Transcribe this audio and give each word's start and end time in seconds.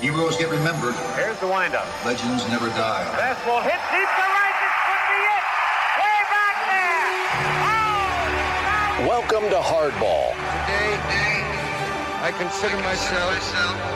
Heroes 0.00 0.36
get 0.36 0.48
remembered. 0.48 0.94
Here's 1.16 1.38
the 1.40 1.48
windup. 1.48 1.86
Legends 2.06 2.46
never 2.48 2.68
die. 2.78 3.02
Fastball 3.18 3.62
hit 3.66 3.80
deep 3.90 4.06
to 4.06 4.26
right. 4.30 4.54
This 4.62 4.76
could 4.86 5.04
be 5.10 5.20
it. 5.26 5.44
Way 5.98 6.18
back 6.30 6.56
there. 6.70 7.10
Oh, 7.66 9.08
Welcome 9.10 9.50
to 9.50 9.58
Hardball. 9.58 10.38
Today, 10.70 11.42
I 12.22 12.30
consider 12.38 12.78
myself 12.86 13.34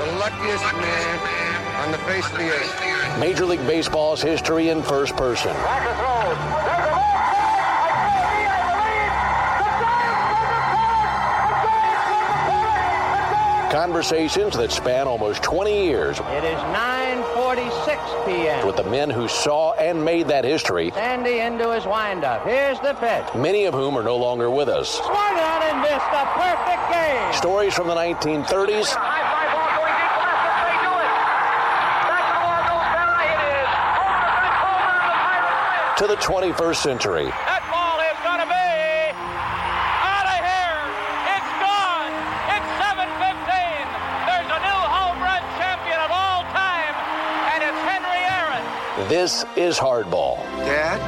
the 0.03 0.19
luckiest 0.19 0.67
man 0.75 1.19
on 1.86 1.93
the 1.93 1.98
face 1.98 2.27
of 2.27 2.39
the 2.39 2.50
earth. 2.50 3.19
Major 3.21 3.46
League 3.46 3.61
Baseball's 3.61 4.21
history 4.23 4.71
in 4.71 4.82
first 4.82 5.16
person. 5.16 5.55
Conversations 13.73 14.54
that 14.59 14.70
span 14.70 15.09
almost 15.09 15.43
20 15.43 15.86
years 15.86 16.18
It 16.18 16.45
is 16.45 16.59
9:46 16.77 18.26
p.m. 18.26 18.67
with 18.67 18.76
the 18.76 18.85
men 18.85 19.08
who 19.08 19.26
saw 19.29 19.72
and 19.72 20.04
made 20.04 20.29
that 20.29 20.45
history, 20.45 20.90
Sandy 20.90 21.39
into 21.39 21.72
his 21.72 21.86
windup. 21.86 22.45
Here's 22.45 22.79
the 22.81 22.93
pitch. 23.00 23.25
many 23.35 23.64
of 23.64 23.72
whom 23.72 23.96
are 23.96 24.03
no 24.03 24.18
longer 24.18 24.50
with 24.50 24.68
us. 24.68 24.90
Swung 24.90 25.17
on 25.17 25.62
and 25.62 25.81
missed 25.81 26.12
a 26.12 26.26
perfect 26.36 26.93
game. 26.93 27.32
Stories 27.32 27.72
from 27.72 27.89
the 27.89 27.95
1930s 27.95 28.93
High 28.93 29.25
fly 29.32 29.48
ball 29.57 29.73
going 29.81 29.96
deep 29.96 30.12
This 49.12 49.44
is 49.56 49.78
Hardball. 49.78 50.39
Dad, 50.64 50.98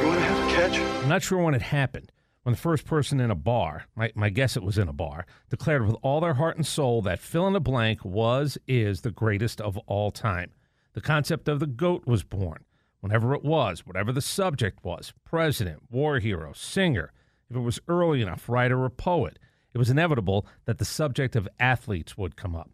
you 0.00 0.06
want 0.06 0.20
to 0.20 0.24
have 0.24 0.38
a 0.38 0.54
catch? 0.54 1.02
I'm 1.02 1.08
not 1.08 1.24
sure 1.24 1.42
when 1.42 1.52
it 1.52 1.62
happened. 1.62 2.12
When 2.44 2.52
the 2.52 2.60
first 2.60 2.84
person 2.84 3.18
in 3.18 3.32
a 3.32 3.34
bar, 3.34 3.86
my, 3.96 4.12
my 4.14 4.28
guess 4.28 4.56
it 4.56 4.62
was 4.62 4.78
in 4.78 4.86
a 4.86 4.92
bar, 4.92 5.26
declared 5.50 5.84
with 5.84 5.96
all 6.02 6.20
their 6.20 6.34
heart 6.34 6.56
and 6.56 6.64
soul 6.64 7.02
that 7.02 7.18
fill 7.18 7.48
in 7.48 7.54
the 7.54 7.60
blank 7.60 8.04
was, 8.04 8.56
is 8.68 9.00
the 9.00 9.10
greatest 9.10 9.60
of 9.60 9.76
all 9.88 10.12
time. 10.12 10.52
The 10.92 11.00
concept 11.00 11.48
of 11.48 11.58
the 11.58 11.66
GOAT 11.66 12.06
was 12.06 12.22
born. 12.22 12.64
Whenever 13.00 13.34
it 13.34 13.42
was, 13.42 13.84
whatever 13.84 14.12
the 14.12 14.22
subject 14.22 14.84
was 14.84 15.12
president, 15.24 15.82
war 15.90 16.20
hero, 16.20 16.52
singer, 16.54 17.10
if 17.50 17.56
it 17.56 17.62
was 17.62 17.80
early 17.88 18.22
enough, 18.22 18.48
writer 18.48 18.80
or 18.80 18.90
poet, 18.90 19.40
it 19.72 19.78
was 19.78 19.90
inevitable 19.90 20.46
that 20.66 20.78
the 20.78 20.84
subject 20.84 21.34
of 21.34 21.48
athletes 21.58 22.16
would 22.16 22.36
come 22.36 22.54
up. 22.54 22.70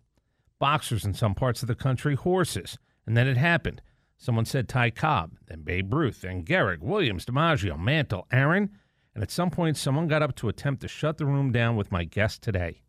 Boxers 0.58 1.06
in 1.06 1.14
some 1.14 1.34
parts 1.34 1.62
of 1.62 1.66
the 1.66 1.74
country, 1.74 2.14
horses. 2.14 2.76
And 3.06 3.16
then 3.16 3.26
it 3.26 3.36
happened. 3.36 3.82
Someone 4.16 4.44
said 4.44 4.68
Ty 4.68 4.90
Cobb, 4.90 5.38
then 5.46 5.62
Babe 5.62 5.92
Ruth, 5.92 6.20
then 6.20 6.44
Gehrig, 6.44 6.80
Williams, 6.80 7.24
DiMaggio, 7.24 7.78
Mantle, 7.78 8.26
Aaron. 8.30 8.70
And 9.14 9.22
at 9.22 9.30
some 9.30 9.50
point, 9.50 9.76
someone 9.76 10.08
got 10.08 10.22
up 10.22 10.36
to 10.36 10.48
attempt 10.48 10.82
to 10.82 10.88
shut 10.88 11.18
the 11.18 11.26
room 11.26 11.52
down 11.52 11.76
with 11.76 11.90
my 11.90 12.04
guest 12.04 12.42
today. 12.42 12.82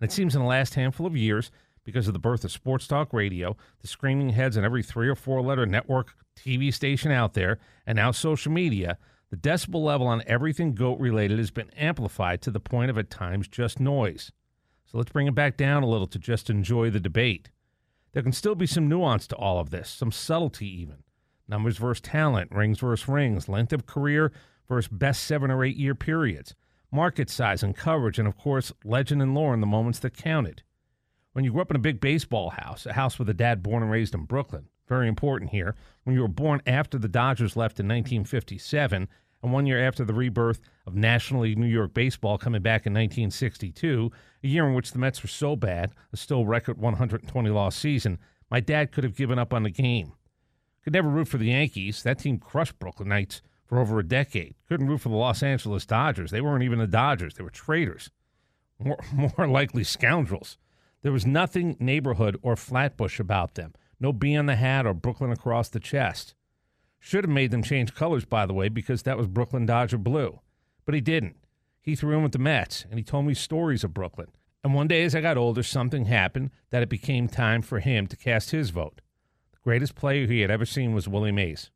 And 0.00 0.08
it 0.08 0.12
seems 0.12 0.34
in 0.34 0.40
the 0.40 0.46
last 0.46 0.74
handful 0.74 1.06
of 1.06 1.16
years, 1.16 1.50
because 1.84 2.06
of 2.06 2.12
the 2.12 2.20
birth 2.20 2.44
of 2.44 2.52
sports 2.52 2.86
talk 2.86 3.12
radio, 3.12 3.56
the 3.80 3.88
screaming 3.88 4.30
heads 4.30 4.56
on 4.56 4.64
every 4.64 4.82
three 4.82 5.08
or 5.08 5.14
four 5.14 5.42
letter 5.42 5.66
network 5.66 6.14
TV 6.36 6.72
station 6.72 7.10
out 7.10 7.34
there, 7.34 7.58
and 7.86 7.96
now 7.96 8.10
social 8.10 8.52
media, 8.52 8.98
the 9.30 9.36
decibel 9.36 9.84
level 9.84 10.06
on 10.06 10.22
everything 10.26 10.74
GOAT 10.74 10.98
related 10.98 11.38
has 11.38 11.50
been 11.50 11.70
amplified 11.70 12.42
to 12.42 12.50
the 12.50 12.60
point 12.60 12.90
of 12.90 12.98
at 12.98 13.10
times 13.10 13.48
just 13.48 13.80
noise. 13.80 14.32
So 14.86 14.98
let's 14.98 15.12
bring 15.12 15.26
it 15.26 15.34
back 15.34 15.56
down 15.56 15.82
a 15.82 15.88
little 15.88 16.08
to 16.08 16.18
just 16.18 16.50
enjoy 16.50 16.90
the 16.90 17.00
debate. 17.00 17.50
There 18.12 18.22
can 18.22 18.32
still 18.32 18.54
be 18.54 18.66
some 18.66 18.88
nuance 18.88 19.26
to 19.28 19.36
all 19.36 19.60
of 19.60 19.70
this, 19.70 19.88
some 19.88 20.10
subtlety 20.10 20.66
even. 20.80 21.04
Numbers 21.48 21.78
versus 21.78 22.00
talent, 22.00 22.50
rings 22.52 22.80
versus 22.80 23.08
rings, 23.08 23.48
length 23.48 23.72
of 23.72 23.86
career 23.86 24.32
versus 24.68 24.88
best 24.88 25.24
seven 25.24 25.50
or 25.50 25.64
eight 25.64 25.76
year 25.76 25.94
periods, 25.94 26.54
market 26.92 27.28
size 27.28 27.62
and 27.62 27.76
coverage, 27.76 28.18
and 28.18 28.28
of 28.28 28.36
course, 28.36 28.72
legend 28.84 29.20
and 29.22 29.34
lore 29.34 29.54
in 29.54 29.60
the 29.60 29.66
moments 29.66 29.98
that 30.00 30.16
counted. 30.16 30.62
When 31.32 31.44
you 31.44 31.52
grew 31.52 31.62
up 31.62 31.70
in 31.70 31.76
a 31.76 31.80
big 31.80 32.00
baseball 32.00 32.50
house, 32.50 32.86
a 32.86 32.92
house 32.92 33.18
with 33.18 33.28
a 33.28 33.34
dad 33.34 33.62
born 33.62 33.82
and 33.82 33.92
raised 33.92 34.14
in 34.14 34.24
Brooklyn, 34.24 34.68
very 34.88 35.08
important 35.08 35.52
here, 35.52 35.76
when 36.02 36.14
you 36.14 36.22
were 36.22 36.28
born 36.28 36.60
after 36.66 36.98
the 36.98 37.08
Dodgers 37.08 37.56
left 37.56 37.78
in 37.78 37.86
1957, 37.86 39.08
and 39.42 39.52
one 39.52 39.66
year 39.66 39.84
after 39.84 40.04
the 40.04 40.14
rebirth 40.14 40.60
of 40.86 40.94
National 40.94 41.42
League 41.42 41.58
New 41.58 41.66
York 41.66 41.94
baseball 41.94 42.38
coming 42.38 42.62
back 42.62 42.86
in 42.86 42.92
1962, 42.92 44.10
a 44.42 44.46
year 44.46 44.66
in 44.66 44.74
which 44.74 44.92
the 44.92 44.98
Mets 44.98 45.22
were 45.22 45.28
so 45.28 45.56
bad, 45.56 45.92
a 46.12 46.16
still 46.16 46.46
record 46.46 46.78
120 46.78 47.50
loss 47.50 47.76
season, 47.76 48.18
my 48.50 48.60
dad 48.60 48.92
could 48.92 49.04
have 49.04 49.16
given 49.16 49.38
up 49.38 49.54
on 49.54 49.62
the 49.62 49.70
game. 49.70 50.12
Could 50.82 50.92
never 50.92 51.08
root 51.08 51.28
for 51.28 51.38
the 51.38 51.46
Yankees. 51.46 52.02
That 52.02 52.18
team 52.18 52.38
crushed 52.38 52.78
Brooklyn 52.78 53.08
Brooklynites 53.08 53.40
for 53.66 53.78
over 53.78 53.98
a 53.98 54.06
decade. 54.06 54.54
Couldn't 54.68 54.88
root 54.88 55.02
for 55.02 55.10
the 55.10 55.14
Los 55.16 55.42
Angeles 55.42 55.86
Dodgers. 55.86 56.30
They 56.30 56.40
weren't 56.40 56.64
even 56.64 56.78
the 56.78 56.86
Dodgers. 56.86 57.34
They 57.34 57.44
were 57.44 57.50
traitors. 57.50 58.10
More, 58.78 58.98
more 59.38 59.46
likely 59.46 59.84
scoundrels. 59.84 60.56
There 61.02 61.12
was 61.12 61.26
nothing 61.26 61.76
neighborhood 61.78 62.38
or 62.42 62.56
flatbush 62.56 63.20
about 63.20 63.54
them. 63.54 63.74
No 64.00 64.12
B 64.12 64.36
on 64.36 64.46
the 64.46 64.56
hat 64.56 64.86
or 64.86 64.94
Brooklyn 64.94 65.30
across 65.30 65.68
the 65.68 65.80
chest. 65.80 66.34
Should 67.00 67.24
have 67.24 67.32
made 67.32 67.50
them 67.50 67.62
change 67.62 67.94
colors, 67.94 68.24
by 68.24 68.46
the 68.46 68.54
way, 68.54 68.68
because 68.68 69.02
that 69.02 69.16
was 69.18 69.26
Brooklyn 69.26 69.66
Dodger 69.66 69.98
blue. 69.98 70.40
But 70.84 70.94
he 70.94 71.00
didn't. 71.00 71.36
He 71.80 71.96
threw 71.96 72.16
in 72.16 72.22
with 72.22 72.32
the 72.32 72.38
Mets, 72.38 72.84
and 72.90 72.98
he 72.98 73.04
told 73.04 73.24
me 73.24 73.34
stories 73.34 73.82
of 73.82 73.94
Brooklyn. 73.94 74.28
And 74.62 74.74
one 74.74 74.86
day, 74.86 75.02
as 75.04 75.14
I 75.14 75.22
got 75.22 75.38
older, 75.38 75.62
something 75.62 76.04
happened 76.04 76.50
that 76.68 76.82
it 76.82 76.90
became 76.90 77.26
time 77.26 77.62
for 77.62 77.80
him 77.80 78.06
to 78.06 78.16
cast 78.16 78.50
his 78.50 78.70
vote. 78.70 79.00
The 79.52 79.58
greatest 79.64 79.94
player 79.94 80.26
he 80.26 80.40
had 80.40 80.50
ever 80.50 80.66
seen 80.66 80.92
was 80.92 81.08
Willie 81.08 81.32
Mays. 81.32 81.70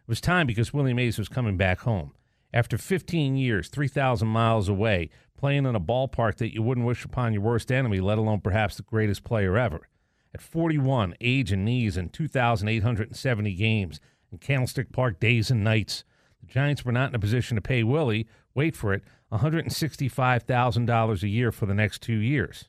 It 0.00 0.08
was 0.08 0.20
time 0.20 0.46
because 0.46 0.74
Willie 0.74 0.92
Mays 0.92 1.18
was 1.18 1.30
coming 1.30 1.56
back 1.56 1.80
home. 1.80 2.12
After 2.52 2.76
15 2.76 3.36
years, 3.36 3.68
3,000 3.68 4.28
miles 4.28 4.68
away, 4.68 5.08
playing 5.38 5.64
in 5.64 5.74
a 5.74 5.80
ballpark 5.80 6.36
that 6.36 6.52
you 6.52 6.62
wouldn't 6.62 6.86
wish 6.86 7.04
upon 7.06 7.32
your 7.32 7.40
worst 7.40 7.72
enemy, 7.72 8.00
let 8.00 8.18
alone 8.18 8.40
perhaps 8.40 8.76
the 8.76 8.82
greatest 8.82 9.24
player 9.24 9.56
ever. 9.56 9.88
At 10.34 10.42
41, 10.42 11.14
age 11.22 11.50
and 11.50 11.64
knees, 11.64 11.96
and 11.96 12.12
2,870 12.12 13.54
games, 13.54 14.00
in 14.32 14.38
Candlestick 14.38 14.90
Park 14.90 15.20
days 15.20 15.50
and 15.50 15.62
nights, 15.62 16.04
the 16.40 16.46
Giants 16.46 16.84
were 16.84 16.92
not 16.92 17.10
in 17.10 17.14
a 17.14 17.20
position 17.20 17.54
to 17.54 17.60
pay 17.60 17.84
Willie, 17.84 18.26
wait 18.54 18.74
for 18.74 18.92
it, 18.94 19.04
$165,000 19.30 21.22
a 21.22 21.28
year 21.28 21.52
for 21.52 21.66
the 21.66 21.74
next 21.74 22.02
two 22.02 22.16
years. 22.16 22.68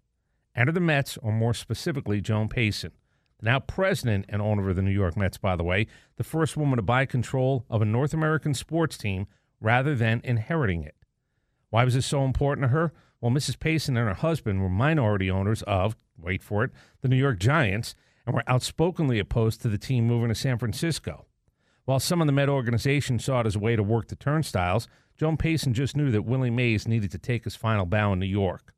Enter 0.56 0.72
the 0.72 0.80
Mets, 0.80 1.18
or 1.18 1.32
more 1.32 1.54
specifically, 1.54 2.22
Joan 2.22 2.48
Payson, 2.48 2.92
the 3.40 3.46
now 3.46 3.60
president 3.60 4.26
and 4.30 4.42
owner 4.42 4.70
of 4.70 4.76
the 4.76 4.82
New 4.82 4.92
York 4.92 5.18
Mets, 5.18 5.38
by 5.38 5.56
the 5.56 5.64
way, 5.64 5.88
the 6.18 6.24
first 6.24 6.56
woman 6.56 6.76
to 6.78 6.84
buy 6.84 7.06
control 7.06 7.66
of 7.70 7.82
a 7.82 7.86
North 7.86 8.14
American 8.14 8.54
sports 8.54 8.98
team 8.98 9.26
rather 9.60 9.96
than 9.96 10.22
inheriting 10.24 10.84
it. 10.84 10.96
Why 11.70 11.86
was 11.86 11.96
this 11.96 12.06
so 12.06 12.24
important 12.24 12.66
to 12.66 12.68
her? 12.70 12.94
Well, 13.20 13.32
Mrs. 13.32 13.60
Payson 13.60 13.98
and 13.98 14.08
her 14.08 14.14
husband 14.14 14.62
were 14.62 14.70
minority 14.70 15.32
owners 15.32 15.64
of, 15.64 15.96
wait 16.18 16.44
for 16.44 16.66
it, 16.66 16.72
the 17.02 17.08
New 17.08 17.16
York 17.16 17.40
Giants, 17.40 17.96
and 18.26 18.36
were 18.36 18.44
outspokenly 18.48 19.18
opposed 19.18 19.62
to 19.62 19.70
the 19.70 19.78
team 19.78 20.06
moving 20.06 20.30
to 20.30 20.36
San 20.36 20.60
Francisco. 20.60 21.26
While 21.86 22.00
some 22.00 22.22
of 22.22 22.28
the 22.28 22.34
Met 22.34 22.50
organization 22.50 23.20
saw 23.20 23.42
it 23.42 23.48
as 23.48 23.56
a 23.56 23.60
way 23.60 23.76
to 23.76 23.84
work 23.84 24.08
the 24.08 24.16
turnstiles, 24.16 24.88
Joan 25.18 25.36
Payson 25.36 25.74
just 25.74 25.98
knew 25.98 26.12
that 26.12 26.24
Willie 26.24 26.50
Mays 26.50 26.88
needed 26.88 27.12
to 27.12 27.18
take 27.18 27.44
his 27.44 27.56
final 27.56 27.86
bow 27.86 28.14
in 28.14 28.20
New 28.20 28.26
York. 28.26 28.74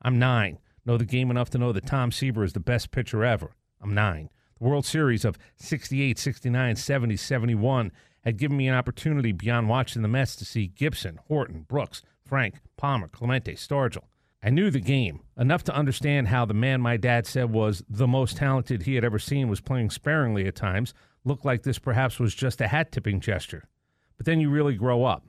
I'm 0.00 0.18
nine. 0.18 0.58
Know 0.86 0.96
the 0.96 1.04
game 1.04 1.30
enough 1.30 1.50
to 1.50 1.58
know 1.58 1.72
that 1.72 1.86
Tom 1.86 2.10
Seaver 2.10 2.44
is 2.44 2.54
the 2.54 2.60
best 2.60 2.90
pitcher 2.90 3.22
ever. 3.22 3.52
I'm 3.82 3.94
nine. 3.94 4.30
The 4.58 4.64
World 4.64 4.86
Series 4.86 5.24
of 5.24 5.38
68, 5.56 6.18
69, 6.18 6.76
70, 6.76 7.16
71 7.16 7.92
had 8.24 8.38
given 8.38 8.56
me 8.56 8.66
an 8.66 8.74
opportunity 8.74 9.32
beyond 9.32 9.68
watching 9.68 10.02
the 10.02 10.08
Mets 10.08 10.34
to 10.36 10.44
see 10.44 10.68
Gibson, 10.68 11.20
Horton, 11.28 11.66
Brooks, 11.68 12.02
Frank, 12.24 12.56
Palmer, 12.76 13.08
Clemente, 13.08 13.54
Stargell. 13.54 14.04
I 14.42 14.50
knew 14.50 14.70
the 14.70 14.80
game 14.80 15.20
enough 15.36 15.64
to 15.64 15.74
understand 15.74 16.28
how 16.28 16.44
the 16.44 16.54
man 16.54 16.80
my 16.80 16.96
dad 16.96 17.26
said 17.26 17.50
was 17.50 17.82
the 17.88 18.06
most 18.06 18.36
talented 18.36 18.82
he 18.82 18.94
had 18.94 19.04
ever 19.04 19.18
seen 19.18 19.48
was 19.48 19.60
playing 19.60 19.90
sparingly 19.90 20.46
at 20.46 20.54
times, 20.54 20.94
looked 21.28 21.44
like 21.44 21.62
this 21.62 21.78
perhaps 21.78 22.18
was 22.18 22.34
just 22.34 22.60
a 22.60 22.68
hat 22.68 22.90
tipping 22.90 23.20
gesture. 23.20 23.68
But 24.16 24.26
then 24.26 24.40
you 24.40 24.50
really 24.50 24.74
grow 24.74 25.04
up. 25.04 25.26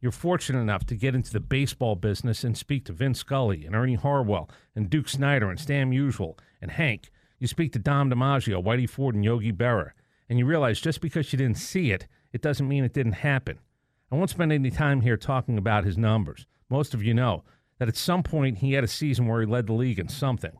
You're 0.00 0.10
fortunate 0.10 0.60
enough 0.60 0.86
to 0.86 0.96
get 0.96 1.14
into 1.14 1.32
the 1.32 1.40
baseball 1.40 1.94
business 1.94 2.42
and 2.42 2.56
speak 2.56 2.86
to 2.86 2.92
Vin 2.92 3.14
Scully 3.14 3.66
and 3.66 3.76
Ernie 3.76 3.94
Harwell 3.94 4.48
and 4.74 4.88
Duke 4.88 5.08
Snider 5.08 5.50
and 5.50 5.60
Stan 5.60 5.90
Musial 5.90 6.38
and 6.60 6.70
Hank. 6.70 7.10
You 7.38 7.46
speak 7.46 7.72
to 7.72 7.78
Dom 7.78 8.10
DiMaggio, 8.10 8.64
Whitey 8.64 8.88
Ford, 8.88 9.14
and 9.14 9.24
Yogi 9.24 9.52
Berra, 9.52 9.90
and 10.28 10.38
you 10.38 10.46
realize 10.46 10.80
just 10.80 11.00
because 11.00 11.32
you 11.32 11.36
didn't 11.36 11.58
see 11.58 11.92
it, 11.92 12.06
it 12.32 12.40
doesn't 12.40 12.68
mean 12.68 12.84
it 12.84 12.94
didn't 12.94 13.12
happen. 13.12 13.58
I 14.10 14.16
won't 14.16 14.30
spend 14.30 14.52
any 14.52 14.70
time 14.70 15.02
here 15.02 15.16
talking 15.16 15.58
about 15.58 15.84
his 15.84 15.98
numbers. 15.98 16.46
Most 16.68 16.94
of 16.94 17.02
you 17.02 17.14
know 17.14 17.44
that 17.78 17.88
at 17.88 17.96
some 17.96 18.22
point 18.22 18.58
he 18.58 18.72
had 18.72 18.84
a 18.84 18.88
season 18.88 19.26
where 19.26 19.40
he 19.40 19.46
led 19.46 19.66
the 19.66 19.72
league 19.72 19.98
in 19.98 20.08
something. 20.08 20.52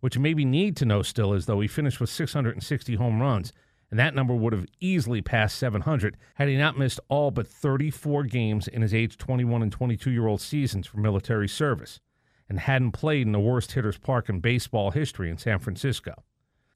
What 0.00 0.14
you 0.14 0.20
maybe 0.20 0.44
need 0.44 0.76
to 0.78 0.84
know 0.84 1.02
still 1.02 1.32
is 1.32 1.46
though 1.46 1.60
he 1.60 1.68
finished 1.68 2.00
with 2.00 2.10
660 2.10 2.94
home 2.96 3.20
runs, 3.20 3.52
and 3.92 3.98
that 4.00 4.14
number 4.14 4.34
would 4.34 4.54
have 4.54 4.66
easily 4.80 5.20
passed 5.20 5.58
700 5.58 6.16
had 6.36 6.48
he 6.48 6.56
not 6.56 6.78
missed 6.78 6.98
all 7.10 7.30
but 7.30 7.46
34 7.46 8.24
games 8.24 8.66
in 8.66 8.80
his 8.80 8.94
age 8.94 9.18
21 9.18 9.62
and 9.62 9.70
22 9.70 10.10
year 10.10 10.26
old 10.26 10.40
seasons 10.40 10.86
for 10.86 10.96
military 10.96 11.46
service. 11.46 12.00
and 12.48 12.60
hadn't 12.60 12.92
played 12.92 13.26
in 13.26 13.32
the 13.32 13.38
worst 13.40 13.72
hitter's 13.72 13.98
park 13.98 14.28
in 14.28 14.40
baseball 14.40 14.90
history 14.90 15.30
in 15.30 15.38
San 15.38 15.58
Francisco. 15.58 16.22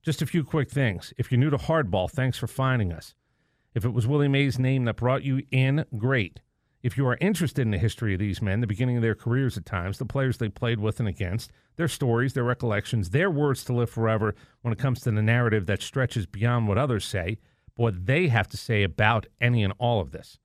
Just 0.02 0.22
a 0.22 0.26
few 0.26 0.44
quick 0.44 0.70
things. 0.70 1.12
If 1.18 1.30
you're 1.32 1.40
new 1.40 1.50
to 1.50 1.58
hardball, 1.58 2.10
thanks 2.10 2.38
for 2.38 2.46
finding 2.46 2.92
us. 2.92 3.14
If 3.74 3.84
it 3.84 3.92
was 3.92 4.06
Willie 4.06 4.28
Mays' 4.28 4.58
name 4.58 4.84
that 4.84 4.96
brought 4.96 5.22
you 5.24 5.42
in, 5.50 5.84
great. 5.98 6.40
If 6.86 6.96
you 6.96 7.04
are 7.08 7.18
interested 7.20 7.62
in 7.62 7.72
the 7.72 7.78
history 7.78 8.14
of 8.14 8.20
these 8.20 8.40
men, 8.40 8.60
the 8.60 8.66
beginning 8.68 8.94
of 8.94 9.02
their 9.02 9.16
careers 9.16 9.58
at 9.58 9.66
times, 9.66 9.98
the 9.98 10.04
players 10.04 10.38
they 10.38 10.48
played 10.48 10.78
with 10.78 11.00
and 11.00 11.08
against, 11.08 11.50
their 11.74 11.88
stories, 11.88 12.32
their 12.32 12.44
recollections, 12.44 13.10
their 13.10 13.28
words 13.28 13.64
to 13.64 13.72
live 13.72 13.90
forever 13.90 14.36
when 14.62 14.72
it 14.72 14.78
comes 14.78 15.00
to 15.00 15.10
the 15.10 15.20
narrative 15.20 15.66
that 15.66 15.82
stretches 15.82 16.26
beyond 16.26 16.68
what 16.68 16.78
others 16.78 17.04
say, 17.04 17.38
but 17.74 17.82
what 17.82 18.06
they 18.06 18.28
have 18.28 18.46
to 18.50 18.56
say 18.56 18.84
about 18.84 19.26
any 19.40 19.64
and 19.64 19.72
all 19.78 20.00
of 20.00 20.12
this. 20.12 20.38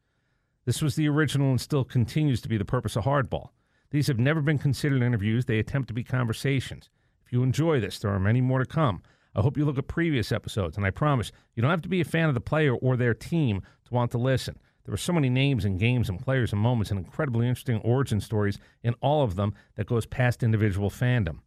This 0.66 0.82
was 0.82 0.96
the 0.96 1.08
original 1.08 1.52
and 1.52 1.62
still 1.62 1.84
continues 1.84 2.42
to 2.42 2.50
be 2.50 2.58
the 2.58 2.66
purpose 2.66 2.96
of 2.96 3.04
Hardball. 3.04 3.50
These 3.92 4.08
have 4.08 4.18
never 4.18 4.42
been 4.42 4.58
considered 4.58 5.04
interviews, 5.04 5.46
they 5.46 5.60
attempt 5.60 5.90
to 5.90 5.94
be 5.94 6.04
conversations. 6.04 6.90
If 7.24 7.32
you 7.32 7.44
enjoy 7.44 7.80
this, 7.80 8.00
there 8.00 8.10
are 8.10 8.20
many 8.20 8.42
more 8.42 8.58
to 8.58 8.66
come. 8.66 9.04
I 9.36 9.42
hope 9.42 9.58
you 9.58 9.66
look 9.66 9.78
at 9.78 9.88
previous 9.88 10.32
episodes, 10.32 10.76
and 10.76 10.88
I 10.88 10.90
promise 10.90 11.32
you 11.54 11.62
don't 11.62 11.70
have 11.70 11.84
to 11.84 11.88
be 11.88 12.02
a 12.02 12.04
fan 12.04 12.30
of 12.30 12.34
the 12.34 12.42
player 12.42 12.74
or 12.74 12.98
their 12.98 13.14
team 13.14 13.62
to 13.86 13.94
want 13.94 14.10
to 14.14 14.18
listen. 14.18 14.58
There 14.84 14.94
are 14.94 14.98
so 14.98 15.14
many 15.14 15.30
names 15.30 15.66
and 15.66 15.80
games 15.80 16.10
and 16.10 16.20
players 16.20 16.52
and 16.52 16.62
moments 16.62 16.92
and 16.92 17.00
incredibly 17.00 17.48
interesting 17.48 17.78
origin 17.82 18.20
stories 18.20 18.58
in 18.84 18.96
all 19.02 19.24
of 19.24 19.36
them 19.36 19.54
that 19.76 19.88
goes 19.88 20.06
past 20.06 20.44
individual 20.44 20.90
fandom. 20.90 21.40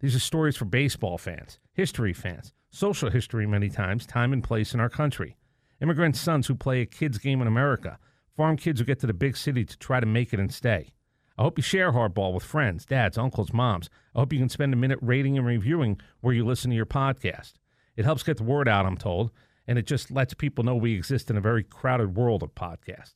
These 0.00 0.16
are 0.16 0.20
stories 0.20 0.56
for 0.56 0.64
baseball 0.64 1.18
fans, 1.18 1.58
history 1.72 2.14
fans, 2.14 2.52
social 2.70 3.10
history 3.10 3.46
many 3.46 3.68
times, 3.68 4.06
time 4.06 4.32
and 4.32 4.42
place 4.42 4.72
in 4.72 4.80
our 4.80 4.88
country. 4.88 5.36
Immigrant 5.82 6.16
sons 6.16 6.46
who 6.46 6.54
play 6.54 6.80
a 6.80 6.86
kid's 6.86 7.18
game 7.18 7.42
in 7.42 7.46
America, 7.46 7.98
farm 8.36 8.56
kids 8.56 8.80
who 8.80 8.86
get 8.86 8.98
to 9.00 9.06
the 9.06 9.12
big 9.14 9.36
city 9.36 9.64
to 9.64 9.78
try 9.78 10.00
to 10.00 10.06
make 10.06 10.32
it 10.32 10.40
and 10.40 10.52
stay. 10.52 10.92
I 11.36 11.42
hope 11.42 11.58
you 11.58 11.62
share 11.62 11.92
Hardball 11.92 12.34
with 12.34 12.42
friends, 12.42 12.84
dads, 12.84 13.16
uncles, 13.16 13.52
moms. 13.52 13.88
I 14.14 14.20
hope 14.20 14.32
you 14.32 14.38
can 14.38 14.48
spend 14.48 14.72
a 14.72 14.76
minute 14.76 14.98
rating 15.00 15.38
and 15.38 15.46
reviewing 15.46 15.98
where 16.20 16.34
you 16.34 16.44
listen 16.44 16.70
to 16.70 16.76
your 16.76 16.86
podcast. 16.86 17.54
It 17.96 18.04
helps 18.04 18.22
get 18.22 18.36
the 18.36 18.44
word 18.44 18.68
out, 18.68 18.86
I'm 18.86 18.96
told, 18.96 19.30
and 19.70 19.78
it 19.78 19.86
just 19.86 20.10
lets 20.10 20.34
people 20.34 20.64
know 20.64 20.74
we 20.74 20.96
exist 20.96 21.30
in 21.30 21.36
a 21.36 21.40
very 21.40 21.62
crowded 21.62 22.16
world 22.16 22.42
of 22.42 22.52
podcasts. 22.56 23.14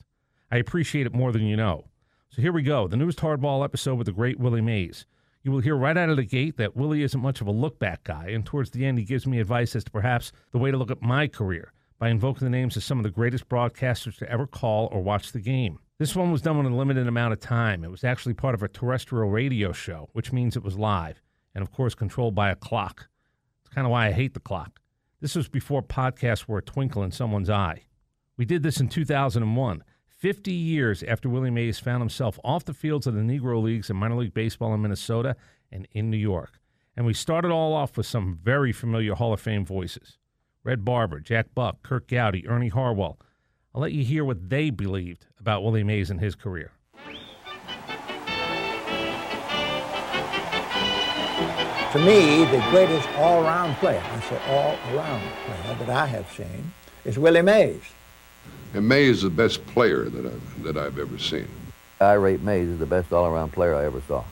I 0.53 0.59
appreciate 0.59 1.05
it 1.05 1.13
more 1.13 1.33
than 1.33 1.43
you 1.43 1.57
know. 1.57 1.87
So 2.31 2.43
here 2.43 2.53
we 2.53 2.63
go 2.63 2.87
the 2.87 2.97
newest 2.97 3.19
Hardball 3.19 3.65
episode 3.65 3.97
with 3.97 4.07
the 4.07 4.13
great 4.13 4.39
Willie 4.39 4.61
Mays. 4.61 5.05
You 5.43 5.51
will 5.51 5.59
hear 5.59 5.75
right 5.75 5.97
out 5.97 6.11
of 6.11 6.17
the 6.17 6.25
gate 6.25 6.57
that 6.59 6.77
Willie 6.77 7.03
isn't 7.03 7.21
much 7.21 7.41
of 7.41 7.49
a 7.49 7.51
look 7.51 7.81
back 7.81 8.05
guy, 8.05 8.29
and 8.29 8.47
towards 8.47 8.71
the 8.71 8.87
end, 8.87 8.99
he 8.99 9.05
gives 9.05 9.27
me 9.27 9.41
advice 9.41 9.75
as 9.75 9.83
to 9.83 9.91
perhaps 9.91 10.31
the 10.53 10.59
way 10.59 10.71
to 10.71 10.77
look 10.77 10.93
at 10.93 11.03
my 11.03 11.27
career 11.27 11.73
by 11.99 12.09
invoking 12.09 12.45
the 12.45 12.57
names 12.57 12.77
of 12.77 12.85
some 12.85 13.01
of 13.01 13.03
the 13.03 13.11
greatest 13.11 13.49
broadcasters 13.49 14.17
to 14.19 14.31
ever 14.31 14.47
call 14.47 14.89
or 14.93 15.03
watch 15.03 15.33
the 15.33 15.41
game. 15.41 15.81
This 15.99 16.15
one 16.15 16.31
was 16.31 16.41
done 16.41 16.65
in 16.65 16.67
a 16.67 16.77
limited 16.77 17.09
amount 17.09 17.33
of 17.33 17.41
time. 17.41 17.83
It 17.83 17.91
was 17.91 18.05
actually 18.05 18.35
part 18.35 18.55
of 18.55 18.63
a 18.63 18.69
terrestrial 18.69 19.29
radio 19.29 19.73
show, 19.73 20.09
which 20.13 20.33
means 20.33 20.55
it 20.55 20.63
was 20.63 20.79
live 20.79 21.21
and, 21.53 21.63
of 21.63 21.73
course, 21.73 21.97
controlled 21.97 22.37
by 22.37 22.51
a 22.51 22.57
clock. 22.57 23.09
It's 23.65 23.75
kind 23.75 23.89
of 23.89 23.91
why 23.91 24.07
I 24.07 24.13
hate 24.13 24.35
the 24.35 24.41
clock. 24.41 24.79
This 25.25 25.37
was 25.37 25.49
before 25.49 25.83
podcasts 25.83 26.47
were 26.47 26.59
a 26.59 26.63
twinkle 26.63 27.03
in 27.03 27.11
someone's 27.11 27.49
eye. 27.49 27.85
We 28.37 28.45
did 28.45 28.63
this 28.63 28.79
in 28.79 28.89
2001, 28.89 29.83
50 30.07 30.53
years 30.53 31.03
after 31.03 31.31
Willie 31.31 31.51
Mays 31.51 31.79
found 31.79 32.03
himself 32.03 32.39
off 32.45 32.67
the 32.67 32.75
fields 32.75 33.07
of 33.07 33.15
the 33.15 33.23
Negro 33.23 33.63
Leagues 33.63 33.89
and 33.89 33.99
minor 33.99 34.17
league 34.17 34.35
baseball 34.35 34.75
in 34.75 34.83
Minnesota 34.83 35.35
and 35.73 35.89
in 35.93 36.11
New 36.11 36.19
York. 36.19 36.61
And 36.95 37.07
we 37.07 37.15
started 37.15 37.51
all 37.51 37.73
off 37.73 37.97
with 37.97 38.05
some 38.05 38.39
very 38.43 38.71
familiar 38.71 39.15
Hall 39.15 39.33
of 39.33 39.41
Fame 39.41 39.65
voices 39.65 40.19
Red 40.63 40.85
Barber, 40.85 41.21
Jack 41.21 41.55
Buck, 41.55 41.83
Curt 41.83 42.07
Gowdy, 42.07 42.47
Ernie 42.47 42.69
Harwell, 42.69 43.19
I'll 43.75 43.81
let 43.81 43.93
you 43.93 44.05
hear 44.05 44.27
what 44.27 44.51
they 44.51 44.69
believed 44.69 45.25
about 45.41 45.65
Willie 45.65 45.85
Mays 45.85 46.11
and 46.11 46.21
his 46.21 46.35
career. 46.35 46.73
To 51.95 52.01
me, 52.01 52.45
the 52.47 52.59
greatest 52.71 53.09
all-around 53.11 53.77
player, 53.77 54.03
I 54.05 54.21
say 54.23 54.37
all-around 54.49 55.23
player 55.47 55.77
that 55.79 55.91
I 55.91 56.07
have 56.07 56.29
seen, 56.33 56.73
is 57.05 57.21
Willie 57.21 57.41
Mays. 57.41 57.83
And 58.75 58.89
Mays 58.89 59.19
is 59.19 59.23
the 59.23 59.31
best 59.31 59.65
player 59.69 60.07
that 60.07 60.27
I've, 60.27 60.63
that 60.65 60.77
I've 60.77 60.99
ever 60.99 61.17
seen. 61.21 61.47
I 62.01 62.15
rate 62.15 62.41
Mays 62.41 62.69
as 62.69 62.81
the 62.81 62.87
best 62.87 63.13
all-around 63.13 63.53
player 63.53 63.77
I 63.77 63.85
ever 63.85 64.03
saw. 64.09 64.25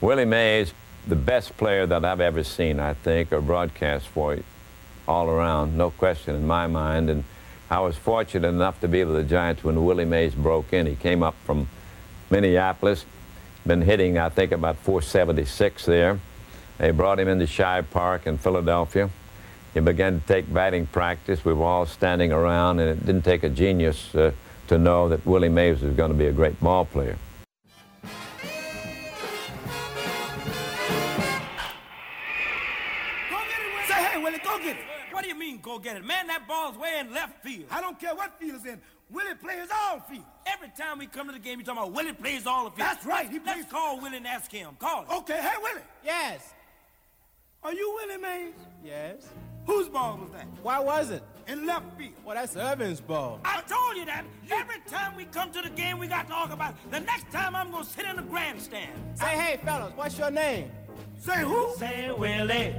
Willie 0.00 0.26
Mays, 0.26 0.72
the 1.08 1.16
best 1.16 1.56
player 1.56 1.86
that 1.86 2.04
I've 2.04 2.20
ever 2.20 2.44
seen, 2.44 2.78
I 2.78 2.94
think, 2.94 3.32
or 3.32 3.40
broadcast 3.40 4.06
for 4.06 4.38
all 5.08 5.28
around, 5.28 5.76
no 5.76 5.90
question 5.90 6.36
in 6.36 6.46
my 6.46 6.68
mind. 6.68 7.10
And 7.10 7.24
I 7.68 7.80
was 7.80 7.96
fortunate 7.96 8.46
enough 8.46 8.80
to 8.82 8.86
be 8.86 9.02
with 9.02 9.16
the 9.16 9.24
Giants 9.24 9.64
when 9.64 9.84
Willie 9.84 10.04
Mays 10.04 10.36
broke 10.36 10.72
in. 10.72 10.86
He 10.86 10.94
came 10.94 11.24
up 11.24 11.34
from 11.44 11.68
Minneapolis, 12.30 13.04
been 13.66 13.82
hitting, 13.82 14.18
I 14.18 14.28
think, 14.28 14.52
about 14.52 14.76
476 14.76 15.84
there. 15.84 16.20
They 16.78 16.92
brought 16.92 17.18
him 17.18 17.28
into 17.28 17.44
Shibe 17.44 17.90
Park 17.90 18.26
in 18.26 18.38
Philadelphia. 18.38 19.10
He 19.74 19.80
began 19.80 20.20
to 20.20 20.26
take 20.26 20.52
batting 20.52 20.86
practice. 20.86 21.44
We 21.44 21.52
were 21.52 21.64
all 21.64 21.86
standing 21.86 22.32
around, 22.32 22.78
and 22.80 22.88
it 22.90 23.04
didn't 23.04 23.22
take 23.22 23.42
a 23.42 23.48
genius 23.48 24.14
uh, 24.14 24.30
to 24.68 24.78
know 24.78 25.08
that 25.08 25.26
Willie 25.26 25.48
Mays 25.48 25.82
was 25.82 25.94
going 25.94 26.12
to 26.12 26.16
be 26.16 26.26
a 26.26 26.32
great 26.32 26.58
ball 26.60 26.84
player. 26.84 27.16
Go 28.02 28.08
get 33.30 33.60
it! 33.60 33.88
Say 33.88 33.94
hey 33.94 34.22
Willie, 34.22 34.38
go 34.38 34.58
get 34.58 34.76
it! 34.76 34.84
What 35.10 35.22
do 35.22 35.28
you 35.28 35.38
mean, 35.38 35.58
go 35.60 35.78
get 35.80 35.96
it. 35.96 36.04
Man, 36.04 36.28
that 36.28 36.46
ball's 36.46 36.78
way 36.78 36.98
in 37.00 37.12
left 37.12 37.42
field. 37.42 37.66
I 37.70 37.80
don't 37.80 37.98
care 37.98 38.14
what 38.14 38.38
field 38.38 38.56
it's 38.56 38.66
in. 38.66 38.80
Willie 39.10 39.34
plays 39.34 39.68
all 39.74 39.98
field. 40.00 40.24
Every 40.46 40.68
time 40.78 40.98
we 40.98 41.06
come 41.06 41.26
to 41.26 41.32
the 41.32 41.38
game, 41.38 41.58
you 41.58 41.64
talking 41.64 41.82
about 41.82 41.92
Willie 41.92 42.12
plays 42.12 42.46
all 42.46 42.64
the 42.64 42.70
field. 42.70 42.88
That's 42.88 43.04
right. 43.04 43.28
He 43.28 43.40
Let's 43.44 43.70
call 43.70 44.00
Willie 44.00 44.18
and 44.18 44.26
ask 44.26 44.50
him. 44.52 44.76
Call 44.78 45.02
him. 45.02 45.10
Okay. 45.18 45.40
Hey, 45.40 45.56
Willie. 45.60 45.82
Yes. 46.04 46.54
Are 47.62 47.72
you 47.72 47.92
Willie 47.96 48.20
Mays? 48.20 48.54
Yes. 48.84 49.28
Whose 49.66 49.88
ball 49.88 50.18
was 50.18 50.30
that? 50.30 50.46
Why 50.62 50.78
was 50.78 51.10
it? 51.10 51.22
In 51.48 51.66
left 51.66 51.98
field. 51.98 52.12
Well, 52.24 52.36
that's 52.36 52.56
Irvin's 52.56 53.00
ball. 53.00 53.40
I 53.44 53.60
told 53.62 53.96
you 53.96 54.04
that. 54.06 54.24
Every 54.50 54.80
time 54.86 55.16
we 55.16 55.24
come 55.24 55.50
to 55.52 55.62
the 55.62 55.70
game, 55.70 55.98
we 55.98 56.06
got 56.06 56.26
to 56.26 56.32
talk 56.32 56.52
about 56.52 56.74
it. 56.74 56.90
The 56.90 57.00
next 57.00 57.30
time 57.32 57.56
I'm 57.56 57.70
going 57.70 57.84
to 57.84 57.90
sit 57.90 58.06
in 58.06 58.16
the 58.16 58.22
grandstand. 58.22 58.92
Say, 59.14 59.26
hey, 59.26 59.60
fellas, 59.64 59.92
what's 59.96 60.16
your 60.18 60.30
name? 60.30 60.70
Say 61.18 61.40
who? 61.40 61.74
Say 61.76 62.10
Willie. 62.16 62.76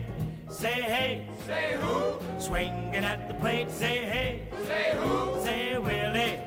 Say 0.50 0.68
hey. 0.68 1.28
Say 1.46 1.78
who? 1.80 2.14
Swinging 2.40 2.96
at 2.96 3.28
the 3.28 3.34
plate. 3.36 3.70
Say 3.70 3.98
hey. 4.06 4.48
Say 4.66 4.96
who? 4.98 5.44
Say 5.44 5.78
Willie. 5.78 6.40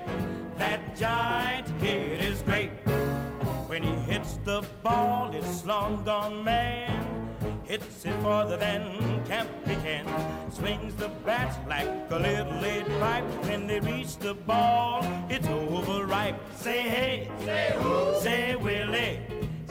That 0.57 0.97
giant 0.97 1.67
kid 1.81 2.21
is 2.25 2.43
great. 2.43 2.71
When 3.69 3.83
he 3.83 3.93
hits 4.11 4.39
the 4.45 4.65
ball, 4.83 5.33
it's 5.35 5.65
long 5.65 6.03
gone 6.05 6.43
man. 6.43 7.02
Hits 7.73 8.05
it 8.05 8.13
farther 8.23 8.59
than 8.59 8.83
Campy 9.25 9.83
can. 9.83 10.05
Swings 10.53 10.95
the 10.97 11.09
bat 11.25 11.59
like 11.67 11.89
a 12.11 12.19
little 12.19 12.61
lead 12.61 12.85
pipe. 13.01 13.25
When 13.47 13.67
they 13.67 13.81
reach 13.81 14.19
the 14.19 14.35
ball, 14.35 15.03
it's 15.31 15.49
overripe. 15.49 16.37
Say 16.55 16.83
hey. 16.83 17.31
Say 17.47 17.75
who? 17.79 18.21
Say 18.21 18.57
Willie. 18.57 19.21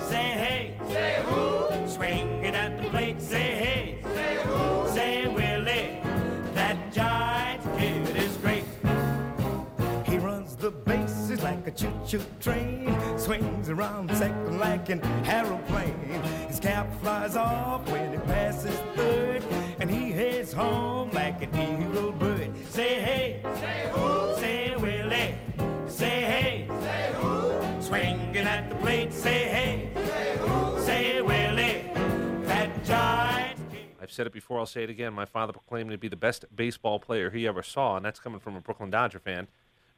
Say 0.09 0.29
hey. 0.43 0.79
Say 0.89 1.23
who? 1.27 1.87
Swing 1.87 2.43
it 2.43 2.55
at 2.55 2.81
the 2.81 2.89
plate. 2.89 3.21
Say 3.21 3.37
hey. 3.63 4.00
A 11.71 11.77
choo-choo 11.77 12.23
train. 12.39 13.17
Swings 13.17 13.69
around 13.69 14.15
second 14.15 14.59
like 14.59 14.89
an 14.89 15.01
aeroplane. 15.25 15.97
His 16.47 16.59
cap 16.59 16.87
flies 17.01 17.35
off 17.35 17.89
when 17.89 18.11
he 18.11 18.19
passes 18.19 18.77
third. 18.95 19.43
And 19.79 19.89
he 19.89 20.11
heads 20.11 20.53
home 20.53 21.11
like 21.11 21.41
an 21.41 21.49
eagle 21.55 22.11
bird. 22.11 22.51
Say 22.69 22.99
hey. 22.99 23.41
Say 23.55 23.89
who? 23.91 24.35
Say 24.37 24.75
Willie. 24.77 25.35
Say 25.87 26.21
hey. 26.21 26.67
Say 26.81 27.13
who? 27.15 27.81
Swinging 27.81 28.47
at 28.47 28.69
the 28.69 28.75
plate. 28.75 29.13
Say 29.13 29.47
hey. 29.49 29.89
Say 29.95 30.37
who? 30.39 30.81
Say 30.81 31.21
Willie. 31.21 31.91
That 32.45 32.83
giant. 32.85 33.59
I've 34.01 34.11
said 34.11 34.27
it 34.27 34.33
before, 34.33 34.59
I'll 34.59 34.65
say 34.65 34.83
it 34.83 34.89
again. 34.89 35.13
My 35.13 35.25
father 35.25 35.53
proclaimed 35.53 35.89
me 35.89 35.95
to 35.95 35.99
be 35.99 36.07
the 36.07 36.15
best 36.15 36.45
baseball 36.53 36.99
player 36.99 37.29
he 37.29 37.47
ever 37.47 37.63
saw, 37.63 37.95
and 37.95 38.05
that's 38.05 38.19
coming 38.19 38.39
from 38.39 38.55
a 38.55 38.61
Brooklyn 38.61 38.89
Dodger 38.89 39.19
fan. 39.19 39.47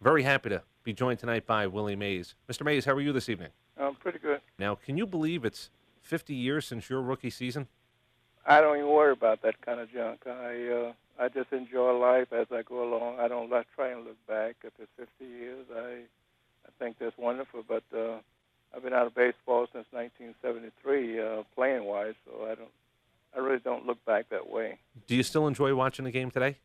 Very 0.03 0.23
happy 0.23 0.49
to 0.49 0.61
be 0.83 0.91
joined 0.91 1.19
tonight 1.19 1.47
by 1.47 1.65
Willie 1.65 1.95
Mays. 1.95 2.35
Mr. 2.51 2.65
Mays, 2.65 2.83
how 2.83 2.91
are 2.91 2.99
you 2.99 3.13
this 3.13 3.29
evening? 3.29 3.51
I'm 3.79 3.95
pretty 3.95 4.19
good. 4.19 4.41
Now, 4.59 4.75
can 4.75 4.97
you 4.97 5.07
believe 5.07 5.45
it's 5.45 5.69
50 6.01 6.35
years 6.35 6.67
since 6.67 6.89
your 6.89 7.01
rookie 7.01 7.29
season? 7.29 7.69
I 8.45 8.59
don't 8.59 8.75
even 8.75 8.89
worry 8.89 9.13
about 9.13 9.43
that 9.43 9.61
kind 9.61 9.79
of 9.79 9.89
junk. 9.93 10.23
I 10.27 10.67
uh, 10.67 10.91
I 11.17 11.29
just 11.29 11.53
enjoy 11.53 11.97
life 11.97 12.33
as 12.33 12.47
I 12.51 12.63
go 12.63 12.83
along. 12.83 13.21
I 13.21 13.29
don't 13.29 13.49
like 13.49 13.65
try 13.73 13.91
and 13.91 14.03
look 14.03 14.17
back. 14.27 14.57
If 14.65 14.73
it's 14.77 14.91
50 14.97 15.23
years, 15.23 15.65
I 15.73 16.01
I 16.67 16.71
think 16.79 16.97
that's 16.99 17.17
wonderful. 17.17 17.63
But 17.65 17.83
uh, 17.97 18.17
I've 18.75 18.83
been 18.83 18.91
out 18.91 19.07
of 19.07 19.15
baseball 19.15 19.67
since 19.71 19.85
1973, 19.91 21.21
uh, 21.21 21.43
playing 21.55 21.85
wise. 21.85 22.15
So 22.25 22.43
I 22.43 22.55
don't 22.55 22.71
I 23.33 23.39
really 23.39 23.61
don't 23.63 23.85
look 23.85 24.03
back 24.03 24.27
that 24.31 24.49
way. 24.49 24.79
Do 25.07 25.15
you 25.15 25.23
still 25.23 25.47
enjoy 25.47 25.73
watching 25.73 26.03
the 26.03 26.11
game 26.11 26.29
today? 26.29 26.57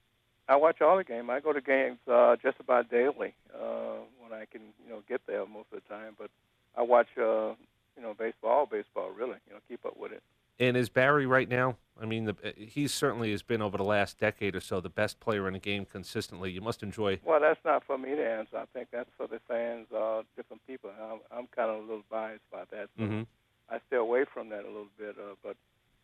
I 0.48 0.56
watch 0.56 0.80
all 0.80 0.96
the 0.96 1.04
game. 1.04 1.28
I 1.28 1.40
go 1.40 1.52
to 1.52 1.60
games 1.60 1.98
uh, 2.10 2.36
just 2.42 2.58
about 2.58 2.90
daily 2.90 3.34
uh, 3.54 3.98
when 4.18 4.32
I 4.32 4.46
can, 4.46 4.62
you 4.82 4.90
know, 4.90 5.02
get 5.06 5.20
there 5.26 5.44
most 5.46 5.66
of 5.72 5.82
the 5.82 5.94
time. 5.94 6.14
But 6.18 6.30
I 6.76 6.82
watch, 6.82 7.08
uh, 7.18 7.52
you 7.96 8.02
know, 8.02 8.14
baseball, 8.18 8.66
baseball, 8.66 9.10
really, 9.10 9.36
you 9.46 9.52
know, 9.52 9.60
keep 9.68 9.84
up 9.84 9.98
with 9.98 10.12
it. 10.12 10.22
And 10.58 10.76
is 10.76 10.88
Barry 10.88 11.26
right 11.26 11.48
now? 11.48 11.76
I 12.00 12.06
mean, 12.06 12.24
the, 12.24 12.36
uh, 12.44 12.50
he 12.56 12.88
certainly 12.88 13.30
has 13.32 13.42
been 13.42 13.60
over 13.60 13.76
the 13.76 13.84
last 13.84 14.18
decade 14.18 14.56
or 14.56 14.60
so 14.60 14.80
the 14.80 14.88
best 14.88 15.20
player 15.20 15.46
in 15.46 15.52
the 15.52 15.58
game 15.58 15.84
consistently. 15.84 16.50
You 16.50 16.60
must 16.62 16.82
enjoy. 16.82 17.20
Well, 17.24 17.40
that's 17.40 17.60
not 17.64 17.84
for 17.84 17.98
me 17.98 18.16
to 18.16 18.26
answer. 18.26 18.56
I 18.56 18.64
think 18.72 18.88
that's 18.90 19.10
for 19.16 19.26
the 19.26 19.40
fans, 19.46 19.86
uh, 19.92 20.22
different 20.34 20.66
people. 20.66 20.90
I'm, 20.98 21.18
I'm 21.30 21.46
kind 21.54 21.70
of 21.70 21.76
a 21.76 21.80
little 21.80 22.04
biased 22.10 22.42
about 22.50 22.70
that. 22.70 22.88
So 22.96 23.04
Mhm. 23.04 23.26
I 23.70 23.80
stay 23.88 23.96
away 23.96 24.24
from 24.24 24.48
that 24.48 24.64
a 24.64 24.68
little 24.68 24.88
bit. 24.98 25.16
Uh, 25.18 25.34
but 25.44 25.56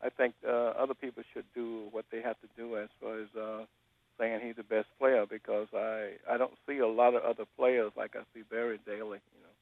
I 0.02 0.10
think 0.10 0.34
uh, 0.46 0.50
other 0.76 0.94
people 0.94 1.22
should 1.32 1.46
do 1.54 1.88
what 1.92 2.04
they 2.10 2.20
have 2.20 2.38
to 2.42 2.48
do 2.56 2.76
as 2.76 2.90
far 3.00 3.18
as 3.18 3.28
uh, 3.34 3.64
saying 4.18 4.40
he's 4.42 4.56
the 4.56 4.62
best 4.62 4.88
player 4.98 5.26
because 5.28 5.68
I 5.74 6.12
I 6.30 6.36
don't 6.36 6.54
see 6.68 6.78
a 6.78 6.88
lot 6.88 7.14
of 7.14 7.22
other 7.22 7.44
players 7.56 7.92
like 7.96 8.16
I 8.16 8.20
see 8.34 8.42
Barry 8.50 8.78
daily. 8.86 9.20
You 9.34 9.42
know. 9.42 9.54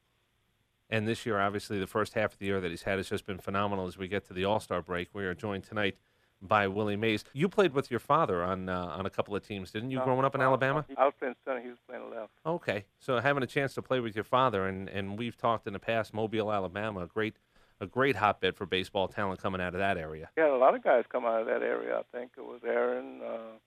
And 0.89 1.07
this 1.07 1.25
year, 1.25 1.39
obviously, 1.39 1.79
the 1.79 1.87
first 1.87 2.13
half 2.13 2.33
of 2.33 2.39
the 2.39 2.45
year 2.45 2.61
that 2.61 2.69
he's 2.69 2.83
had 2.83 2.97
has 2.97 3.09
just 3.09 3.25
been 3.25 3.39
phenomenal. 3.39 3.87
As 3.87 3.97
we 3.97 4.07
get 4.07 4.25
to 4.27 4.33
the 4.33 4.45
All 4.45 4.59
Star 4.59 4.81
break, 4.81 5.09
we 5.13 5.25
are 5.25 5.33
joined 5.33 5.63
tonight 5.63 5.97
by 6.41 6.67
Willie 6.67 6.97
Mays. 6.97 7.23
You 7.33 7.47
played 7.49 7.73
with 7.73 7.89
your 7.89 7.99
father 7.99 8.43
on 8.43 8.69
uh, 8.69 8.85
on 8.85 9.05
a 9.05 9.09
couple 9.09 9.35
of 9.35 9.45
teams, 9.45 9.71
didn't 9.71 9.91
you? 9.91 9.97
No, 9.97 10.05
growing 10.05 10.25
up 10.25 10.35
in 10.35 10.41
Alabama. 10.41 10.85
I 10.97 11.05
was 11.05 11.13
playing 11.17 11.35
center. 11.45 11.61
He 11.61 11.69
was 11.69 11.77
playing 11.87 12.09
left. 12.11 12.31
Okay, 12.45 12.85
so 12.99 13.19
having 13.19 13.43
a 13.43 13.47
chance 13.47 13.73
to 13.75 13.81
play 13.81 13.99
with 13.99 14.15
your 14.15 14.23
father, 14.23 14.67
and, 14.67 14.89
and 14.89 15.17
we've 15.17 15.37
talked 15.37 15.65
in 15.67 15.73
the 15.73 15.79
past, 15.79 16.13
Mobile, 16.13 16.51
Alabama, 16.51 17.01
a 17.01 17.07
great 17.07 17.37
a 17.79 17.87
great 17.87 18.15
hotbed 18.15 18.55
for 18.55 18.65
baseball 18.65 19.07
talent 19.07 19.41
coming 19.41 19.59
out 19.59 19.73
of 19.73 19.79
that 19.79 19.97
area. 19.97 20.29
Yeah, 20.37 20.53
a 20.53 20.57
lot 20.57 20.75
of 20.75 20.83
guys 20.83 21.05
come 21.09 21.25
out 21.25 21.41
of 21.41 21.47
that 21.47 21.63
area. 21.63 21.97
I 21.97 22.17
think 22.17 22.31
it 22.37 22.43
was 22.43 22.61
Aaron 22.65 23.21
uh, 23.25 23.57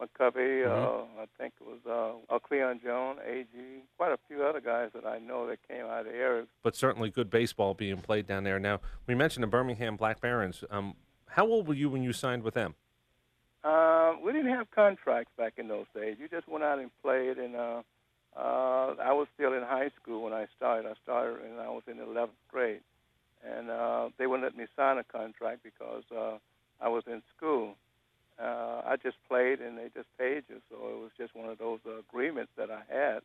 McCovey. 0.00 0.64
Mhm. 0.64 0.66
Uh, 0.68 1.22
I 1.22 1.26
think 1.38 1.54
it 1.60 1.66
was 1.66 1.80
uh, 1.86 2.34
uh, 2.34 2.38
Cleon 2.38 2.80
Jones, 2.82 3.20
AG, 3.26 3.48
quite 3.96 4.12
a 4.12 4.18
few 4.28 4.44
other 4.44 4.60
guys 4.60 4.90
that 4.94 5.06
I 5.06 5.18
know 5.18 5.46
that 5.46 5.58
came 5.68 5.86
out 5.86 6.00
of 6.00 6.06
the 6.06 6.14
area. 6.14 6.46
But 6.62 6.74
certainly 6.76 7.10
good 7.10 7.30
baseball 7.30 7.74
being 7.74 8.00
played 8.00 8.26
down 8.26 8.44
there. 8.44 8.58
Now 8.58 8.80
we 9.06 9.14
mentioned 9.14 9.42
the 9.42 9.48
Birmingham 9.48 9.96
Black 9.96 10.20
Barons. 10.20 10.64
Um, 10.70 10.94
how 11.28 11.46
old 11.46 11.68
were 11.68 11.74
you 11.74 11.90
when 11.90 12.02
you 12.02 12.12
signed 12.12 12.42
with 12.42 12.54
them? 12.54 12.74
Uh, 13.64 14.14
we 14.22 14.32
didn't 14.32 14.52
have 14.52 14.70
contracts 14.70 15.32
back 15.36 15.54
in 15.56 15.68
those 15.68 15.86
days. 15.94 16.16
You 16.20 16.28
just 16.28 16.46
went 16.46 16.62
out 16.62 16.78
and 16.78 16.90
played, 17.02 17.36
and 17.38 17.56
uh, 17.56 17.82
uh, 18.36 18.94
I 19.02 19.12
was 19.12 19.26
still 19.34 19.52
in 19.54 19.62
high 19.62 19.90
school 20.00 20.22
when 20.22 20.32
I 20.32 20.46
started. 20.56 20.88
I 20.88 20.94
started 21.02 21.44
and 21.44 21.58
I 21.60 21.68
was 21.68 21.82
in 21.90 21.96
the 21.96 22.04
11th 22.04 22.28
grade, 22.48 22.80
and 23.44 23.70
uh, 23.70 24.10
they 24.18 24.26
wouldn't 24.26 24.44
let 24.44 24.56
me 24.56 24.66
sign 24.76 24.98
a 24.98 25.04
contract 25.04 25.64
because 25.64 26.04
uh, 26.16 26.38
I 26.80 26.88
was 26.88 27.02
in 27.06 27.22
school. 27.36 27.74
Uh, 28.38 28.82
I 28.84 28.96
just 29.02 29.16
played, 29.28 29.60
and 29.60 29.78
they 29.78 29.88
just 29.94 30.08
paid 30.18 30.44
you. 30.48 30.60
So 30.70 30.76
it 30.76 30.98
was 31.00 31.10
just 31.16 31.34
one 31.34 31.48
of 31.48 31.58
those 31.58 31.80
uh, 31.86 31.98
agreements 31.98 32.52
that 32.56 32.70
I 32.70 32.82
had 32.88 33.20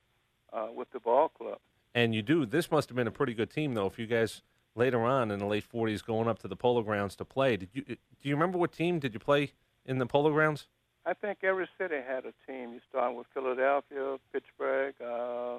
uh, 0.54 0.68
with 0.74 0.90
the 0.92 1.00
ball 1.00 1.30
club. 1.30 1.60
And 1.94 2.16
you 2.16 2.22
do. 2.22 2.46
This 2.46 2.72
must 2.72 2.90
have 2.90 2.96
been 2.96 3.08
a 3.08 3.12
pretty 3.12 3.34
good 3.34 3.50
team, 3.50 3.74
though. 3.74 3.88
If 3.88 4.00
you 4.00 4.08
guys 4.08 4.42
later 4.76 5.04
on 5.04 5.30
in 5.32 5.40
the 5.40 5.46
late 5.46 5.66
'40s 5.70 6.06
going 6.06 6.30
up 6.30 6.40
to 6.40 6.48
the 6.48 6.56
Polo 6.56 6.82
Grounds 6.82 7.16
to 7.18 7.26
play, 7.26 7.58
did 7.58 7.70
you 7.74 7.82
do 7.84 7.98
you 8.22 8.36
remember 8.36 8.58
what 8.58 8.72
team 8.72 9.00
did 9.00 9.14
you 9.14 9.20
play 9.20 9.52
in 9.86 9.98
the 9.98 10.06
Polo 10.06 10.32
Grounds? 10.32 10.68
I 11.06 11.14
think 11.14 11.40
every 11.44 11.68
city 11.78 11.96
had 12.08 12.26
a 12.26 12.34
team. 12.48 12.74
You 12.74 12.80
start 12.90 13.16
with 13.16 13.26
Philadelphia, 13.34 14.18
Pittsburgh, 14.32 14.94
uh, 15.02 15.58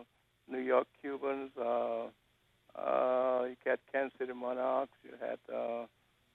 New 0.49 0.61
York 0.61 0.87
Cubans. 1.01 1.51
Uh, 1.61 2.07
uh, 2.79 3.45
you 3.49 3.57
had 3.67 3.81
Kansas 3.93 4.17
City 4.19 4.33
Monarchs. 4.33 4.93
You 5.03 5.11
had 5.21 5.39
uh, 5.55 5.87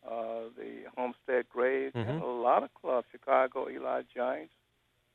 uh, 0.06 0.50
the 0.58 0.84
Homestead 0.96 1.46
Grays. 1.50 1.94
Had 1.94 2.08
Mhm. 2.08 2.22
a 2.22 2.26
lot 2.26 2.64
of 2.64 2.74
clubs. 2.74 3.08
Chicago 3.12 3.66
Elite 3.66 4.08
Giants. 4.14 4.54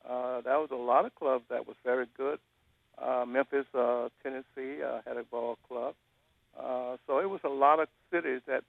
Uh, 0.04 0.40
that 0.40 0.56
was 0.60 0.70
a 0.70 0.76
lot 0.76 1.04
of 1.04 1.14
clubs 1.14 1.44
that 1.48 1.66
was 1.66 1.76
very 1.84 2.06
good. 2.16 2.38
Uh, 2.98 3.24
Memphis, 3.26 3.66
uh, 3.74 4.08
Tennessee 4.22 4.82
uh, 4.82 5.00
had 5.06 5.16
a 5.16 5.22
ball 5.24 5.56
club. 5.68 5.94
Uh, 6.58 6.96
so 7.06 7.18
it 7.18 7.30
was 7.30 7.40
a 7.44 7.48
lot 7.48 7.80
of 7.80 7.88
cities 8.10 8.42
that 8.46 8.64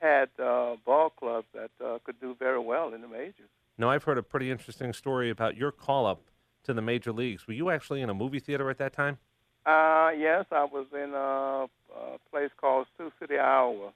had 0.00 0.28
uh, 0.38 0.76
ball 0.84 1.10
clubs 1.10 1.46
that 1.52 1.70
uh, 1.84 1.98
could 2.04 2.18
do 2.20 2.34
very 2.38 2.58
well 2.60 2.94
in 2.94 3.00
the 3.02 3.08
majors. 3.08 3.50
Now 3.76 3.90
I've 3.90 4.04
heard 4.04 4.18
a 4.18 4.22
pretty 4.22 4.50
interesting 4.50 4.92
story 4.92 5.28
about 5.30 5.56
your 5.56 5.72
call 5.72 6.06
up 6.06 6.20
to 6.64 6.72
the 6.72 6.80
major 6.82 7.12
leagues. 7.12 7.46
Were 7.46 7.52
you 7.54 7.70
actually 7.70 8.00
in 8.00 8.08
a 8.08 8.14
movie 8.14 8.40
theater 8.40 8.70
at 8.70 8.78
that 8.78 8.92
time? 8.92 9.18
Uh, 9.66 10.10
yes, 10.16 10.46
I 10.50 10.64
was 10.64 10.86
in 10.94 11.12
a, 11.14 11.66
a 11.94 12.18
place 12.30 12.50
called 12.56 12.86
Sioux 12.96 13.12
City, 13.20 13.38
Iowa. 13.38 13.92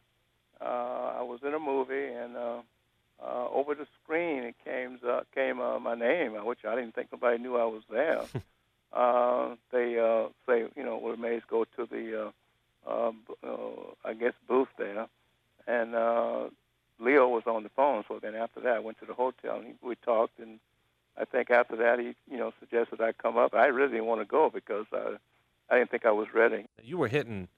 Uh, 0.62 1.14
I 1.18 1.22
was 1.22 1.40
in 1.46 1.54
a 1.54 1.58
movie, 1.58 2.06
and 2.06 2.36
uh, 2.36 2.58
uh, 3.22 3.48
over 3.52 3.74
the 3.74 3.86
screen 4.02 4.42
it 4.44 4.54
came 4.64 4.98
uh, 5.06 5.20
came 5.34 5.60
uh, 5.60 5.78
my 5.78 5.94
name, 5.94 6.36
uh, 6.36 6.44
which 6.44 6.64
I 6.64 6.74
didn't 6.74 6.94
think 6.94 7.08
nobody 7.12 7.38
knew 7.38 7.56
I 7.56 7.64
was 7.64 7.82
there. 7.90 8.22
uh, 8.92 9.54
they 9.72 9.98
uh, 9.98 10.28
say, 10.46 10.66
you 10.76 10.84
know, 10.84 10.98
Willie 10.98 11.16
Mays 11.16 11.42
go 11.48 11.64
to 11.76 11.86
the, 11.86 12.32
uh, 12.86 12.90
uh, 12.90 13.12
uh, 13.46 13.58
I 14.04 14.14
guess, 14.14 14.34
booth 14.46 14.68
there, 14.78 15.06
and 15.66 15.94
uh, 15.94 16.48
Leo 16.98 17.28
was 17.28 17.44
on 17.46 17.62
the 17.62 17.68
phone. 17.70 18.04
So 18.08 18.18
then 18.22 18.34
after 18.34 18.60
that, 18.60 18.76
I 18.76 18.78
went 18.78 18.98
to 19.00 19.06
the 19.06 19.14
hotel 19.14 19.56
and 19.56 19.66
he, 19.66 19.72
we 19.82 19.96
talked, 19.96 20.38
and 20.38 20.60
I 21.16 21.24
think 21.24 21.50
after 21.50 21.76
that 21.76 21.98
he, 21.98 22.14
you 22.30 22.38
know, 22.38 22.52
suggested 22.60 23.00
I 23.00 23.12
come 23.12 23.36
up. 23.36 23.54
I 23.54 23.66
really 23.66 23.92
didn't 23.92 24.06
want 24.06 24.20
to 24.20 24.26
go 24.26 24.50
because 24.52 24.86
I, 24.92 25.16
I 25.68 25.78
didn't 25.78 25.90
think 25.90 26.06
I 26.06 26.12
was 26.12 26.28
ready. 26.34 26.66
You 26.82 26.98
were 26.98 27.08
hitting 27.08 27.48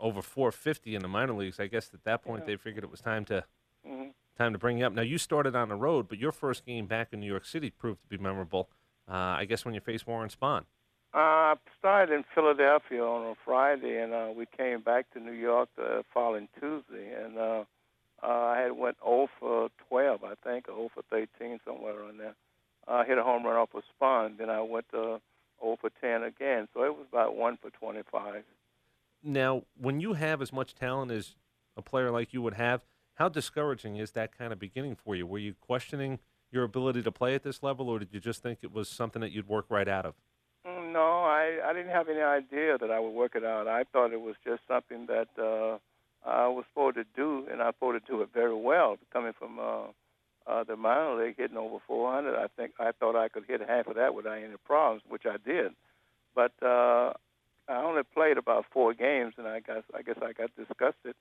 over 0.00 0.22
450 0.22 0.94
in 0.94 1.02
the 1.02 1.08
minor 1.08 1.34
leagues. 1.34 1.60
I 1.60 1.66
guess 1.66 1.90
at 1.94 2.04
that 2.04 2.22
point 2.22 2.46
they 2.46 2.56
figured 2.56 2.84
it 2.84 2.90
was 2.90 3.00
time 3.00 3.24
to 3.26 3.44
Mhm. 3.86 4.14
time 4.36 4.52
to 4.52 4.58
bring 4.58 4.78
you 4.78 4.86
up. 4.86 4.92
Now 4.92 5.02
you 5.02 5.18
started 5.18 5.54
on 5.54 5.68
the 5.68 5.74
road, 5.76 6.08
but 6.08 6.18
your 6.18 6.32
first 6.32 6.64
game 6.64 6.86
back 6.86 7.12
in 7.12 7.20
New 7.20 7.26
York 7.26 7.44
City 7.44 7.70
proved 7.70 8.02
to 8.02 8.08
be 8.08 8.18
memorable. 8.18 8.70
Uh, 9.08 9.36
I 9.38 9.44
guess 9.44 9.64
when 9.64 9.74
you 9.74 9.80
faced 9.80 10.06
Warren 10.06 10.28
Spahn. 10.30 10.64
Uh, 11.12 11.18
I 11.18 11.56
started 11.78 12.14
in 12.14 12.22
Philadelphia 12.22 13.04
on 13.04 13.26
a 13.26 13.34
Friday, 13.44 13.98
and 14.00 14.12
uh, 14.14 14.32
we 14.34 14.46
came 14.46 14.80
back 14.80 15.10
to 15.10 15.20
New 15.20 15.32
York 15.32 15.68
the 15.74 16.04
following 16.14 16.48
Tuesday, 16.60 17.12
and 17.12 17.36
uh, 17.36 17.64
uh, 18.22 18.26
I 18.26 18.60
had 18.60 18.72
went 18.72 18.96
0 19.02 19.28
for 19.40 19.70
12, 19.88 20.22
I 20.22 20.34
think, 20.36 20.68
or 20.68 20.76
0 20.76 20.88
for 20.94 21.02
13, 21.10 21.58
somewhere 21.64 21.98
around 21.98 22.18
there. 22.18 22.36
I 22.86 23.04
hit 23.04 23.18
a 23.18 23.24
home 23.24 23.44
run 23.44 23.56
off 23.56 23.74
a 23.74 23.82
Spahn, 23.92 24.38
then 24.38 24.50
I 24.50 24.60
went 24.60 24.88
to 24.90 25.20
0 25.60 25.76
for 25.80 25.90
10 26.00 26.22
again, 26.22 26.68
so 26.72 26.84
it 26.84 26.96
was 26.96 27.06
about 27.10 27.34
1 27.34 27.56
for 27.56 27.70
25. 27.70 28.44
Now, 29.22 29.62
when 29.76 30.00
you 30.00 30.14
have 30.14 30.40
as 30.40 30.52
much 30.52 30.74
talent 30.74 31.10
as 31.10 31.34
a 31.76 31.82
player 31.82 32.10
like 32.10 32.32
you 32.32 32.42
would 32.42 32.54
have, 32.54 32.82
how 33.14 33.28
discouraging 33.28 33.96
is 33.96 34.12
that 34.12 34.36
kind 34.36 34.52
of 34.52 34.58
beginning 34.58 34.96
for 34.96 35.14
you? 35.14 35.26
Were 35.26 35.38
you 35.38 35.54
questioning 35.54 36.18
your 36.50 36.64
ability 36.64 37.02
to 37.02 37.12
play 37.12 37.34
at 37.34 37.42
this 37.42 37.62
level, 37.62 37.88
or 37.88 37.98
did 37.98 38.12
you 38.12 38.20
just 38.20 38.42
think 38.42 38.60
it 38.62 38.72
was 38.72 38.88
something 38.88 39.20
that 39.20 39.30
you'd 39.30 39.46
work 39.48 39.66
right 39.68 39.86
out 39.88 40.06
of? 40.06 40.14
Mm, 40.66 40.92
No, 40.92 41.20
I, 41.24 41.58
I 41.64 41.72
didn't 41.72 41.92
have 41.92 42.08
any 42.08 42.20
idea 42.20 42.78
that 42.78 42.90
I 42.90 42.98
would 42.98 43.12
work 43.12 43.36
it 43.36 43.44
out. 43.44 43.68
I 43.68 43.84
thought 43.84 44.12
it 44.12 44.20
was 44.20 44.36
just 44.44 44.62
something 44.66 45.06
that 45.06 45.28
uh, 45.38 45.78
I 46.26 46.48
was 46.48 46.64
supposed 46.72 46.96
to 46.96 47.04
do, 47.14 47.46
and 47.50 47.62
I 47.62 47.70
supposed 47.72 48.04
to 48.04 48.12
do 48.12 48.22
it 48.22 48.30
very 48.32 48.54
well. 48.54 48.96
Coming 49.12 49.32
from 49.38 49.58
uh, 49.58 49.82
uh, 50.46 50.64
the 50.64 50.76
minor 50.76 51.22
league, 51.24 51.36
hitting 51.36 51.56
over 51.56 51.76
400, 51.86 52.34
I 52.36 52.46
think 52.56 52.72
I 52.80 52.92
thought 52.98 53.16
I 53.16 53.28
could 53.28 53.44
hit 53.46 53.60
half 53.66 53.86
of 53.86 53.96
that 53.96 54.14
without 54.14 54.38
any 54.38 54.56
problems, 54.64 55.02
which 55.08 55.26
I 55.26 55.36
did. 55.36 55.72
But 56.34 56.52
uh, 56.62 57.12
played 58.30 58.38
about 58.38 58.66
four 58.72 58.94
games, 58.94 59.34
and 59.38 59.46
I 59.46 59.60
guess 59.60 59.82
I 59.94 60.02
guess 60.02 60.16
I 60.22 60.32
got 60.32 60.50
disgusted. 60.56 61.14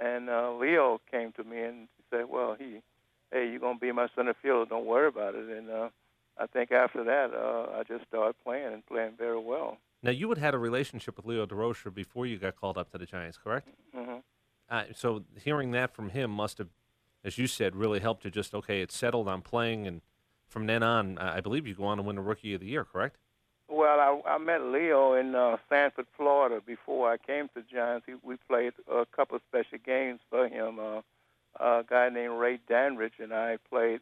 And 0.00 0.28
uh, 0.28 0.52
Leo 0.52 1.00
came 1.10 1.32
to 1.32 1.44
me 1.44 1.60
and 1.62 1.88
said, 2.10 2.26
"Well, 2.28 2.56
he, 2.58 2.80
hey, 3.32 3.48
you're 3.50 3.60
gonna 3.60 3.78
be 3.78 3.92
my 3.92 4.08
center 4.14 4.34
fielder. 4.40 4.68
Don't 4.68 4.86
worry 4.86 5.08
about 5.08 5.34
it." 5.34 5.48
And 5.48 5.70
uh, 5.70 5.88
I 6.38 6.46
think 6.46 6.72
after 6.72 7.04
that, 7.04 7.32
uh, 7.34 7.78
I 7.78 7.82
just 7.84 8.06
started 8.08 8.34
playing 8.44 8.72
and 8.72 8.86
playing 8.86 9.12
very 9.18 9.40
well. 9.40 9.78
Now, 10.02 10.10
you 10.10 10.28
had 10.28 10.38
had 10.38 10.54
a 10.54 10.58
relationship 10.58 11.16
with 11.16 11.26
Leo 11.26 11.46
Durocher 11.46 11.92
before 11.92 12.26
you 12.26 12.36
got 12.38 12.56
called 12.56 12.76
up 12.76 12.90
to 12.92 12.98
the 12.98 13.06
Giants, 13.06 13.38
correct? 13.42 13.68
Mm-hmm. 13.96 14.18
Uh, 14.68 14.84
so 14.94 15.24
hearing 15.42 15.70
that 15.70 15.94
from 15.94 16.10
him 16.10 16.30
must 16.30 16.58
have, 16.58 16.68
as 17.24 17.38
you 17.38 17.46
said, 17.46 17.74
really 17.74 18.00
helped 18.00 18.24
you. 18.24 18.30
Just 18.30 18.54
okay, 18.54 18.80
it's 18.80 18.96
settled. 18.96 19.28
I'm 19.28 19.42
playing, 19.42 19.86
and 19.86 20.02
from 20.46 20.66
then 20.66 20.82
on, 20.82 21.18
I 21.18 21.38
I 21.38 21.40
believe 21.40 21.66
you 21.66 21.74
go 21.74 21.84
on 21.84 21.96
to 21.96 22.02
win 22.02 22.16
the 22.16 22.22
Rookie 22.22 22.54
of 22.54 22.60
the 22.60 22.66
Year, 22.66 22.84
correct? 22.84 23.18
Well, 23.84 24.00
I, 24.00 24.30
I 24.30 24.38
met 24.38 24.62
Leo 24.62 25.12
in 25.12 25.34
uh, 25.34 25.58
Sanford, 25.68 26.06
Florida, 26.16 26.62
before 26.66 27.12
I 27.12 27.18
came 27.18 27.50
to 27.54 27.60
Giants. 27.70 28.06
He, 28.06 28.14
we 28.22 28.36
played 28.48 28.72
a 28.90 29.04
couple 29.14 29.36
of 29.36 29.42
special 29.50 29.76
games 29.84 30.20
for 30.30 30.48
him. 30.48 30.78
Uh, 30.78 31.02
a 31.62 31.84
guy 31.86 32.08
named 32.08 32.38
Ray 32.38 32.60
Dandridge 32.66 33.12
and 33.18 33.34
I 33.34 33.58
played, 33.68 34.00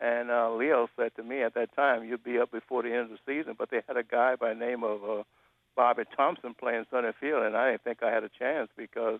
and 0.00 0.30
uh, 0.30 0.52
Leo 0.52 0.88
said 0.96 1.10
to 1.16 1.24
me 1.24 1.42
at 1.42 1.54
that 1.54 1.74
time, 1.74 2.04
"You'll 2.04 2.18
be 2.18 2.38
up 2.38 2.52
before 2.52 2.84
the 2.84 2.92
end 2.92 3.10
of 3.10 3.18
the 3.18 3.18
season." 3.26 3.56
But 3.58 3.70
they 3.72 3.80
had 3.88 3.96
a 3.96 4.04
guy 4.04 4.36
by 4.36 4.50
the 4.50 4.60
name 4.60 4.84
of 4.84 5.02
uh, 5.02 5.22
Bobby 5.74 6.04
Thomson 6.16 6.54
playing 6.54 6.86
center 6.92 7.12
field, 7.20 7.42
and 7.42 7.56
I 7.56 7.72
didn't 7.72 7.82
think 7.82 8.04
I 8.04 8.12
had 8.12 8.22
a 8.22 8.30
chance 8.38 8.70
because 8.76 9.18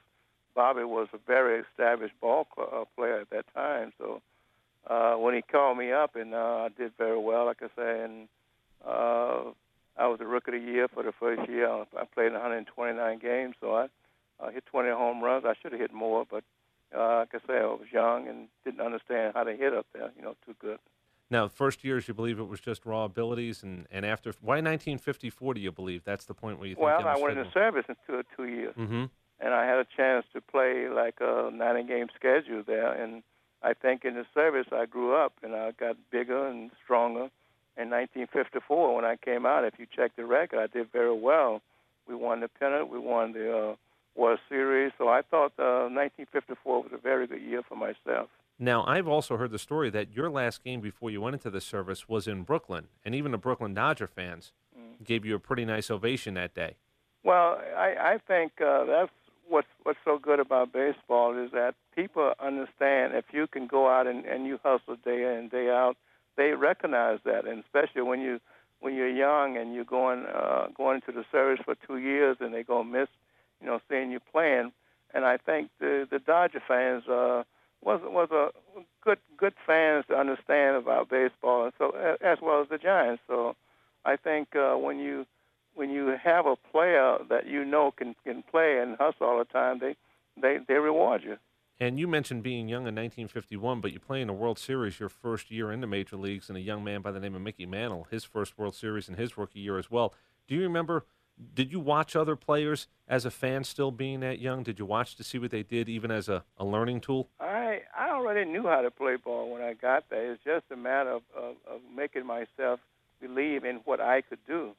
Bobby 0.55 0.85
was 0.85 1.09
a 1.15 1.19
very 1.27 1.65
established 1.69 2.15
ball 2.21 2.47
cl- 2.55 2.71
uh, 2.73 2.85
player 2.95 3.23
at 3.23 3.31
that 3.31 3.53
time. 3.53 3.93
So 3.99 4.23
uh, 4.87 5.15
when 5.15 5.35
he 5.35 5.43
called 5.43 5.79
me 5.79 5.91
up, 5.91 6.15
and 6.15 6.33
uh, 6.33 6.67
I 6.67 6.69
did 6.79 6.93
very 6.97 7.19
well, 7.19 7.47
like 7.47 7.61
I 7.61 7.69
say, 7.75 8.05
and 8.05 8.29
uh, 8.87 9.51
I 9.99 10.07
was 10.09 10.21
a 10.21 10.27
rookie 10.27 10.57
of 10.57 10.63
the 10.63 10.67
year 10.71 10.89
for 10.89 11.03
the 11.03 11.13
first 11.13 11.49
year. 11.49 11.69
I 11.69 12.05
played 12.15 12.33
129 12.33 13.19
games, 13.19 13.55
so 13.61 13.75
I 13.75 13.87
uh, 14.41 14.51
hit 14.51 14.67
20 14.67 14.91
home 14.91 15.23
runs. 15.23 15.45
I 15.47 15.55
should 15.61 15.73
have 15.73 15.81
hit 15.81 15.93
more, 15.93 16.25
but 16.29 16.45
uh, 16.97 17.19
like 17.19 17.35
I 17.35 17.39
say, 17.47 17.59
I 17.59 17.65
was 17.67 17.87
young 17.93 18.29
and 18.29 18.49
didn't 18.65 18.81
understand 18.81 19.33
how 19.35 19.45
to 19.45 19.57
hit 19.57 19.75
up 19.75 19.87
there. 19.93 20.11
You 20.17 20.23
know, 20.23 20.37
too 20.45 20.55
good. 20.61 20.79
Now, 21.29 21.49
first 21.49 21.83
years, 21.83 22.07
you 22.07 22.15
believe 22.15 22.39
it 22.39 22.45
was 22.45 22.61
just 22.61 22.87
raw 22.87 23.05
abilities, 23.05 23.63
and, 23.63 23.87
and 23.91 24.07
after 24.07 24.33
why 24.41 24.57
1954? 24.57 25.55
Do 25.55 25.61
you 25.61 25.73
believe 25.73 26.05
that's 26.05 26.25
the 26.25 26.35
point 26.35 26.59
where 26.59 26.69
you 26.69 26.75
think 26.75 26.85
Well, 26.85 27.07
I 27.07 27.17
went 27.19 27.37
into 27.37 27.51
service 27.51 27.85
in 27.89 27.97
two 28.07 28.23
two 28.37 28.47
years. 28.47 28.75
Mm-hmm. 28.77 29.05
and 29.41 29.55
I 29.55 29.67
had 29.67 29.79
a 29.79 29.87
chance 29.97 30.25
to 30.35 30.41
play 30.41 30.89
like 30.89 31.17
a 31.21 31.51
90 31.53 31.83
game 31.85 32.07
schedule 32.15 32.63
there. 32.65 32.93
And 32.93 33.23
I 33.63 33.75
think 33.75 34.05
in 34.05 34.15
the 34.15 34.27
service 34.35 34.67
I 34.73 34.87
grew 34.87 35.17
up 35.17 35.33
and 35.43 35.55
I 35.55 35.73
got 35.73 35.97
bigger 36.11 36.47
and 36.47 36.71
stronger. 36.85 37.29
In 37.79 37.91
1954, 37.91 38.95
when 38.95 39.05
I 39.05 39.17
came 39.17 39.45
out, 39.45 39.65
if 39.65 39.75
you 39.79 39.87
check 39.95 40.17
the 40.17 40.25
record, 40.25 40.59
I 40.59 40.67
did 40.67 40.91
very 40.93 41.15
well. 41.15 41.61
We 42.09 42.15
won 42.15 42.41
the 42.41 42.49
pennant, 42.49 42.89
we 42.89 42.99
won 42.99 43.33
the 43.33 43.57
uh, 43.57 43.75
World 44.15 44.39
Series, 44.49 44.93
so 44.97 45.09
I 45.09 45.23
thought 45.23 45.53
uh, 45.59 45.91
1954 45.93 46.83
was 46.83 46.93
a 46.95 46.99
very 46.99 47.27
good 47.27 47.43
year 47.43 47.63
for 47.69 47.77
myself. 47.77 48.29
Now, 48.59 48.85
I've 48.87 49.07
also 49.09 49.37
heard 49.37 49.51
the 49.51 49.59
story 49.59 49.91
that 49.91 50.13
your 50.13 50.31
last 50.31 50.65
game 50.65 50.81
before 50.81 51.11
you 51.11 51.21
went 51.21 51.35
into 51.35 51.51
the 51.51 51.61
service 51.61 52.09
was 52.09 52.27
in 52.27 52.43
Brooklyn, 52.45 52.87
and 53.05 53.15
even 53.15 53.33
the 53.33 53.39
Brooklyn 53.39 53.75
Dodger 53.75 54.07
fans 54.07 54.53
Mm. 54.77 55.05
gave 55.05 55.25
you 55.25 55.35
a 55.35 55.39
pretty 55.39 55.65
nice 55.65 55.91
ovation 55.91 56.35
that 56.35 56.55
day. 56.55 56.77
Well, 57.25 57.61
I, 57.77 58.15
I 58.15 58.19
think 58.27 58.61
uh, 58.61 58.85
that's 58.85 59.13
what's 59.49 59.69
what's 59.83 59.99
so 60.05 60.19
good 60.19 60.41
about 60.41 60.73
baseball 60.73 61.37
is 61.37 61.51
that 61.53 61.75
people 61.95 62.33
understand 62.41 63.15
if 63.15 63.25
you 63.33 63.47
can 63.47 63.67
go 63.67 63.89
out 63.89 64.07
and, 64.07 64.25
and 64.27 64.47
you 64.47 64.59
hustle 64.63 64.97
day 65.05 65.23
in 65.23 65.39
and 65.39 65.51
day 65.51 65.71
out, 65.71 65.97
they 66.37 66.53
recognize 66.53 67.19
that, 67.25 67.47
and 67.47 67.63
especially 67.65 68.03
when 68.03 68.21
you 68.21 68.41
when 68.81 68.95
you're 68.95 69.09
young 69.09 69.57
and 69.57 69.75
you're 69.75 69.85
going 69.85 70.25
uh, 70.27 70.69
going 70.77 70.97
into 70.97 71.13
the 71.19 71.25
service 71.33 71.61
for 71.65 71.75
two 71.87 71.99
years 71.99 72.37
and 72.41 72.53
they're 72.53 72.65
gonna 72.65 72.89
miss, 72.89 73.09
you 73.61 73.67
know, 73.67 73.81
seeing 73.89 74.11
you 74.11 74.21
playing. 74.21 74.73
And 75.15 75.25
I 75.25 75.37
think 75.39 75.71
the 75.81 76.07
the 76.11 76.19
Dodger 76.19 76.63
fans 76.67 77.07
uh, 77.09 77.45
was 77.83 78.01
was 78.05 78.31
a 78.31 78.51
good 79.03 79.19
good 79.37 79.55
fans 79.67 80.05
to 80.09 80.17
understand 80.17 80.77
about 80.77 81.09
baseball, 81.09 81.65
and 81.65 81.73
so 81.79 81.91
as 82.21 82.39
well 82.43 82.61
as 82.63 82.69
the 82.69 82.79
Giants. 82.79 83.23
So 83.27 83.57
I 84.05 84.17
think 84.17 84.55
uh, 84.55 84.75
when 84.75 84.99
you 84.99 85.27
when 85.75 85.91
you 85.91 86.17
have 86.23 86.47
a 86.47 86.57
player 86.57 87.19
that 87.29 87.47
you 87.47 87.65
know 87.65 87.93
can 87.93 88.15
can 88.25 88.43
play 88.43 88.79
and 88.79 88.97
hustle 88.97 89.27
all 89.27 89.39
the 89.39 89.45
time, 89.45 89.79
they 89.79 89.97
they 90.41 90.59
they 90.67 90.75
reward 90.75 91.23
you. 91.23 91.39
And 91.79 91.99
you 91.99 92.09
mentioned 92.09 92.43
being 92.43 92.69
young 92.69 92.83
in 92.83 92.95
1951, 92.95 93.81
but 93.81 93.93
you 93.93 94.01
play 94.01 94.23
in 94.23 94.29
the 94.29 94.33
World 94.33 94.59
Series 94.59 94.99
your 94.99 95.11
first 95.11 95.51
year 95.51 95.71
in 95.71 95.83
the 95.83 95.87
major 95.87 96.17
leagues, 96.17 96.49
and 96.49 96.57
a 96.57 96.61
young 96.61 96.83
man 96.83 97.03
by 97.03 97.11
the 97.11 97.21
name 97.21 97.35
of 97.35 97.43
Mickey 97.43 97.67
Mantle, 97.67 98.07
his 98.11 98.25
first 98.25 98.57
World 98.57 98.75
Series 98.75 99.09
in 99.09 99.17
his 99.17 99.37
rookie 99.37 99.61
year 99.61 99.79
as 99.79 99.91
well. 99.91 100.15
Do 100.49 100.55
you 100.55 100.63
remember? 100.63 101.05
Did 101.55 101.71
you 101.71 101.81
watch 101.81 102.17
other 102.17 102.35
players 102.35 102.89
as 103.07 103.27
a 103.27 103.31
fan 103.31 103.65
still 103.65 103.91
being 103.91 104.21
that 104.21 104.39
young? 104.39 104.63
Did 104.63 104.79
you 104.79 104.87
watch 104.87 105.17
to 105.17 105.25
see 105.25 105.39
what 105.39 105.51
they 105.51 105.63
did, 105.63 105.87
even 105.87 106.11
as 106.11 106.31
a, 106.31 106.45
a 106.57 106.65
learning 106.65 107.03
tool? 107.03 107.29
I 107.39 107.83
I 107.95 108.09
already 108.09 108.51
knew 108.51 108.63
how 108.63 108.81
to 108.81 108.91
play 108.91 109.17
ball 109.17 109.53
when 109.53 109.61
I 109.61 109.75
got 109.75 110.09
there. 110.09 110.33
It's 110.33 110.43
just 110.43 110.65
a 110.71 110.77
matter 110.77 111.11
of, 111.11 111.23
of, 111.37 111.57
of 111.71 111.81
making 111.95 112.25
myself 112.25 112.81
believe 113.21 113.65
in 113.65 113.77
what 113.85 114.01
I 114.01 114.23
could 114.23 114.39
do. 114.47 114.73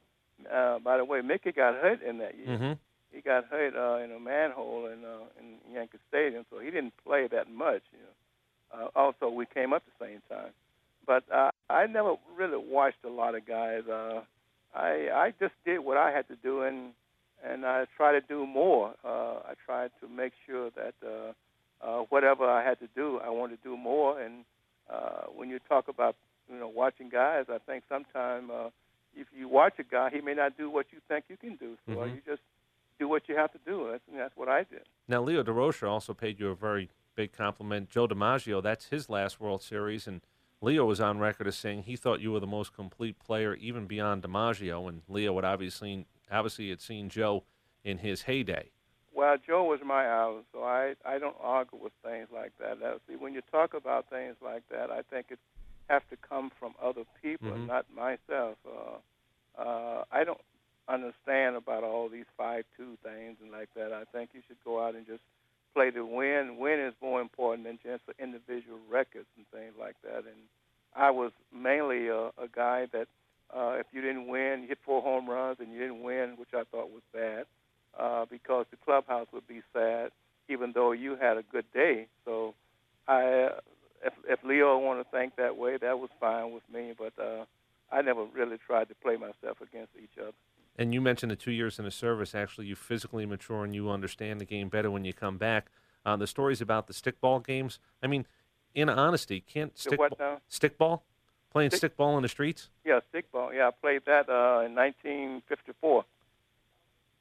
Uh, 0.52 0.80
by 0.80 0.96
the 0.96 1.04
way, 1.04 1.20
Mickey 1.20 1.52
got 1.52 1.74
hurt 1.74 2.02
in 2.02 2.18
that 2.18 2.36
year. 2.36 2.46
Mm-hmm. 2.46 2.72
He 3.12 3.20
got 3.20 3.46
hurt 3.46 3.74
uh, 3.76 4.02
in 4.02 4.12
a 4.12 4.20
manhole 4.20 4.86
in 4.86 5.04
uh, 5.04 5.26
in 5.40 5.72
Yankee 5.72 5.98
Stadium, 6.08 6.44
so 6.50 6.58
he 6.58 6.70
didn't 6.70 6.94
play 7.04 7.26
that 7.28 7.50
much. 7.50 7.82
You 7.92 7.98
know. 8.04 8.14
Uh, 8.70 8.88
also, 8.98 9.28
we 9.30 9.46
came 9.46 9.72
up 9.72 9.82
the 9.84 10.04
same 10.06 10.20
time, 10.28 10.52
but 11.06 11.24
uh, 11.32 11.50
I 11.70 11.86
never 11.86 12.14
really 12.36 12.58
watched 12.58 13.02
a 13.04 13.08
lot 13.08 13.34
of 13.34 13.46
guys. 13.46 13.82
Uh, 13.90 14.20
I 14.74 15.08
I 15.12 15.32
just 15.40 15.54
did 15.64 15.78
what 15.80 15.96
I 15.96 16.10
had 16.10 16.28
to 16.28 16.36
do, 16.36 16.62
and 16.62 16.92
and 17.44 17.64
I 17.64 17.86
try 17.96 18.12
to 18.12 18.20
do 18.20 18.46
more. 18.46 18.94
Uh, 19.04 19.40
I 19.50 19.54
tried 19.64 19.90
to 20.00 20.08
make 20.08 20.32
sure 20.46 20.70
that 20.70 20.94
uh, 21.04 21.32
uh, 21.84 22.02
whatever 22.10 22.44
I 22.48 22.62
had 22.64 22.78
to 22.80 22.88
do, 22.94 23.18
I 23.24 23.30
wanted 23.30 23.62
to 23.62 23.68
do 23.70 23.76
more. 23.76 24.20
And 24.20 24.44
uh, 24.90 25.26
when 25.34 25.48
you 25.48 25.58
talk 25.68 25.88
about 25.88 26.16
you 26.50 26.58
know 26.58 26.68
watching 26.68 27.08
guys, 27.08 27.46
I 27.48 27.58
think 27.58 27.84
sometimes 27.88 28.50
uh, 28.50 28.68
if 29.16 29.26
you 29.36 29.48
watch 29.48 29.74
a 29.78 29.82
guy, 29.84 30.10
he 30.12 30.20
may 30.20 30.34
not 30.34 30.56
do 30.58 30.70
what 30.70 30.86
you 30.92 30.98
think 31.08 31.24
you 31.28 31.36
can 31.36 31.56
do. 31.56 31.76
So 31.86 31.92
Mhm. 32.00 32.14
you 32.14 32.20
just 32.26 32.42
do 32.98 33.08
what 33.08 33.28
you 33.28 33.36
have 33.36 33.52
to 33.52 33.58
do. 33.64 33.88
That's, 33.90 34.02
and 34.10 34.18
that's 34.18 34.36
what 34.36 34.48
I 34.48 34.64
did. 34.64 34.82
Now, 35.06 35.22
Leo 35.22 35.42
Durocher 35.42 35.88
also 35.88 36.14
paid 36.14 36.38
you 36.38 36.48
a 36.48 36.54
very 36.54 36.90
big 37.14 37.32
compliment. 37.32 37.90
Joe 37.90 38.06
DiMaggio, 38.08 38.62
that's 38.62 38.86
his 38.86 39.08
last 39.08 39.40
World 39.40 39.62
Series, 39.62 40.06
and 40.06 40.20
Leo 40.60 40.84
was 40.84 41.00
on 41.00 41.18
record 41.18 41.46
as 41.46 41.56
saying 41.56 41.84
he 41.84 41.96
thought 41.96 42.20
you 42.20 42.32
were 42.32 42.40
the 42.40 42.46
most 42.46 42.74
complete 42.74 43.18
player, 43.18 43.54
even 43.54 43.86
beyond 43.86 44.22
DiMaggio. 44.22 44.88
And 44.88 45.02
Leo 45.08 45.32
would 45.34 45.44
obviously 45.44 46.06
obviously 46.30 46.68
had 46.70 46.80
seen 46.80 47.08
Joe 47.08 47.44
in 47.84 47.98
his 47.98 48.22
heyday. 48.22 48.70
Well, 49.14 49.36
Joe 49.44 49.64
was 49.64 49.80
my 49.84 50.04
idol, 50.06 50.42
so 50.52 50.62
I 50.62 50.94
I 51.04 51.18
don't 51.18 51.36
argue 51.40 51.78
with 51.80 51.92
things 52.04 52.28
like 52.32 52.52
that. 52.58 52.80
Now, 52.80 52.96
see, 53.08 53.16
when 53.16 53.34
you 53.34 53.42
talk 53.50 53.74
about 53.74 54.10
things 54.10 54.36
like 54.42 54.62
that, 54.70 54.90
I 54.90 55.02
think 55.02 55.26
it 55.30 55.38
has 55.88 56.02
to 56.10 56.16
come 56.16 56.50
from 56.58 56.74
other 56.82 57.04
people, 57.22 57.50
Mhm. 57.50 57.66
not 57.66 57.86
myself. 57.92 58.58
Uh, 58.66 59.60
uh, 59.60 60.04
I 60.12 60.22
don't 60.24 60.40
understand 60.88 61.56
about 61.56 61.84
all 61.84 62.08
these 62.08 62.28
five-two 62.36 62.96
things 63.02 63.36
and 63.42 63.52
like 63.52 63.68
that. 63.74 63.92
I 63.92 64.04
think 64.12 64.30
you 64.32 64.40
should 64.46 64.56
go 64.64 64.84
out 64.84 64.94
and 64.94 65.06
just 65.06 65.22
play 65.74 65.90
to 65.90 66.04
win. 66.04 66.56
Win 66.58 66.80
is 66.80 66.94
more 67.02 67.20
important 67.20 67.66
than 67.66 67.78
just 67.84 68.06
the 68.06 68.14
individual 68.22 68.78
records 68.90 69.26
and 69.36 69.46
things 69.52 69.74
like 69.78 69.96
that. 70.02 70.24
And 70.24 70.40
I 70.96 71.10
was 71.10 71.32
mainly 71.54 72.08
a, 72.08 72.28
a 72.38 72.48
guy 72.54 72.86
that 72.92 73.06
uh, 73.54 73.76
if 73.78 73.86
you 73.92 74.00
didn't 74.00 74.28
win, 74.28 74.62
you 74.62 74.68
hit 74.68 74.78
four 74.84 75.02
home 75.02 75.28
runs 75.28 75.58
and 75.60 75.72
you 75.72 75.78
didn't 75.78 76.02
win, 76.02 76.34
which 76.36 76.50
I 76.54 76.64
thought 76.70 76.90
was 76.90 77.02
bad 77.12 77.44
uh, 77.98 78.26
because 78.30 78.66
the 78.70 78.76
clubhouse 78.76 79.26
would 79.32 79.46
be 79.46 79.62
sad, 79.72 80.10
even 80.48 80.72
though 80.74 80.92
you 80.92 81.16
had 81.16 81.36
a 81.36 81.42
good 81.42 81.64
day. 81.72 82.06
So, 82.24 82.54
I, 83.06 83.50
if 84.04 84.12
if 84.28 84.38
Leo 84.44 84.78
want 84.78 85.00
to 85.00 85.16
think 85.16 85.36
that 85.36 85.56
way, 85.56 85.76
that 85.78 85.98
was 85.98 86.10
fine 86.20 86.52
with 86.52 86.62
me. 86.72 86.92
But 86.96 87.12
uh, 87.22 87.44
I 87.90 88.02
never 88.02 88.24
really 88.24 88.58
tried 88.66 88.88
to 88.90 88.94
play 88.94 89.16
myself 89.16 89.60
against 89.62 89.92
each 89.96 90.18
other. 90.20 90.32
And 90.78 90.94
you 90.94 91.00
mentioned 91.00 91.32
the 91.32 91.36
two 91.36 91.50
years 91.50 91.78
in 91.80 91.84
the 91.84 91.90
service. 91.90 92.34
Actually, 92.34 92.66
you 92.68 92.76
physically 92.76 93.26
mature 93.26 93.64
and 93.64 93.74
you 93.74 93.90
understand 93.90 94.40
the 94.40 94.44
game 94.44 94.68
better 94.68 94.90
when 94.90 95.04
you 95.04 95.12
come 95.12 95.36
back. 95.36 95.66
Uh, 96.06 96.16
the 96.16 96.26
stories 96.28 96.60
about 96.60 96.86
the 96.86 96.92
stickball 96.94 97.44
games. 97.44 97.80
I 98.02 98.06
mean, 98.06 98.24
in 98.74 98.88
honesty, 98.88 99.40
can't 99.40 99.76
stick 99.76 99.98
what 99.98 100.16
stickball 100.48 101.00
playing 101.50 101.70
Stick- 101.72 101.96
stickball 101.96 102.16
in 102.16 102.22
the 102.22 102.28
streets? 102.28 102.70
Yeah, 102.84 103.00
stickball. 103.12 103.52
Yeah, 103.52 103.68
I 103.68 103.70
played 103.72 104.02
that 104.06 104.28
uh, 104.28 104.62
in 104.64 104.74
1954. 104.76 106.04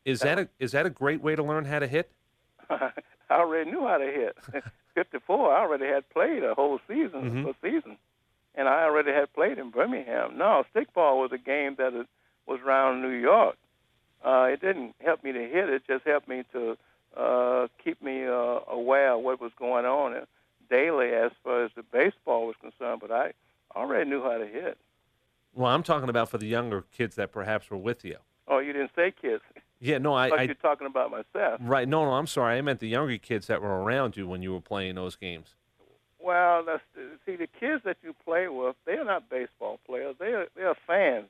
Is 0.06 0.20
that 0.22 0.40
a 0.40 0.48
is 0.60 0.72
that 0.72 0.86
a 0.86 0.90
great 0.90 1.22
way 1.22 1.36
to 1.36 1.44
learn 1.44 1.66
how 1.66 1.80
to 1.80 1.88
hit? 1.88 2.12
I 2.70 2.92
already 3.32 3.72
knew 3.72 3.82
how 3.88 3.98
to 3.98 4.06
hit. 4.06 4.38
54, 4.96 5.54
I 5.54 5.60
already 5.62 5.86
had 5.86 6.08
played 6.10 6.44
a 6.44 6.54
whole 6.56 6.80
season, 6.88 7.44
Mhm. 7.46 7.50
a 7.50 7.56
season, 7.62 7.98
and 8.56 8.68
I 8.70 8.84
already 8.84 9.12
had 9.12 9.34
played 9.34 9.58
in 9.58 9.70
Birmingham. 9.70 10.38
No, 10.38 10.64
stickball 10.74 11.20
was 11.22 11.32
a 11.34 11.38
game 11.38 11.76
that 11.78 11.94
is, 11.94 12.06
was 12.48 12.60
around 12.66 13.02
New 13.02 13.10
York. 13.10 13.56
Uh, 14.26 14.48
it 14.52 14.62
didn't 14.62 14.96
help 15.00 15.24
me 15.24 15.32
to 15.32 15.40
hit; 15.40 15.70
it 15.70 15.84
just 15.88 16.06
helped 16.06 16.28
me 16.28 16.44
to 16.54 16.78
uh, 17.16 17.68
keep 17.84 18.02
me 18.02 18.26
uh, 18.26 18.60
aware 18.70 19.14
of 19.14 19.22
what 19.22 19.40
was 19.40 19.52
going 19.58 19.86
on 19.86 20.26
daily 20.70 21.10
as 21.10 21.32
far 21.44 21.64
as 21.66 21.72
the 21.76 21.84
baseball 21.84 22.48
was 22.48 22.56
concerned. 22.60 23.02
But 23.02 23.12
I 23.12 23.34
already 23.76 24.10
knew 24.10 24.22
how 24.24 24.38
to 24.38 24.48
hit. 24.48 24.78
Well, 25.54 25.72
I'm 25.72 25.84
talking 25.84 26.10
about 26.10 26.30
for 26.30 26.38
the 26.38 26.48
younger 26.48 26.84
kids 26.96 27.16
that 27.16 27.32
perhaps 27.32 27.70
were 27.70 27.78
with 27.78 28.06
you. 28.06 28.18
Oh, 28.48 28.60
you 28.60 28.74
didn't 28.74 28.92
say 28.96 29.14
kids. 29.20 29.42
Yeah, 29.80 30.00
no, 30.00 30.14
I, 30.14 30.30
I 30.30 30.42
you're 30.44 30.56
talking 30.56 30.88
about 30.88 31.12
myself. 31.12 31.60
right. 31.64 31.88
No, 31.88 32.06
no, 32.06 32.14
I'm 32.14 32.28
sorry. 32.28 32.58
I 32.58 32.62
meant 32.62 32.80
the 32.80 32.88
younger 32.88 33.18
kids 33.18 33.48
that 33.48 33.62
were 33.62 33.84
around 33.84 34.18
you 34.18 34.28
when 34.28 34.42
you 34.42 34.54
were 34.54 34.62
playing 34.62 34.96
those 34.96 35.16
games. 35.16 35.56
Well, 36.20 36.64
that's, 36.66 36.82
see, 37.26 37.36
the 37.36 37.48
kids 37.48 37.84
that 37.86 37.98
you 38.02 38.16
play 38.26 38.48
with, 38.48 38.76
they 38.86 38.94
are 38.94 39.06
not 39.06 39.30
baseball 39.30 39.80
players. 39.86 40.16
They 40.20 40.34
are 40.34 40.48
they 40.56 40.64
are 40.64 40.76
fans. 40.88 41.28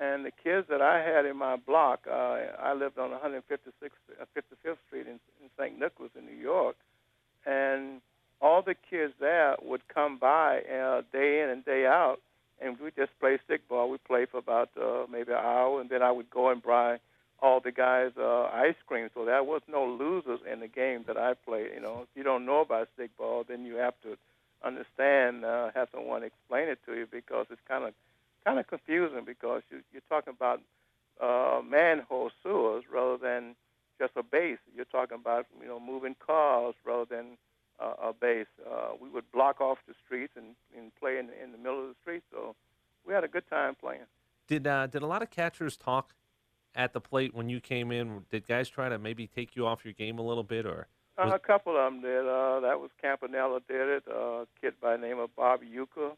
And 0.00 0.24
the 0.24 0.30
kids 0.30 0.66
that 0.70 0.80
I 0.80 1.00
had 1.02 1.26
in 1.26 1.36
my 1.36 1.56
block, 1.56 2.06
uh, 2.10 2.38
I 2.58 2.72
lived 2.72 2.98
on 2.98 3.10
156th, 3.10 3.90
uh, 4.18 4.24
55th 4.34 4.78
Street 4.86 5.06
in, 5.06 5.20
in 5.42 5.50
St. 5.58 5.78
Nicholas 5.78 6.10
in 6.18 6.24
New 6.24 6.40
York, 6.42 6.76
and 7.44 8.00
all 8.40 8.62
the 8.62 8.74
kids 8.74 9.12
there 9.20 9.56
would 9.62 9.86
come 9.88 10.16
by 10.16 10.62
uh, 10.62 11.02
day 11.12 11.42
in 11.42 11.50
and 11.50 11.62
day 11.66 11.84
out, 11.84 12.16
and 12.62 12.78
we 12.80 12.90
just 12.96 13.12
play 13.20 13.38
stickball. 13.46 13.90
We 13.90 13.98
play 13.98 14.24
for 14.24 14.38
about 14.38 14.70
uh, 14.80 15.04
maybe 15.12 15.32
an 15.32 15.38
hour, 15.38 15.82
and 15.82 15.90
then 15.90 16.02
I 16.02 16.10
would 16.10 16.30
go 16.30 16.48
and 16.48 16.62
buy 16.62 16.98
all 17.42 17.60
the 17.60 17.72
guys 17.72 18.12
uh, 18.18 18.44
ice 18.44 18.76
cream. 18.86 19.10
So 19.14 19.26
there 19.26 19.44
was 19.44 19.60
no 19.68 19.84
losers 19.84 20.40
in 20.50 20.60
the 20.60 20.68
game 20.68 21.04
that 21.08 21.18
I 21.18 21.34
played. 21.34 21.72
You 21.74 21.80
know, 21.80 22.00
if 22.02 22.08
you 22.14 22.22
don't 22.22 22.46
know 22.46 22.62
about 22.62 22.88
stickball, 22.98 23.46
then 23.46 23.66
you 23.66 23.76
have 23.76 23.94
to 24.02 24.16
understand, 24.64 25.44
uh, 25.44 25.70
have 25.74 25.88
someone 25.92 26.22
explain 26.22 26.68
it 26.68 26.78
to 26.86 26.94
you 26.94 27.06
because 27.10 27.46
it's 27.50 27.60
kind 27.68 27.84
of 27.84 27.92
kind 28.44 28.58
of 28.58 28.66
confusing 28.66 29.24
because 29.24 29.62
you, 29.70 29.80
you're 29.92 30.02
talking 30.08 30.34
about 30.36 30.60
uh, 31.20 31.60
manhole 31.68 32.30
sewers 32.42 32.84
rather 32.92 33.16
than 33.16 33.54
just 33.98 34.12
a 34.16 34.22
base. 34.22 34.58
You're 34.74 34.86
talking 34.86 35.16
about 35.16 35.46
you 35.60 35.68
know 35.68 35.78
moving 35.80 36.16
cars 36.24 36.74
rather 36.84 37.04
than 37.04 37.36
uh, 37.78 38.08
a 38.08 38.12
base. 38.12 38.46
Uh, 38.66 38.90
we 39.00 39.08
would 39.08 39.30
block 39.32 39.60
off 39.60 39.78
the 39.86 39.94
streets 40.04 40.32
and, 40.36 40.54
and 40.76 40.94
play 40.96 41.18
in, 41.18 41.28
in 41.42 41.52
the 41.52 41.58
middle 41.58 41.80
of 41.82 41.88
the 41.88 41.94
street. 42.00 42.22
So 42.30 42.54
we 43.06 43.14
had 43.14 43.24
a 43.24 43.28
good 43.28 43.48
time 43.48 43.74
playing. 43.74 44.06
Did 44.48 44.66
uh, 44.66 44.86
did 44.86 45.02
a 45.02 45.06
lot 45.06 45.22
of 45.22 45.30
catchers 45.30 45.76
talk 45.76 46.14
at 46.74 46.92
the 46.92 47.00
plate 47.00 47.34
when 47.34 47.48
you 47.48 47.60
came 47.60 47.92
in? 47.92 48.24
Did 48.30 48.46
guys 48.46 48.68
try 48.68 48.88
to 48.88 48.98
maybe 48.98 49.26
take 49.26 49.56
you 49.56 49.66
off 49.66 49.84
your 49.84 49.94
game 49.94 50.18
a 50.18 50.22
little 50.22 50.44
bit, 50.44 50.66
or 50.66 50.86
Uh, 51.18 51.30
a 51.34 51.38
couple 51.38 51.76
of 51.76 51.92
them 51.92 52.00
did. 52.00 52.26
Uh, 52.26 52.60
that 52.60 52.80
was 52.80 52.90
Campanella 53.00 53.60
did 53.68 53.88
it. 53.88 54.04
Uh, 54.10 54.42
a 54.42 54.46
kid 54.60 54.74
by 54.80 54.96
the 54.96 55.06
name 55.06 55.18
of 55.18 55.34
Bob 55.36 55.60
Uecker 55.62 56.12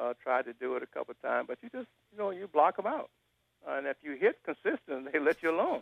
uh, 0.00 0.14
tried 0.22 0.46
to 0.46 0.52
do 0.52 0.76
it 0.76 0.82
a 0.82 0.86
couple 0.86 1.12
of 1.12 1.22
times, 1.22 1.46
but 1.48 1.58
you 1.62 1.68
just 1.70 1.88
you 2.12 2.18
know 2.18 2.30
you 2.30 2.48
block 2.48 2.76
them 2.76 2.86
out. 2.86 3.10
and 3.68 3.86
if 3.86 3.96
you 4.02 4.16
hit 4.16 4.38
consistent, 4.44 5.12
they 5.12 5.18
let 5.18 5.42
you 5.42 5.50
alone. 5.50 5.80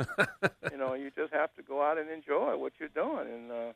you 0.70 0.76
know, 0.76 0.94
you 0.94 1.10
just 1.16 1.32
have 1.32 1.54
to 1.56 1.62
go 1.62 1.82
out 1.82 1.98
and 1.98 2.10
enjoy 2.10 2.56
what 2.56 2.72
you're 2.78 2.88
doing, 2.88 3.26
and 3.32 3.52
uh, 3.52 3.72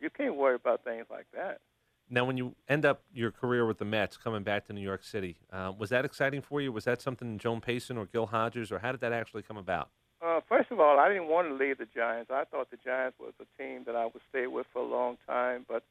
you 0.00 0.10
can't 0.10 0.36
worry 0.36 0.56
about 0.56 0.84
things 0.84 1.06
like 1.10 1.26
that. 1.34 1.60
Now, 2.08 2.24
when 2.24 2.36
you 2.36 2.54
end 2.68 2.84
up 2.84 3.02
your 3.12 3.32
career 3.32 3.66
with 3.66 3.78
the 3.78 3.84
Mets, 3.84 4.16
coming 4.16 4.44
back 4.44 4.66
to 4.66 4.72
New 4.72 4.80
York 4.80 5.02
City, 5.02 5.38
uh, 5.52 5.72
was 5.76 5.90
that 5.90 6.04
exciting 6.04 6.40
for 6.40 6.60
you? 6.60 6.70
Was 6.70 6.84
that 6.84 7.02
something 7.02 7.36
Joan 7.36 7.60
Payson 7.60 7.98
or 7.98 8.06
Gil 8.06 8.26
Hodges, 8.26 8.70
or 8.70 8.78
how 8.78 8.92
did 8.92 9.00
that 9.00 9.12
actually 9.12 9.42
come 9.42 9.56
about? 9.56 9.88
Uh, 10.24 10.40
first 10.48 10.70
of 10.70 10.78
all, 10.78 10.98
I 11.00 11.08
didn't 11.08 11.28
want 11.28 11.48
to 11.48 11.54
leave 11.54 11.78
the 11.78 11.86
Giants. 11.86 12.30
I 12.30 12.44
thought 12.44 12.70
the 12.70 12.78
Giants 12.84 13.18
was 13.18 13.32
a 13.40 13.62
team 13.62 13.82
that 13.86 13.96
I 13.96 14.04
would 14.04 14.22
stay 14.28 14.46
with 14.46 14.66
for 14.72 14.82
a 14.82 14.86
long 14.86 15.18
time, 15.26 15.66
but 15.68 15.82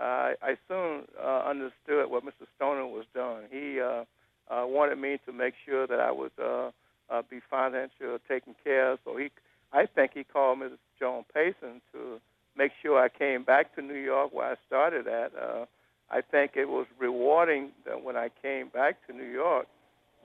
uh, 0.00 0.32
I 0.42 0.56
soon 0.66 1.02
uh, 1.22 1.42
understood 1.46 2.10
what 2.10 2.24
Mr. 2.24 2.46
Stoneham 2.56 2.90
was 2.90 3.04
doing. 3.14 3.44
He 3.50 3.80
uh, 3.80 4.04
uh, 4.50 4.66
wanted 4.66 4.98
me 4.98 5.18
to 5.26 5.32
make 5.32 5.54
sure 5.66 5.86
that 5.86 6.00
I 6.00 6.10
would 6.10 6.32
uh, 6.42 6.70
uh, 7.10 7.22
be 7.28 7.40
financially 7.50 8.18
taken 8.28 8.54
care 8.64 8.92
of. 8.92 8.98
So 9.04 9.16
he, 9.16 9.30
I 9.72 9.86
think 9.86 10.12
he 10.14 10.24
called 10.24 10.58
Mrs. 10.58 10.78
Joan 10.98 11.24
Payson 11.34 11.82
to 11.92 12.20
make 12.56 12.72
sure 12.82 12.98
I 12.98 13.08
came 13.08 13.44
back 13.44 13.74
to 13.76 13.82
New 13.82 13.94
York 13.94 14.32
where 14.32 14.52
I 14.52 14.54
started 14.66 15.06
at. 15.06 15.32
Uh, 15.36 15.66
I 16.10 16.22
think 16.22 16.52
it 16.56 16.68
was 16.68 16.86
rewarding 16.98 17.70
that 17.86 18.02
when 18.02 18.16
I 18.16 18.30
came 18.42 18.68
back 18.68 19.06
to 19.06 19.12
New 19.12 19.30
York 19.30 19.66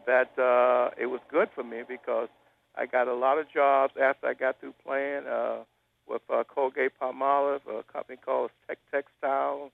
that 0.07 0.37
uh, 0.39 0.93
it 1.01 1.07
was 1.07 1.19
good 1.31 1.49
for 1.53 1.63
me 1.63 1.81
because 1.87 2.29
I 2.75 2.85
got 2.85 3.07
a 3.07 3.13
lot 3.13 3.39
of 3.39 3.51
jobs 3.51 3.93
after 4.01 4.27
I 4.27 4.33
got 4.33 4.59
through 4.59 4.73
playing 4.85 5.25
uh, 5.27 5.63
with 6.07 6.21
uh, 6.29 6.43
Colgate 6.43 6.91
Palmolive, 7.01 7.61
a 7.67 7.83
company 7.91 8.17
called 8.23 8.51
Tech 8.67 8.77
Textile. 8.91 9.71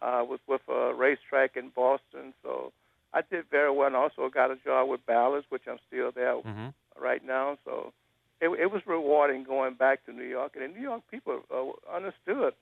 I 0.00 0.20
uh, 0.20 0.24
was 0.24 0.40
with 0.48 0.62
a 0.68 0.92
racetrack 0.94 1.56
in 1.56 1.70
Boston, 1.74 2.34
so 2.42 2.72
I 3.14 3.20
did 3.22 3.44
very 3.50 3.70
well. 3.70 3.86
And 3.86 3.96
also 3.96 4.28
got 4.28 4.50
a 4.50 4.56
job 4.56 4.88
with 4.88 5.04
Ballard's, 5.06 5.46
which 5.48 5.62
I'm 5.68 5.78
still 5.86 6.10
there 6.12 6.34
mm-hmm. 6.34 6.68
right 7.00 7.24
now. 7.24 7.58
So 7.64 7.92
it, 8.40 8.48
it 8.48 8.72
was 8.72 8.82
rewarding 8.86 9.44
going 9.44 9.74
back 9.74 10.04
to 10.06 10.12
New 10.12 10.24
York. 10.24 10.52
And 10.56 10.64
in 10.64 10.72
New 10.74 10.82
York, 10.82 11.02
people 11.10 11.42
uh, 11.54 11.94
understood 11.94 12.54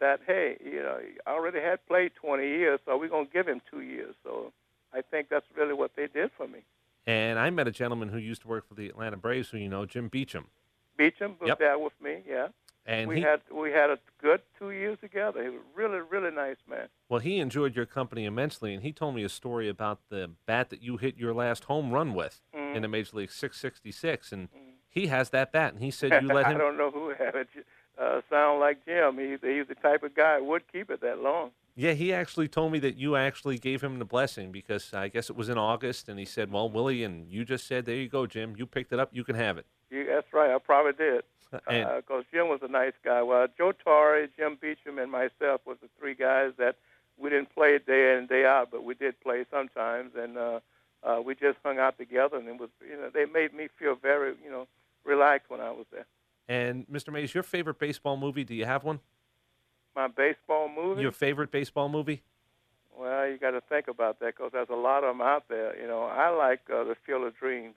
that 0.00 0.20
hey, 0.26 0.58
you 0.62 0.82
know, 0.82 0.98
I 1.26 1.30
already 1.30 1.60
had 1.60 1.86
played 1.86 2.12
20 2.20 2.46
years, 2.46 2.80
so 2.84 2.98
we're 2.98 3.08
gonna 3.08 3.28
give 3.32 3.46
him 3.46 3.62
two 3.70 3.80
years. 3.80 4.14
So 4.24 4.52
I 4.92 5.00
think 5.00 5.28
that's 5.30 5.46
really 5.56 5.74
what 5.74 5.92
they 5.96 6.08
did 6.08 6.30
for 6.36 6.46
me. 6.46 6.60
And 7.06 7.38
I 7.38 7.50
met 7.50 7.66
a 7.66 7.70
gentleman 7.72 8.08
who 8.10 8.18
used 8.18 8.42
to 8.42 8.48
work 8.48 8.68
for 8.68 8.74
the 8.74 8.88
Atlanta 8.88 9.16
Braves, 9.16 9.48
who 9.50 9.58
you 9.58 9.68
know, 9.68 9.86
Jim 9.86 10.08
Beauchamp. 10.08 10.48
Beauchamp 10.96 11.40
was 11.40 11.48
Yep. 11.48 11.58
there 11.58 11.78
with 11.78 12.00
me, 12.00 12.22
yeah. 12.28 12.48
And 12.84 13.08
we 13.08 13.16
he, 13.16 13.20
had 13.22 13.40
we 13.52 13.70
had 13.70 13.90
a 13.90 13.98
good 14.20 14.40
two 14.58 14.70
years 14.72 14.98
together. 15.00 15.42
He 15.42 15.48
was 15.50 15.60
really, 15.74 16.00
really 16.00 16.30
nice 16.34 16.56
man. 16.68 16.88
well, 17.08 17.20
he 17.20 17.38
enjoyed 17.38 17.76
your 17.76 17.86
company 17.86 18.24
immensely, 18.24 18.74
and 18.74 18.82
he 18.82 18.92
told 18.92 19.14
me 19.14 19.22
a 19.22 19.28
story 19.28 19.68
about 19.68 20.00
the 20.08 20.30
bat 20.46 20.70
that 20.70 20.82
you 20.82 20.96
hit 20.96 21.16
your 21.16 21.32
last 21.32 21.64
home 21.64 21.92
run 21.92 22.12
with 22.14 22.40
Mhm. 22.54 22.74
in 22.76 22.82
the 22.82 22.88
Major 22.88 23.16
League 23.18 23.30
666, 23.30 24.32
and 24.32 24.48
he 24.88 25.06
has 25.06 25.30
that 25.30 25.52
bat, 25.52 25.72
and 25.74 25.82
he 25.82 25.90
said 25.90 26.22
you 26.22 26.28
let 26.34 26.46
him. 26.46 26.56
I 26.56 26.58
don't 26.58 26.76
know 26.76 26.90
who 26.90 27.10
had 27.10 27.34
it. 27.36 27.48
Uh, 27.98 28.20
sound 28.28 28.58
like 28.58 28.84
Jim. 28.84 29.18
He's 29.18 29.38
he's 29.42 29.66
the 29.68 29.74
type 29.76 30.02
of 30.02 30.14
guy 30.14 30.38
who 30.38 30.44
would 30.46 30.70
keep 30.72 30.90
it 30.90 31.00
that 31.02 31.18
long. 31.20 31.50
Yeah, 31.74 31.92
he 31.92 32.12
actually 32.12 32.48
told 32.48 32.72
me 32.72 32.78
that 32.80 32.96
you 32.96 33.16
actually 33.16 33.58
gave 33.58 33.82
him 33.82 33.98
the 33.98 34.04
blessing 34.04 34.50
because 34.52 34.92
I 34.92 35.08
guess 35.08 35.30
it 35.30 35.36
was 35.36 35.48
in 35.48 35.56
August, 35.56 36.08
and 36.08 36.18
he 36.18 36.24
said, 36.24 36.50
"Well, 36.50 36.68
Willie, 36.68 37.04
and 37.04 37.30
you 37.30 37.44
just 37.44 37.66
said, 37.66 37.84
there 37.86 37.94
you 37.96 38.08
go, 38.08 38.26
Jim. 38.26 38.54
You 38.58 38.66
picked 38.66 38.92
it 38.92 38.98
up. 38.98 39.10
You 39.12 39.24
can 39.24 39.36
have 39.36 39.56
it." 39.56 39.66
You, 39.90 40.04
that's 40.06 40.32
right. 40.32 40.50
I 40.50 40.58
probably 40.58 40.92
did. 40.92 41.22
Because 41.52 42.24
Jim 42.32 42.48
was 42.48 42.60
a 42.62 42.68
nice 42.68 42.94
guy. 43.04 43.22
Well, 43.22 43.46
Joe 43.56 43.72
Torre, 43.72 44.26
Jim 44.36 44.56
Beauchamp, 44.60 44.98
and 44.98 45.10
myself 45.10 45.60
was 45.66 45.76
the 45.82 45.88
three 45.98 46.14
guys 46.14 46.52
that 46.58 46.76
we 47.18 47.30
didn't 47.30 47.54
play 47.54 47.78
day 47.78 48.12
in 48.12 48.18
and 48.18 48.28
day 48.28 48.44
out, 48.44 48.70
but 48.70 48.84
we 48.84 48.94
did 48.94 49.20
play 49.20 49.44
sometimes, 49.50 50.12
and 50.16 50.36
uh, 50.36 50.60
uh, 51.02 51.20
we 51.24 51.34
just 51.34 51.58
hung 51.64 51.78
out 51.78 51.98
together, 51.98 52.36
and 52.36 52.48
it 52.48 52.58
was 52.58 52.70
you 52.88 52.96
know 52.96 53.10
they 53.12 53.26
made 53.26 53.54
me 53.54 53.68
feel 53.78 53.94
very 53.94 54.34
you 54.44 54.50
know 54.50 54.66
relaxed 55.04 55.50
when 55.50 55.60
I 55.60 55.70
was 55.70 55.86
there. 55.92 56.06
And 56.48 56.86
Mr. 56.88 57.12
Mays, 57.12 57.34
your 57.34 57.42
favorite 57.42 57.78
baseball 57.78 58.16
movie? 58.16 58.44
Do 58.44 58.54
you 58.54 58.64
have 58.64 58.84
one? 58.84 59.00
My 59.94 60.08
baseball 60.08 60.68
movie. 60.68 61.02
Your 61.02 61.12
favorite 61.12 61.50
baseball 61.50 61.88
movie? 61.88 62.22
Well, 62.98 63.28
you 63.28 63.38
got 63.38 63.52
to 63.52 63.60
think 63.60 63.88
about 63.88 64.20
that 64.20 64.36
because 64.36 64.52
there's 64.52 64.68
a 64.70 64.74
lot 64.76 65.04
of 65.04 65.16
them 65.16 65.20
out 65.20 65.48
there. 65.48 65.78
You 65.80 65.86
know, 65.86 66.02
I 66.02 66.28
like 66.28 66.60
uh, 66.72 66.84
the 66.84 66.96
Field 67.06 67.24
of 67.24 67.36
Dreams. 67.36 67.74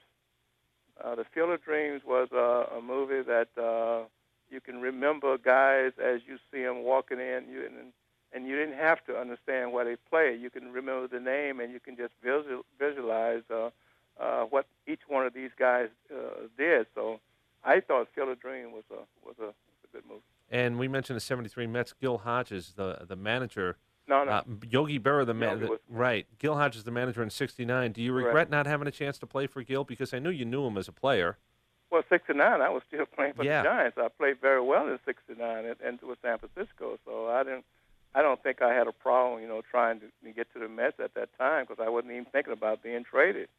Uh, 1.04 1.16
the 1.16 1.26
Field 1.34 1.50
of 1.50 1.64
Dreams 1.64 2.02
was 2.06 2.30
uh, 2.34 2.78
a 2.78 2.82
movie 2.82 3.22
that 3.22 3.50
uh, 3.62 4.08
you 4.50 4.62
can 4.62 4.82
remember 4.82 5.38
guys 5.38 5.92
as 6.02 6.22
you 6.28 6.38
see 6.52 6.64
them 6.64 6.84
walking 6.84 7.20
in, 7.20 7.46
you 7.52 7.66
and 7.66 7.92
and 8.34 8.48
you 8.48 8.56
didn't 8.58 8.78
have 8.78 9.04
to 9.06 9.18
understand 9.18 9.72
why 9.72 9.86
they 9.86 9.96
play. 10.10 10.38
You 10.40 10.50
can 10.50 10.72
remember 10.74 11.08
the 11.08 11.22
name 11.22 11.62
and 11.62 11.72
you 11.72 11.80
can 11.80 11.96
just 11.96 12.12
visual, 12.22 12.64
visualize 12.78 13.44
uh, 13.50 13.70
uh, 14.20 14.44
what 14.44 14.68
each 14.88 15.02
one 15.08 15.26
of 15.26 15.34
these 15.34 15.52
guys 15.58 15.88
uh, 16.14 16.48
did. 16.58 16.86
So 16.94 17.22
I 17.64 17.80
thought 17.80 18.10
Field 18.14 18.30
of 18.30 18.40
Dreams 18.40 18.72
was 18.74 18.84
a 18.92 19.04
was 19.26 19.36
a, 19.40 19.46
was 19.46 19.54
a 19.84 19.96
good 19.96 20.04
movie. 20.08 20.22
And 20.52 20.78
we 20.78 20.88
mentioned 20.88 21.16
the 21.16 21.22
'73 21.22 21.68
Mets. 21.68 21.94
Gil 22.00 22.20
Hodges, 22.20 22.74
the 22.76 23.06
the 23.08 23.16
manager. 23.16 23.78
No, 24.08 24.24
no. 24.24 24.32
Uh, 24.32 24.44
Yogi 24.70 25.00
Berra, 25.00 25.26
the 25.26 25.34
man. 25.34 25.68
was- 25.68 25.80
Right. 25.90 26.28
Gil 26.40 26.56
Hodges, 26.56 26.84
the 26.84 26.92
manager 26.92 27.24
in 27.24 27.30
'69. 27.30 27.92
Do 27.92 28.02
you 28.02 28.14
regret 28.14 28.50
not 28.50 28.68
having 28.68 28.88
a 28.88 28.92
chance 28.92 29.18
to 29.20 29.26
play 29.28 29.48
for 29.48 29.64
Gil? 29.64 29.84
Because 29.84 30.14
I 30.14 30.20
knew 30.20 30.30
you 30.30 30.46
knew 30.46 30.66
him 30.68 30.78
as 30.78 30.88
a 30.88 30.92
player. 30.92 31.38
Well, 31.92 32.04
'69, 32.10 32.62
I 32.62 32.70
was 32.70 32.84
still 32.88 33.06
playing 33.16 33.34
for 33.34 33.44
Yeah. 33.44 33.62
the 33.64 33.70
Giants. 33.70 33.98
I 33.98 34.08
played 34.10 34.40
very 34.42 34.62
well 34.62 34.88
in 34.88 35.00
'69 35.06 35.66
and, 35.66 35.76
and 35.82 36.00
with 36.02 36.20
San 36.22 36.38
Francisco, 36.38 37.00
so 37.06 37.30
I 37.30 37.44
didn't. 37.44 37.66
I 38.14 38.22
don't 38.22 38.42
think 38.42 38.62
I 38.62 38.74
had 38.74 38.88
a 38.88 38.94
problem, 38.94 39.42
you 39.42 39.48
know, 39.48 39.62
trying 39.70 40.00
to, 40.00 40.06
to 40.24 40.32
get 40.32 40.48
to 40.54 40.60
the 40.60 40.70
Mets 40.70 41.02
at 41.04 41.16
that 41.16 41.30
time 41.38 41.66
because 41.68 41.84
I 41.86 41.90
wasn't 41.90 42.14
even 42.14 42.26
thinking 42.26 42.54
about 42.54 42.82
being 42.82 43.04
traded. 43.04 43.50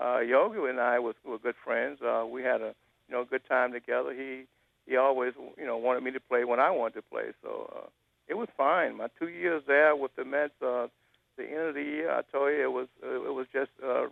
Uh, 0.00 0.18
Yogi 0.20 0.58
and 0.68 0.78
I 0.80 0.98
was 1.00 1.14
were 1.24 1.38
good 1.38 1.56
friends. 1.64 2.00
Uh, 2.02 2.24
we 2.28 2.42
had 2.42 2.60
a 2.60 2.74
you 3.08 3.14
know 3.14 3.24
good 3.24 3.46
time 3.48 3.72
together. 3.72 4.12
He 4.12 4.44
he 4.86 4.96
always 4.96 5.32
you 5.58 5.66
know 5.66 5.76
wanted 5.78 6.02
me 6.04 6.10
to 6.12 6.20
play 6.20 6.44
when 6.44 6.60
I 6.60 6.70
wanted 6.70 6.94
to 6.96 7.02
play, 7.02 7.32
so 7.42 7.72
uh, 7.74 7.88
it 8.28 8.34
was 8.34 8.48
fine. 8.56 8.96
My 8.96 9.08
two 9.18 9.28
years 9.28 9.62
there 9.66 9.94
with 9.94 10.14
the 10.16 10.24
Mets, 10.24 10.52
uh, 10.62 10.88
the 11.36 11.44
end 11.44 11.68
of 11.68 11.74
the 11.74 11.82
year, 11.82 12.10
I 12.10 12.22
told 12.22 12.52
you 12.52 12.62
it 12.62 12.72
was 12.72 12.88
it 13.02 13.34
was 13.34 13.46
just 13.52 13.70
uh, 13.84 14.06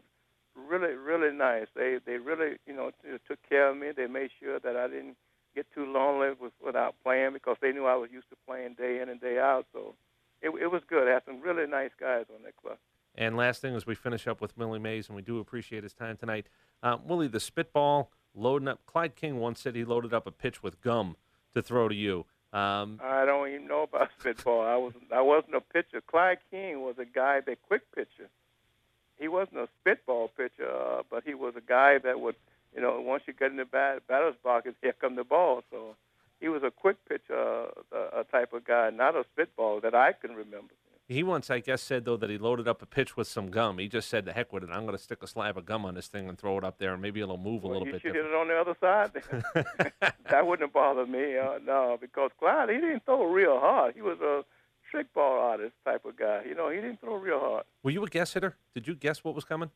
really 0.57 0.95
really 0.95 1.35
nice. 1.35 1.67
They 1.75 1.99
they 2.05 2.19
really 2.19 2.57
you 2.67 2.75
know 2.75 2.91
took 3.29 3.39
care 3.49 3.71
of 3.71 3.77
me. 3.77 3.89
They 3.97 4.07
made 4.07 4.31
sure 4.41 4.59
that 4.61 4.77
I 4.77 4.89
didn't 4.89 5.17
get 5.55 5.67
too 5.75 5.87
lonely 5.87 6.35
with, 6.39 6.53
without 6.65 6.97
playing 7.05 7.33
because 7.33 7.57
they 7.61 7.73
knew 7.73 7.87
I 7.87 7.95
was 7.95 8.11
used 8.13 8.29
to 8.31 8.37
playing 8.47 8.75
day 8.75 9.01
in 9.01 9.09
and 9.09 9.21
day 9.21 9.39
out. 9.39 9.67
So 9.73 9.95
it 10.43 10.51
it 10.51 10.71
was 10.71 10.83
good. 10.89 11.09
I 11.09 11.15
had 11.15 11.25
some 11.25 11.41
really 11.41 11.67
nice 11.67 11.93
guys 11.99 12.27
on 12.35 12.43
that 12.45 12.57
club. 12.57 12.79
And 13.17 13.37
last 13.37 13.63
thing 13.63 13.77
as 13.77 13.87
we 13.87 13.95
finish 13.95 14.27
up 14.27 14.41
with 14.41 14.57
Willie 14.57 14.81
Mays, 14.81 15.09
and 15.09 15.15
we 15.15 15.23
do 15.23 15.39
appreciate 15.39 15.85
his 15.85 15.95
time 15.95 16.17
tonight. 16.17 16.49
Uh, 16.83 16.99
Willie, 17.05 17.29
the 17.29 17.41
spitball 17.41 18.11
loading 18.35 18.69
up. 18.69 18.81
Clyde 18.87 19.15
King 19.15 19.39
once 19.39 19.61
said 19.61 19.77
he 19.77 19.85
loaded 19.85 20.13
up 20.13 20.27
a 20.27 20.33
pitch 20.33 20.63
with 20.63 20.81
gum 20.81 21.17
to 21.55 21.63
throw 21.63 21.89
to 21.89 21.95
you. 21.95 22.27
Um, 22.55 23.01
I 23.03 23.25
don't 23.25 23.49
even 23.49 23.67
know 23.67 23.83
about 23.83 24.11
spitball. 24.21 24.63
I 24.63 24.77
was 24.77 24.93
I 25.13 25.21
wasn't 25.21 25.57
a 25.57 25.61
pitcher. 25.61 26.01
Clyde 26.01 26.39
King 26.53 26.83
was 26.83 26.95
a 26.99 27.05
guy 27.05 27.41
that 27.41 27.59
quick 27.67 27.83
pitcher. 27.93 28.31
He 29.19 29.27
wasn't 29.27 29.59
a 29.59 29.69
spitball 29.81 30.29
pitcher, 30.37 30.71
uh, 30.71 31.03
but 31.11 31.25
he 31.25 31.35
was 31.35 31.55
a 31.57 31.61
guy 31.61 31.99
that 31.99 32.21
would, 32.21 32.37
you 32.75 32.81
know, 32.81 33.01
once 33.01 33.25
you 33.27 33.33
get 33.33 33.51
in 33.51 33.57
the 33.57 33.65
bat, 33.65 34.07
batter's 34.07 34.37
box, 34.43 34.69
here 34.83 34.95
come 35.01 35.17
the 35.17 35.25
ball. 35.25 35.63
So 35.71 35.97
he 36.41 36.49
was 36.49 36.63
a 36.63 36.71
quick 36.71 36.97
pitcher 37.09 37.67
uh, 37.93 37.97
uh, 37.97 38.23
type 38.25 38.53
of 38.53 38.65
guy, 38.65 38.91
not 38.91 39.17
a 39.17 39.25
spitball 39.33 39.81
that 39.81 39.95
I 39.95 40.13
can 40.13 40.31
remember. 40.31 40.75
He 41.09 41.23
once, 41.23 41.51
I 41.51 41.61
guess, 41.61 41.83
said 41.83 42.05
though 42.05 42.17
that 42.17 42.31
he 42.31 42.39
loaded 42.39 42.67
up 42.69 42.81
a 42.83 42.87
pitch 42.87 43.17
with 43.17 43.27
some 43.29 43.51
gum. 43.51 43.79
He 43.79 43.89
just 43.89 44.09
said, 44.09 44.25
"The 44.25 44.33
heck 44.33 44.53
with 44.53 44.63
it! 44.65 44.71
I'm 44.73 44.87
going 44.87 44.97
to 44.97 45.03
stick 45.03 45.23
a 45.23 45.27
slab 45.27 45.59
of 45.59 45.67
gum 45.67 45.85
on 45.85 45.95
this 45.95 46.09
thing 46.09 46.29
and 46.29 46.39
throw 46.39 46.57
it 46.59 46.65
up 46.65 46.79
there, 46.79 46.93
and 46.95 47.03
maybe 47.03 47.21
it'll 47.21 47.37
move 47.37 47.65
a 47.65 47.69
Well, 47.69 47.81
little 47.81 47.87
you 47.87 47.93
bit." 47.93 48.03
should 48.03 48.13
different." 48.15 48.33
hit 48.33 48.35
it 48.35 48.41
on 48.41 48.49
the 48.49 48.57
other 48.59 48.77
side. 48.81 50.13
that 50.31 50.47
wouldn't 50.47 50.69
have 50.69 50.73
bothered 50.73 51.09
me. 51.09 51.37
Uh, 51.37 51.59
no, 51.65 51.99
because 52.01 52.31
Clyde, 52.39 52.71
he 52.71 52.77
didn't 52.77 53.05
throw 53.05 53.25
real 53.25 53.59
hard. 53.61 53.95
He 53.95 54.03
was 54.03 54.19
a 54.21 54.45
trick 54.91 55.13
ball 55.13 55.41
artist 55.41 55.75
type 55.85 56.05
of 56.05 56.17
guy. 56.17 56.43
You 56.49 56.55
know, 56.55 56.69
he 56.71 56.77
didn't 56.77 57.01
throw 57.01 57.17
real 57.17 57.41
hard. 57.41 57.65
Were 57.83 57.91
you 57.91 58.05
a 58.05 58.09
guess 58.09 58.33
hitter? 58.35 58.57
Did 58.75 58.87
you 58.89 58.95
guess 58.95 59.23
what 59.25 59.35
was 59.35 59.45
coming? 59.45 59.71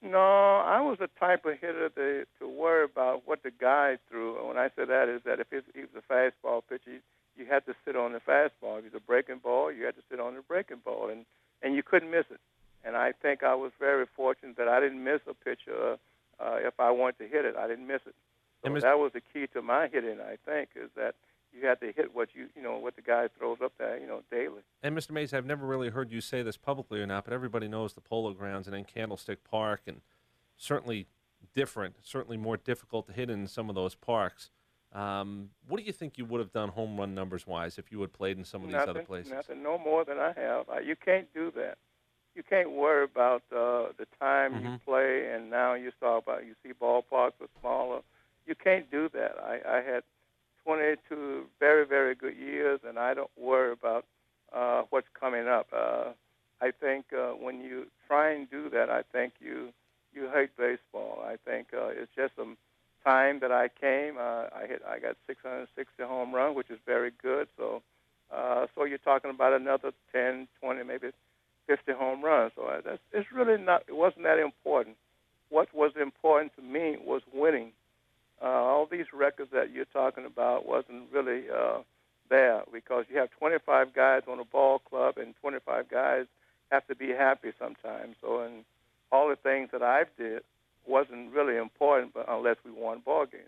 No, 0.00 0.18
I 0.18 0.80
was 0.80 0.98
the 1.00 1.08
type 1.18 1.44
of 1.44 1.54
hitter 1.60 1.88
to, 1.88 2.24
to 2.38 2.48
worry 2.48 2.84
about 2.84 3.22
what 3.26 3.42
the 3.42 3.50
guy 3.50 3.98
threw. 4.08 4.38
And 4.38 4.46
when 4.46 4.56
I 4.56 4.68
say 4.76 4.84
that 4.84 5.08
is 5.08 5.22
that 5.24 5.40
if 5.40 5.48
he 5.50 5.80
was 5.80 5.88
a 5.96 6.12
fastball 6.12 6.62
pitcher, 6.68 7.00
you, 7.38 7.46
had 7.46 7.64
to 7.66 7.74
sit 7.84 7.96
on 7.96 8.12
the 8.12 8.20
fastball. 8.20 8.78
If 8.78 8.84
he's 8.84 8.94
a 8.94 9.00
breaking 9.00 9.38
ball, 9.38 9.72
you 9.72 9.84
had 9.84 9.96
to 9.96 10.02
sit 10.10 10.20
on 10.20 10.34
the 10.34 10.42
breaking 10.42 10.78
ball, 10.84 11.08
and 11.08 11.24
and 11.62 11.74
you 11.74 11.82
couldn't 11.82 12.10
miss 12.10 12.26
it. 12.30 12.40
And 12.84 12.96
I 12.96 13.12
think 13.12 13.42
I 13.42 13.54
was 13.54 13.72
very 13.78 14.06
fortunate 14.16 14.56
that 14.56 14.68
I 14.68 14.80
didn't 14.80 15.02
miss 15.02 15.20
a 15.28 15.34
pitcher. 15.34 15.92
Uh, 15.92 15.96
uh, 16.40 16.56
if 16.60 16.78
I 16.78 16.90
wanted 16.90 17.18
to 17.18 17.28
hit 17.28 17.44
it, 17.44 17.56
I 17.56 17.66
didn't 17.66 17.86
miss 17.86 18.00
it. 18.06 18.14
So 18.62 18.70
Mr. 18.70 18.82
that 18.82 18.98
was 18.98 19.12
the 19.12 19.20
key 19.20 19.46
to 19.52 19.62
my 19.62 19.88
hitting. 19.88 20.18
I 20.20 20.36
think 20.44 20.70
is 20.76 20.90
that 20.96 21.14
you 21.52 21.66
had 21.66 21.80
to 21.80 21.92
hit 21.92 22.14
what 22.14 22.28
you 22.34 22.48
you 22.54 22.62
know 22.62 22.78
what 22.78 22.96
the 22.96 23.02
guy 23.02 23.28
throws 23.38 23.58
up 23.62 23.72
there 23.78 23.98
you 23.98 24.06
know 24.06 24.22
daily. 24.30 24.62
And 24.82 24.96
Mr. 24.96 25.12
Mays, 25.12 25.32
I've 25.32 25.46
never 25.46 25.66
really 25.66 25.90
heard 25.90 26.12
you 26.12 26.20
say 26.20 26.42
this 26.42 26.56
publicly 26.56 27.00
or 27.00 27.06
not, 27.06 27.24
but 27.24 27.32
everybody 27.32 27.68
knows 27.68 27.94
the 27.94 28.00
Polo 28.00 28.32
Grounds 28.32 28.66
and 28.66 28.74
then 28.74 28.84
Candlestick 28.84 29.44
Park, 29.44 29.82
and 29.86 30.00
certainly 30.56 31.06
different, 31.54 31.96
certainly 32.02 32.36
more 32.36 32.56
difficult 32.56 33.06
to 33.06 33.12
hit 33.12 33.30
in 33.30 33.46
some 33.46 33.68
of 33.68 33.74
those 33.74 33.94
parks. 33.94 34.50
Um, 34.98 35.50
what 35.68 35.78
do 35.78 35.84
you 35.84 35.92
think 35.92 36.18
you 36.18 36.24
would 36.24 36.40
have 36.40 36.52
done 36.52 36.70
home 36.70 36.98
run 36.98 37.14
numbers 37.14 37.46
wise 37.46 37.78
if 37.78 37.92
you 37.92 38.00
had 38.00 38.12
played 38.12 38.38
in 38.38 38.44
some 38.44 38.62
of 38.62 38.68
these 38.68 38.74
nothing, 38.76 38.90
other 38.90 39.00
places? 39.06 39.32
Nothing, 39.32 39.62
no 39.62 39.78
more 39.78 40.04
than 40.04 40.18
I 40.18 40.32
have. 40.36 40.68
Uh, 40.68 40.80
you 40.80 40.96
can't 40.96 41.32
do 41.34 41.50
that. 41.56 41.78
you 42.34 42.42
can't 42.42 42.70
worry 42.72 43.04
about 43.04 43.42
uh, 43.52 43.92
the 43.98 44.06
time 44.20 44.52
Mm-hmm. 44.54 44.64
you 44.64 44.78
play, 44.86 45.30
and 45.32 45.50
now 45.50 45.74
you 45.74 45.90
saw 46.00 46.18
about 46.18 46.46
you 46.46 46.54
see 46.62 46.72
ballparks 46.72 47.40
are 47.40 47.48
smaller. 47.60 48.00
You 48.46 48.54
can't 48.54 48.90
do 48.90 49.08
that. 49.12 49.36
I, 49.42 49.78
I 49.78 49.82
had 49.82 50.02
22 50.64 51.46
very 51.60 51.86
very 51.86 52.14
good 52.14 52.36
years, 52.36 52.80
and 52.86 52.98
I 52.98 53.14
don't 53.14 53.30
worry 53.36 53.72
about 53.72 54.04
uh, 54.54 54.82
what's 54.90 55.08
coming 55.18 55.48
up. 55.48 55.68
Uh, 55.72 56.12
I 56.60 56.70
think 56.72 57.06
uh, 57.12 57.32
when 57.32 57.60
you 57.60 57.86
try 58.06 58.32
and 58.32 58.50
do 58.50 58.68
that, 58.70 58.90
I 58.90 59.02
think 59.12 59.34
you 59.40 59.70
you 60.12 60.28
hate 60.32 60.56
baseball. 60.56 61.22
I 61.24 61.36
think 61.48 61.68
uh, 61.74 61.88
it's 61.88 62.12
just 62.16 62.34
a 62.38 62.44
time 63.04 63.40
that 63.40 63.52
I 63.52 63.68
came. 63.68 64.16
Uh, 64.18 64.46
I 64.54 64.66
hit 64.68 64.82
I 64.88 64.98
got 64.98 65.16
660 65.26 66.02
home 66.04 66.34
run, 66.34 66.54
which 66.54 66.70
is 66.70 66.78
very 66.86 67.12
good. 67.22 67.48
So 67.56 67.82
uh, 68.34 68.66
so 68.74 68.84
you're 68.84 68.98
talking 68.98 69.30
about 69.30 69.54
another 69.54 69.92
10, 70.12 70.48
20, 70.60 70.84
maybe 70.84 71.10
50 71.66 71.92
home 71.92 72.22
runs. 72.22 72.52
So 72.56 72.66
uh, 72.66 72.80
that's 72.84 73.00
it's 73.12 73.32
really 73.32 73.60
not. 73.60 73.84
It 73.88 73.96
wasn't 73.96 74.24
that 74.24 74.38
important. 74.38 74.96
What 75.50 75.74
was 75.74 75.92
important 76.00 76.54
to 76.56 76.62
me 76.62 76.96
was 77.02 77.22
winning. 77.32 77.72
Uh, 78.40 78.46
all 78.46 78.86
these 78.86 79.06
records 79.12 79.50
that 79.52 79.72
you're 79.72 79.84
talking 79.86 80.24
about 80.24 80.66
wasn't 80.66 81.04
really 81.12 81.44
uh, 81.50 81.78
there 82.30 82.62
because 82.72 83.04
you 83.10 83.18
have 83.18 83.30
25 83.38 83.92
guys 83.94 84.22
on 84.28 84.38
a 84.38 84.44
ball 84.44 84.78
club 84.78 85.16
and 85.16 85.34
25 85.40 85.88
guys 85.88 86.26
have 86.70 86.86
to 86.86 86.94
be 86.94 87.08
happy 87.08 87.52
sometimes. 87.58 88.16
So 88.20 88.40
and 88.40 88.64
all 89.10 89.28
the 89.28 89.36
things 89.36 89.70
that 89.72 89.82
I 89.82 90.04
did 90.16 90.42
wasn't 90.88 91.32
really 91.32 91.56
important, 91.56 92.14
but 92.14 92.26
unless 92.28 92.56
we 92.64 92.70
won 92.70 93.00
ball 93.04 93.26
games. 93.26 93.44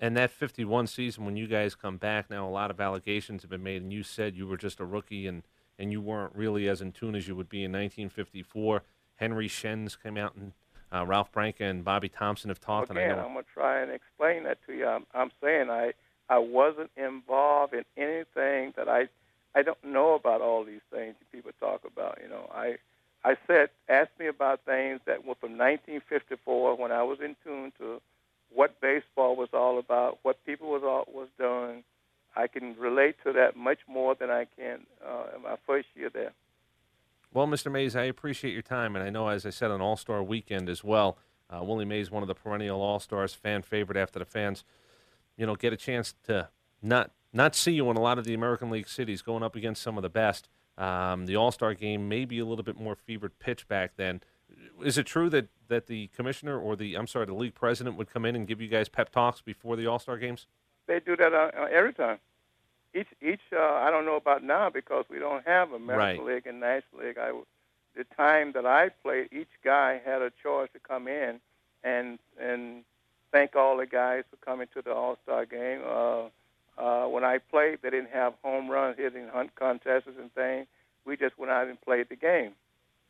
And 0.00 0.16
that 0.16 0.30
51 0.30 0.88
season, 0.88 1.24
when 1.24 1.36
you 1.36 1.46
guys 1.46 1.74
come 1.74 1.96
back, 1.96 2.28
now 2.28 2.46
a 2.46 2.50
lot 2.50 2.70
of 2.70 2.80
allegations 2.80 3.42
have 3.42 3.50
been 3.50 3.62
made, 3.62 3.82
and 3.82 3.92
you 3.92 4.02
said 4.02 4.36
you 4.36 4.46
were 4.46 4.56
just 4.56 4.80
a 4.80 4.84
rookie 4.84 5.26
and, 5.28 5.42
and 5.78 5.92
you 5.92 6.00
weren't 6.00 6.34
really 6.34 6.68
as 6.68 6.80
in 6.80 6.90
tune 6.92 7.14
as 7.14 7.28
you 7.28 7.36
would 7.36 7.48
be 7.48 7.58
in 7.64 7.70
1954. 7.72 8.82
Henry 9.16 9.46
Shens 9.46 9.94
came 9.94 10.16
out, 10.16 10.34
and 10.34 10.52
uh, 10.92 11.06
Ralph 11.06 11.30
Branca 11.30 11.64
and 11.64 11.84
Bobby 11.84 12.08
Thomson 12.08 12.50
have 12.50 12.60
talked. 12.60 12.90
and 12.90 12.98
I 12.98 13.02
Again, 13.02 13.16
know 13.16 13.26
I'm 13.26 13.34
gonna 13.34 13.46
try 13.54 13.80
and 13.80 13.92
explain 13.92 14.42
that 14.44 14.58
to 14.66 14.72
you. 14.74 14.86
I'm, 14.86 15.06
I'm 15.14 15.30
saying 15.40 15.70
I 15.70 15.92
I 16.28 16.38
wasn't 16.38 16.90
involved 16.96 17.72
in 17.72 17.84
anything 17.96 18.72
that 18.76 18.88
I 18.88 19.08
I 19.54 19.62
don't 19.62 19.82
know 19.84 20.14
about 20.14 20.40
all 20.40 20.64
these 20.64 20.80
things 20.90 21.14
people 21.30 21.52
talk 21.60 21.82
about. 21.86 22.18
You 22.22 22.28
know, 22.28 22.50
I 22.52 22.76
I 23.24 23.36
said 23.46 23.70
ask 23.88 24.10
me 24.18 24.26
about 24.26 24.60
things 24.64 25.00
that 25.06 25.24
were 25.24 25.36
from 25.36 25.52
1954 25.52 26.76
when 26.76 26.90
I 26.90 27.02
was 27.02 27.18
in 27.20 27.36
tune 27.44 27.72
to 27.78 28.00
what 28.54 28.80
baseball 28.80 29.36
was 29.36 29.48
all 29.52 29.78
about, 29.78 30.18
what 30.22 30.44
people 30.44 30.70
was 30.70 30.82
all, 30.84 31.06
was 31.12 31.28
doing. 31.38 31.84
I 32.34 32.46
can 32.46 32.74
relate 32.78 33.16
to 33.24 33.32
that 33.32 33.56
much 33.56 33.78
more 33.86 34.14
than 34.14 34.30
I 34.30 34.46
can 34.56 34.80
uh, 35.06 35.36
in 35.36 35.42
my 35.42 35.56
first 35.66 35.88
year 35.94 36.10
there. 36.12 36.32
Well, 37.32 37.46
Mr. 37.46 37.72
Mays, 37.72 37.96
I 37.96 38.04
appreciate 38.04 38.52
your 38.52 38.62
time, 38.62 38.94
and 38.94 39.04
I 39.04 39.10
know, 39.10 39.28
as 39.28 39.46
I 39.46 39.50
said, 39.50 39.70
an 39.70 39.80
All 39.80 39.96
Star 39.96 40.22
weekend 40.22 40.68
as 40.68 40.84
well. 40.84 41.16
Uh, 41.48 41.62
Willie 41.62 41.84
Mays, 41.84 42.10
one 42.10 42.22
of 42.22 42.26
the 42.26 42.34
perennial 42.34 42.80
All 42.80 42.98
Stars, 42.98 43.34
fan 43.34 43.62
favorite 43.62 43.96
after 43.96 44.18
the 44.18 44.24
fans, 44.24 44.64
you 45.36 45.46
know, 45.46 45.54
get 45.54 45.72
a 45.72 45.76
chance 45.76 46.14
to 46.24 46.48
not 46.82 47.10
not 47.32 47.54
see 47.54 47.72
you 47.72 47.90
in 47.90 47.96
a 47.96 48.00
lot 48.00 48.18
of 48.18 48.24
the 48.24 48.34
American 48.34 48.70
League 48.70 48.88
cities, 48.88 49.22
going 49.22 49.42
up 49.42 49.56
against 49.56 49.82
some 49.82 49.96
of 49.96 50.02
the 50.02 50.10
best. 50.10 50.48
Um, 50.78 51.26
the 51.26 51.36
All 51.36 51.52
Star 51.52 51.74
game 51.74 52.08
may 52.08 52.24
be 52.24 52.38
a 52.38 52.44
little 52.44 52.64
bit 52.64 52.78
more 52.78 52.94
fevered 52.96 53.38
pitch 53.38 53.68
back 53.68 53.92
then. 53.96 54.22
Is 54.82 54.98
it 54.98 55.04
true 55.06 55.28
that, 55.30 55.48
that 55.68 55.86
the 55.86 56.08
commissioner 56.08 56.58
or 56.58 56.76
the 56.76 56.94
I'm 56.94 57.06
sorry, 57.06 57.26
the 57.26 57.34
league 57.34 57.54
president 57.54 57.96
would 57.96 58.12
come 58.12 58.24
in 58.24 58.34
and 58.34 58.46
give 58.46 58.60
you 58.60 58.68
guys 58.68 58.88
pep 58.88 59.10
talks 59.10 59.40
before 59.40 59.76
the 59.76 59.86
All 59.86 59.98
Star 59.98 60.16
games? 60.18 60.46
They 60.86 61.00
do 61.00 61.16
that 61.16 61.32
uh, 61.32 61.50
uh, 61.56 61.68
every 61.70 61.92
time. 61.92 62.18
Each 62.94 63.08
each 63.22 63.40
uh, 63.52 63.58
I 63.60 63.90
don't 63.90 64.04
know 64.04 64.16
about 64.16 64.42
now 64.42 64.70
because 64.70 65.04
we 65.08 65.18
don't 65.18 65.46
have 65.46 65.72
American 65.72 66.24
Right. 66.24 66.34
League 66.34 66.46
and 66.46 66.60
National 66.60 67.04
League. 67.06 67.18
I 67.18 67.32
the 67.94 68.04
time 68.16 68.52
that 68.52 68.66
I 68.66 68.88
played, 68.88 69.28
each 69.32 69.50
guy 69.62 70.00
had 70.04 70.22
a 70.22 70.32
choice 70.42 70.68
to 70.72 70.80
come 70.80 71.06
in 71.08 71.40
and 71.84 72.18
and 72.40 72.84
thank 73.30 73.56
all 73.56 73.76
the 73.76 73.86
guys 73.86 74.24
for 74.30 74.36
coming 74.44 74.68
to 74.74 74.82
the 74.82 74.92
All 74.92 75.16
Star 75.22 75.46
game. 75.46 75.80
Uh, 75.86 76.24
uh, 76.78 77.04
when 77.06 77.24
I 77.24 77.38
played, 77.38 77.78
they 77.82 77.90
didn't 77.90 78.10
have 78.10 78.34
home 78.42 78.70
run 78.70 78.94
hitting 78.96 79.28
hunt 79.28 79.54
contests 79.54 80.08
and 80.18 80.32
things. 80.34 80.66
We 81.04 81.16
just 81.16 81.38
went 81.38 81.52
out 81.52 81.68
and 81.68 81.80
played 81.80 82.08
the 82.08 82.16
game. 82.16 82.52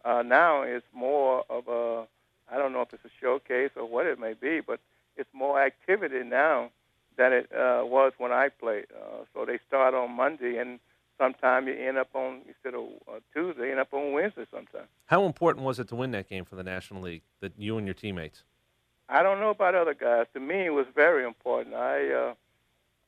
Uh, 0.04 0.22
now 0.22 0.62
it's 0.62 0.86
more 0.92 1.44
of 1.48 1.68
a 1.68 2.06
I 2.52 2.58
don't 2.58 2.72
know 2.72 2.82
if 2.82 2.92
it's 2.92 3.04
a 3.04 3.10
showcase 3.20 3.70
or 3.76 3.86
what 3.86 4.06
it 4.06 4.18
may 4.18 4.34
be, 4.34 4.60
but 4.60 4.80
it's 5.16 5.28
more 5.32 5.62
activity 5.62 6.22
now 6.22 6.70
than 7.16 7.32
it 7.32 7.50
uh, 7.52 7.82
was 7.84 8.12
when 8.18 8.32
I 8.32 8.48
played. 8.48 8.86
Uh, 8.94 9.24
so 9.32 9.44
they 9.44 9.58
start 9.66 9.94
on 9.94 10.12
Monday, 10.12 10.58
and 10.58 10.78
sometime 11.18 11.66
you 11.68 11.74
end 11.74 11.98
up 11.98 12.08
on 12.14 12.40
instead 12.46 12.74
of 12.74 12.88
uh, 13.08 13.20
Tuesday, 13.32 13.66
you 13.66 13.70
end 13.70 13.80
up 13.80 13.92
on 13.92 14.12
Wednesday. 14.12 14.46
Sometime 14.50 14.86
How 15.06 15.24
important 15.24 15.64
was 15.64 15.78
it 15.78 15.88
to 15.88 15.96
win 15.96 16.10
that 16.12 16.28
game 16.28 16.44
for 16.44 16.56
the 16.56 16.62
National 16.62 17.02
League? 17.02 17.22
That 17.40 17.52
you 17.56 17.78
and 17.78 17.86
your 17.86 17.94
teammates. 17.94 18.44
I 19.08 19.22
don't 19.22 19.40
know 19.40 19.50
about 19.50 19.74
other 19.74 19.94
guys. 19.94 20.26
To 20.34 20.40
me, 20.40 20.66
it 20.66 20.72
was 20.72 20.86
very 20.94 21.24
important. 21.24 21.74
I 21.74 22.12
uh, 22.12 22.34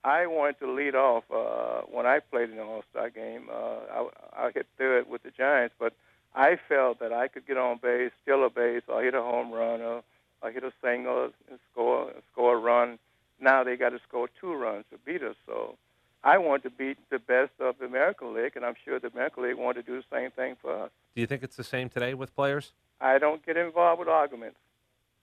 I 0.05 0.27
wanted 0.27 0.59
to 0.61 0.71
lead 0.71 0.95
off 0.95 1.25
uh, 1.35 1.81
when 1.91 2.05
I 2.05 2.21
played 2.21 2.51
in 2.51 2.57
the 2.57 2.63
All 2.63 2.85
Star 2.91 3.09
game. 3.09 3.49
Uh, 3.51 3.79
I, 3.91 4.47
I 4.47 4.51
hit 4.53 4.67
third 4.77 5.09
with 5.09 5.23
the 5.23 5.31
Giants, 5.31 5.75
but 5.79 5.95
I 6.35 6.59
felt 6.69 6.99
that 7.01 7.13
I 7.13 7.29
could 7.29 7.47
get 7.47 7.57
on 7.57 7.79
base, 7.83 8.11
steal 8.23 8.45
a 8.45 8.51
base, 8.51 8.83
or 8.87 9.03
hit 9.03 9.15
a 9.15 9.23
home 9.23 9.51
run, 9.51 9.81
or, 9.81 10.03
or 10.43 10.51
hit 10.51 10.63
a 10.63 10.73
single 10.83 11.31
and 11.51 11.59
score 11.73 12.13
score 12.31 12.57
a 12.57 12.59
run. 12.59 12.99
Now 13.41 13.65
they 13.65 13.77
got 13.77 13.91
to 13.91 14.01
score 14.07 14.29
two 14.41 14.53
runs 14.55 14.85
to 14.93 14.99
beat 14.99 15.23
us. 15.23 15.37
So 15.47 15.77
I 16.23 16.37
want 16.37 16.65
to 16.65 16.71
beat 16.71 16.99
the 17.11 17.19
best 17.19 17.53
of 17.59 17.77
the 17.79 17.87
American 17.87 18.35
League, 18.35 18.57
and 18.57 18.65
I'm 18.65 18.75
sure 18.85 19.01
the 19.01 19.09
American 19.09 19.45
League 19.45 19.57
want 19.57 19.79
to 19.79 19.83
do 19.83 19.97
the 19.97 20.05
same 20.15 20.31
thing 20.33 20.57
for 20.61 20.85
us. 20.85 20.91
Do 21.15 21.23
you 21.23 21.27
think 21.27 21.43
it's 21.43 21.57
the 21.57 21.65
same 21.65 21.89
today 21.89 22.13
with 22.13 22.35
players? 22.35 22.73
I 23.01 23.19
don't 23.19 23.45
get 23.45 23.57
involved 23.57 24.01
with 24.01 24.09
arguments. 24.09 24.59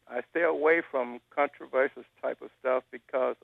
I 0.09 0.21
stay 0.31 0.41
away 0.41 0.81
from 0.89 1.19
controversial 1.29 2.03
type 2.21 2.41
of 2.41 2.49
stuff 2.59 2.83
because 2.91 3.35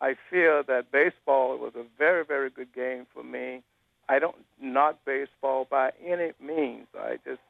I 0.00 0.14
feel 0.30 0.62
that 0.68 0.92
baseball 0.92 1.58
was 1.58 1.72
a 1.74 1.84
very, 1.98 2.24
very 2.24 2.50
good 2.50 2.72
game 2.74 3.06
for 3.12 3.22
me. 3.24 3.62
I 4.08 4.18
don't 4.18 4.36
knock 4.60 4.98
baseball 5.04 5.66
by 5.68 5.90
any 6.04 6.32
means. 6.40 6.86
I 6.98 7.18
just 7.24 7.40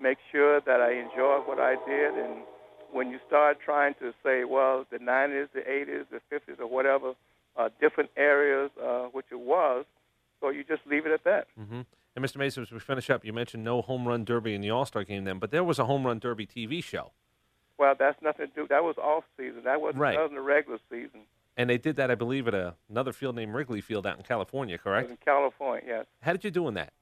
make 0.00 0.18
sure 0.32 0.60
that 0.60 0.80
I 0.80 0.92
enjoy 0.92 1.40
what 1.44 1.58
I 1.60 1.76
did. 1.86 2.14
And 2.14 2.42
when 2.92 3.10
you 3.10 3.18
start 3.26 3.58
trying 3.64 3.94
to 4.00 4.12
say, 4.24 4.44
well, 4.44 4.86
the 4.90 4.98
90s, 4.98 5.48
the 5.52 5.60
80s, 5.60 6.06
the 6.10 6.20
50s, 6.34 6.58
or 6.60 6.66
whatever, 6.66 7.12
uh, 7.56 7.68
different 7.80 8.10
areas, 8.16 8.70
uh, 8.82 9.04
which 9.12 9.26
it 9.30 9.40
was, 9.40 9.84
so 10.40 10.48
you 10.50 10.64
just 10.64 10.82
leave 10.86 11.04
it 11.06 11.12
at 11.12 11.24
that. 11.24 11.46
Mm-hmm. 11.60 11.80
And 12.16 12.24
Mr. 12.24 12.36
Mason, 12.38 12.62
as 12.62 12.72
we 12.72 12.78
finish 12.80 13.10
up, 13.10 13.24
you 13.24 13.32
mentioned 13.32 13.62
no 13.64 13.82
home 13.82 14.08
run 14.08 14.24
derby 14.24 14.54
in 14.54 14.60
the 14.60 14.70
All 14.70 14.86
Star 14.86 15.04
game 15.04 15.24
then, 15.24 15.38
but 15.38 15.50
there 15.50 15.62
was 15.62 15.78
a 15.78 15.84
home 15.84 16.06
run 16.06 16.18
derby 16.18 16.46
TV 16.46 16.82
show. 16.82 17.12
Well, 17.78 17.94
that's 17.96 18.20
nothing 18.22 18.48
to 18.48 18.52
do. 18.62 18.66
That 18.68 18.82
was 18.82 18.96
off 18.98 19.24
season. 19.36 19.62
That 19.64 19.80
wasn't, 19.80 20.00
Right. 20.00 20.18
the 20.30 20.40
regular 20.40 20.78
season. 20.90 21.20
And 21.58 21.68
they 21.68 21.76
did 21.76 21.96
that, 21.96 22.08
I 22.08 22.14
believe, 22.14 22.46
at 22.46 22.54
a, 22.54 22.76
another 22.88 23.12
field 23.12 23.34
named 23.34 23.52
Wrigley 23.52 23.80
Field 23.80 24.06
out 24.06 24.16
in 24.16 24.22
California, 24.22 24.78
correct? 24.78 25.10
in 25.10 25.18
California, 25.24 25.82
yes. 25.84 26.06
How 26.22 26.30
did 26.30 26.44
you 26.44 26.52
do 26.52 26.68
in 26.68 26.74
that? 26.74 26.92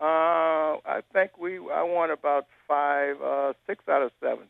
Uh, 0.00 0.78
I 0.86 1.02
think 1.12 1.38
we 1.38 1.58
I 1.58 1.82
won 1.82 2.10
about 2.10 2.46
five, 2.66 3.20
uh, 3.22 3.52
six 3.66 3.84
out 3.86 4.02
of 4.02 4.10
seven. 4.20 4.46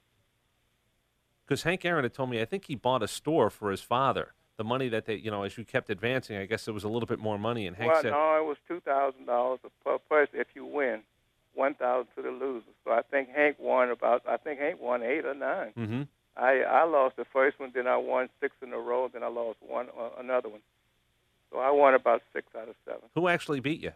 Because 1.44 1.64
Hank 1.64 1.84
Aaron 1.84 2.04
had 2.04 2.14
told 2.14 2.30
me, 2.30 2.40
I 2.40 2.44
think 2.44 2.66
he 2.66 2.76
bought 2.76 3.02
a 3.02 3.08
store 3.08 3.50
for 3.50 3.70
his 3.70 3.80
father. 3.80 4.32
The 4.56 4.64
money 4.64 4.88
that 4.88 5.04
they, 5.04 5.16
you 5.16 5.32
know, 5.32 5.42
as 5.42 5.58
you 5.58 5.64
kept 5.64 5.90
advancing, 5.90 6.36
I 6.36 6.46
guess 6.46 6.64
there 6.64 6.72
was 6.72 6.84
a 6.84 6.88
little 6.88 7.08
bit 7.08 7.18
more 7.18 7.38
money. 7.38 7.66
And 7.66 7.76
Hank 7.76 7.92
well, 7.92 8.02
said, 8.02 8.12
no, 8.12 8.38
it 8.38 8.46
was 8.46 8.56
two 8.68 8.80
thousand 8.80 9.26
dollars 9.26 9.58
per 9.84 9.98
person 9.98 10.38
if 10.38 10.46
you 10.54 10.64
win, 10.64 11.00
one 11.54 11.74
thousand 11.74 12.06
to 12.16 12.22
the 12.22 12.30
loser. 12.30 12.64
So 12.84 12.92
I 12.92 13.02
think 13.02 13.30
Hank 13.30 13.56
won 13.58 13.90
about. 13.90 14.22
I 14.28 14.36
think 14.36 14.60
Hank 14.60 14.80
won 14.80 15.02
eight 15.02 15.24
or 15.24 15.34
9 15.34 15.72
mm-hmm. 15.76 16.02
I 16.36 16.62
I 16.62 16.84
lost 16.84 17.16
the 17.16 17.24
first 17.24 17.60
one, 17.60 17.70
then 17.74 17.86
I 17.86 17.96
won 17.96 18.28
six 18.40 18.54
in 18.62 18.72
a 18.72 18.78
row, 18.78 19.08
then 19.12 19.22
I 19.22 19.28
lost 19.28 19.58
one 19.60 19.86
uh, 19.98 20.10
another 20.18 20.48
one. 20.48 20.60
So 21.50 21.58
I 21.58 21.70
won 21.70 21.94
about 21.94 22.22
six 22.32 22.46
out 22.56 22.68
of 22.68 22.74
seven. 22.84 23.02
who 23.14 23.28
actually 23.28 23.60
beat 23.60 23.80
you? 23.80 23.92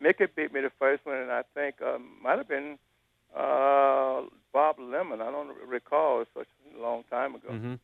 Mickey 0.00 0.26
beat 0.34 0.52
me 0.52 0.60
the 0.60 0.72
first 0.78 1.04
one, 1.04 1.16
and 1.16 1.30
I 1.30 1.42
think 1.54 1.76
um, 1.82 2.08
might 2.22 2.38
have 2.38 2.48
been 2.48 2.78
uh, 3.36 4.22
Bob 4.52 4.78
Lemon. 4.78 5.20
I 5.20 5.30
don't 5.30 5.54
recall. 5.66 6.22
It's 6.22 6.30
such 6.34 6.48
a 6.76 6.80
long 6.80 7.04
time 7.10 7.34
ago. 7.34 7.48
Mm-hmm. 7.50 7.74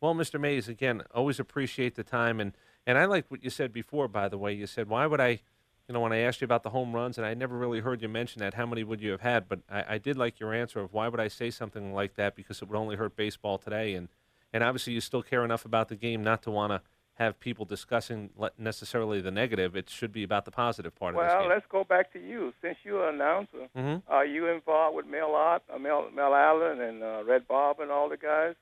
Well, 0.00 0.14
Mr. 0.14 0.38
Mays, 0.38 0.68
again, 0.68 1.02
always 1.14 1.40
appreciate 1.40 1.94
the 1.94 2.04
time, 2.04 2.40
and 2.40 2.52
and 2.86 2.98
I 2.98 3.06
like 3.06 3.24
what 3.28 3.42
you 3.42 3.50
said 3.50 3.72
before. 3.72 4.06
By 4.06 4.28
the 4.28 4.38
way, 4.38 4.52
you 4.52 4.66
said, 4.66 4.88
"Why 4.88 5.06
would 5.06 5.20
I?" 5.20 5.40
You 5.88 5.92
know, 5.92 6.00
when 6.00 6.12
I 6.12 6.18
asked 6.18 6.40
you 6.40 6.46
about 6.46 6.64
the 6.64 6.70
home 6.70 6.92
runs, 6.92 7.16
and 7.16 7.24
I 7.26 7.34
never 7.34 7.56
really 7.56 7.78
heard 7.78 8.02
you 8.02 8.08
mention 8.08 8.40
that, 8.40 8.54
how 8.54 8.66
many 8.66 8.82
would 8.82 9.00
you 9.00 9.12
have 9.12 9.20
had? 9.20 9.48
But 9.48 9.60
I, 9.70 9.84
I 9.94 9.98
did 9.98 10.16
like 10.16 10.40
your 10.40 10.52
answer 10.52 10.80
of 10.80 10.92
why 10.92 11.06
would 11.06 11.20
I 11.20 11.28
say 11.28 11.50
something 11.50 11.94
like 11.94 12.14
that 12.16 12.34
because 12.34 12.60
it 12.60 12.68
would 12.68 12.76
only 12.76 12.96
hurt 12.96 13.14
baseball 13.14 13.58
today, 13.58 13.94
and 13.94 14.08
and 14.52 14.64
obviously 14.64 14.94
you 14.94 15.00
still 15.00 15.22
care 15.22 15.44
enough 15.44 15.64
about 15.64 15.88
the 15.88 15.96
game 15.96 16.24
not 16.24 16.42
to 16.42 16.50
want 16.50 16.72
to 16.72 16.80
have 17.14 17.38
people 17.40 17.64
discussing 17.64 18.30
necessarily 18.58 19.20
the 19.20 19.30
negative. 19.30 19.74
It 19.76 19.88
should 19.88 20.12
be 20.12 20.22
about 20.22 20.44
the 20.44 20.50
positive 20.50 20.94
part 20.94 21.14
of 21.14 21.22
this 21.22 21.32
Well, 21.32 21.48
let's 21.48 21.66
go 21.68 21.82
back 21.82 22.12
to 22.12 22.18
you. 22.18 22.52
Since 22.60 22.78
you're 22.84 23.08
an 23.08 23.14
announcer, 23.16 23.68
Mhm. 23.76 24.02
are 24.08 24.24
you 24.26 24.48
involved 24.48 24.96
with 24.96 25.06
Mel, 25.06 25.34
Ott, 25.34 25.62
uh, 25.72 25.78
Mel, 25.78 26.10
Mel 26.10 26.34
Allen 26.34 26.80
and 26.80 27.02
uh, 27.02 27.22
Red 27.24 27.48
Bob 27.48 27.80
and 27.80 27.90
all 27.90 28.08
the 28.08 28.16
guys? 28.18 28.54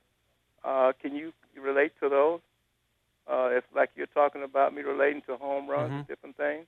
Uh, 0.62 0.92
can 1.00 1.14
you 1.16 1.32
relate 1.56 1.92
to 2.00 2.08
those? 2.08 2.40
Uh, 3.26 3.50
it's 3.52 3.66
like 3.74 3.90
you're 3.96 4.06
talking 4.08 4.42
about 4.42 4.72
me 4.74 4.82
relating 4.82 5.22
to 5.22 5.36
home 5.36 5.68
runs 5.68 5.92
and 5.92 6.06
different 6.06 6.36
things. 6.36 6.66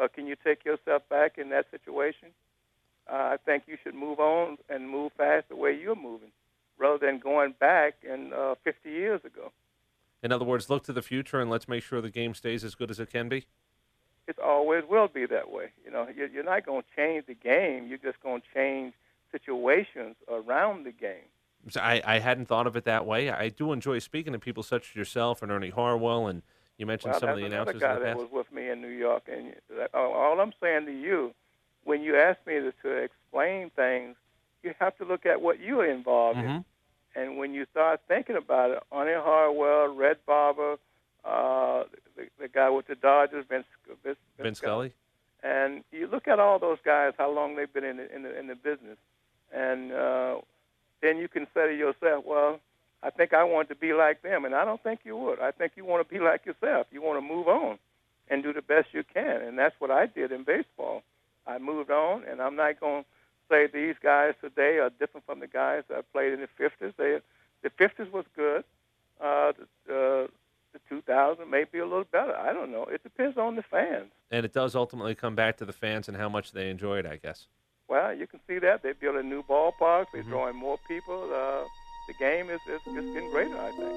Uh, 0.00 0.08
can 0.08 0.26
you 0.26 0.36
take 0.42 0.64
yourself 0.64 1.02
back 1.08 1.36
in 1.36 1.50
that 1.50 1.66
situation? 1.70 2.28
uh, 3.10 3.14
I 3.14 3.36
think 3.44 3.64
you 3.66 3.76
should 3.82 3.94
move 3.94 4.20
on 4.20 4.58
and 4.68 4.88
move 4.88 5.12
fast 5.16 5.48
the 5.48 5.56
way 5.56 5.76
you're 5.80 5.96
moving, 5.96 6.30
rather 6.78 7.04
than 7.04 7.18
going 7.18 7.54
back 7.58 7.94
and 8.08 8.32
uh, 8.32 8.54
50 8.62 8.88
years 8.88 9.20
ago. 9.24 9.52
In 10.22 10.32
other 10.32 10.44
words, 10.44 10.70
look 10.70 10.84
to 10.84 10.92
the 10.92 11.02
future 11.02 11.40
and 11.40 11.50
let's 11.50 11.68
make 11.68 11.82
sure 11.82 12.00
the 12.00 12.10
game 12.10 12.34
stays 12.34 12.62
as 12.62 12.74
good 12.74 12.90
as 12.90 13.00
it 13.00 13.10
can 13.10 13.28
be. 13.28 13.46
It 14.28 14.38
always 14.38 14.84
will 14.88 15.08
be 15.08 15.26
that 15.26 15.50
way. 15.50 15.72
You 15.84 15.90
know, 15.90 16.06
you're, 16.14 16.28
you're 16.28 16.44
not 16.44 16.64
going 16.64 16.82
to 16.82 16.88
change 16.94 17.26
the 17.26 17.34
game. 17.34 17.88
You're 17.88 17.98
just 17.98 18.20
going 18.22 18.42
to 18.42 18.46
change 18.54 18.92
situations 19.32 20.16
around 20.28 20.84
the 20.84 20.92
game. 20.92 21.26
I, 21.76 22.02
I 22.04 22.18
hadn't 22.20 22.46
thought 22.46 22.66
of 22.66 22.76
it 22.76 22.84
that 22.84 23.06
way. 23.06 23.30
I 23.30 23.48
do 23.48 23.72
enjoy 23.72 23.98
speaking 23.98 24.32
to 24.34 24.38
people 24.38 24.62
such 24.62 24.90
as 24.90 24.96
yourself 24.96 25.42
and 25.42 25.50
Ernie 25.50 25.70
Harwell, 25.70 26.26
and 26.26 26.42
you 26.80 26.86
mentioned 26.86 27.12
well, 27.12 27.20
some 27.20 27.28
of 27.30 27.36
the 27.36 27.44
another 27.44 27.72
announcers 27.72 27.80
guy 27.80 27.94
in 27.94 27.98
the 28.00 28.04
that 28.06 28.16
was 28.16 28.30
with 28.32 28.50
me 28.52 28.68
in 28.70 28.80
New 28.80 28.88
York, 28.88 29.28
and 29.30 29.54
all 29.94 30.40
I'm 30.40 30.52
saying 30.60 30.86
to 30.86 30.92
you, 30.92 31.34
when 31.84 32.02
you 32.02 32.16
ask 32.16 32.38
me 32.46 32.54
to, 32.54 32.72
to 32.82 32.88
explain 32.90 33.70
things, 33.70 34.16
you 34.62 34.74
have 34.80 34.96
to 34.98 35.04
look 35.04 35.26
at 35.26 35.40
what 35.40 35.60
you 35.60 35.80
are 35.80 35.86
involved 35.86 36.38
in. 36.38 36.44
Mhm. 36.44 36.64
And 37.14 37.36
when 37.38 37.54
you 37.54 37.66
start 37.70 38.00
thinking 38.08 38.36
about 38.36 38.70
it, 38.70 38.82
Ernie 38.92 39.12
Harwell, 39.12 39.88
Red 39.94 40.18
Barber, 40.26 40.78
uh, 41.24 41.84
the, 42.16 42.28
the 42.38 42.48
guy 42.48 42.70
with 42.70 42.86
the 42.86 42.94
Dodgers, 42.94 43.44
Vince, 43.48 43.66
Vince, 44.04 44.18
Vince 44.38 44.58
Scully. 44.58 44.92
and 45.42 45.84
you 45.92 46.06
look 46.06 46.28
at 46.28 46.38
all 46.38 46.58
those 46.58 46.78
guys, 46.84 47.12
how 47.18 47.30
long 47.30 47.56
they've 47.56 47.72
been 47.72 47.84
in 47.84 47.96
the, 47.98 48.14
in 48.14 48.22
the, 48.22 48.38
in 48.38 48.46
the 48.46 48.54
business, 48.54 48.96
and 49.52 49.92
uh, 49.92 50.40
then 51.02 51.18
you 51.18 51.28
can 51.28 51.46
say 51.52 51.66
to 51.66 51.76
yourself, 51.76 52.24
well, 52.24 52.60
I 53.02 53.10
think 53.10 53.32
I 53.32 53.44
want 53.44 53.68
to 53.70 53.74
be 53.74 53.92
like 53.92 54.22
them, 54.22 54.44
and 54.44 54.54
I 54.54 54.64
don't 54.64 54.82
think 54.82 55.00
you 55.04 55.16
would. 55.16 55.40
I 55.40 55.52
think 55.52 55.72
you 55.76 55.84
want 55.84 56.06
to 56.06 56.14
be 56.14 56.20
like 56.24 56.44
yourself. 56.46 56.86
You 56.90 57.02
want 57.02 57.18
to 57.18 57.26
move 57.26 57.48
on 57.48 57.78
and 58.28 58.42
do 58.42 58.52
the 58.52 58.62
best 58.62 58.88
you 58.92 59.02
can, 59.02 59.42
and 59.42 59.58
that's 59.58 59.74
what 59.78 59.90
I 59.90 60.06
did 60.06 60.32
in 60.32 60.44
baseball. 60.44 61.02
I 61.46 61.58
moved 61.58 61.90
on, 61.90 62.24
and 62.24 62.40
I'm 62.40 62.56
not 62.56 62.78
going 62.78 63.02
to 63.02 63.08
say 63.48 63.66
these 63.66 63.96
guys 64.02 64.34
today 64.40 64.78
are 64.78 64.90
different 64.90 65.26
from 65.26 65.40
the 65.40 65.46
guys 65.46 65.82
that 65.88 66.10
played 66.12 66.32
in 66.32 66.40
the 66.40 66.48
50s. 66.58 66.94
They, 66.96 67.18
the 67.62 67.70
50s 67.70 68.12
was 68.12 68.24
good. 68.36 68.64
Uh, 69.20 69.52
the, 69.86 70.24
uh, 70.24 70.26
the 70.72 70.78
2000 70.88 71.50
may 71.50 71.64
be 71.64 71.78
a 71.78 71.84
little 71.84 72.04
better. 72.04 72.36
I 72.36 72.52
don't 72.52 72.70
know. 72.70 72.84
It 72.84 73.02
depends 73.02 73.36
on 73.36 73.56
the 73.56 73.62
fans. 73.62 74.12
And 74.30 74.44
it 74.44 74.52
does 74.52 74.76
ultimately 74.76 75.14
come 75.14 75.34
back 75.34 75.56
to 75.56 75.64
the 75.64 75.72
fans 75.72 76.06
and 76.06 76.16
how 76.16 76.28
much 76.28 76.52
they 76.52 76.70
enjoy 76.70 76.98
it, 76.98 77.06
I 77.06 77.16
guess. 77.16 77.46
Well, 77.88 78.14
you 78.14 78.28
can 78.28 78.38
see 78.46 78.60
that 78.60 78.84
they 78.84 78.92
built 78.92 79.16
a 79.16 79.22
new 79.22 79.42
ballpark. 79.42 80.06
They're 80.12 80.22
drawing 80.22 80.54
more 80.54 80.78
people. 80.86 81.28
Uh, 81.34 81.64
the 82.10 82.14
game 82.14 82.50
is, 82.50 82.60
is, 82.66 82.82
getting 82.86 83.30
greater, 83.30 83.56
I 83.56 83.70
think. 83.70 83.94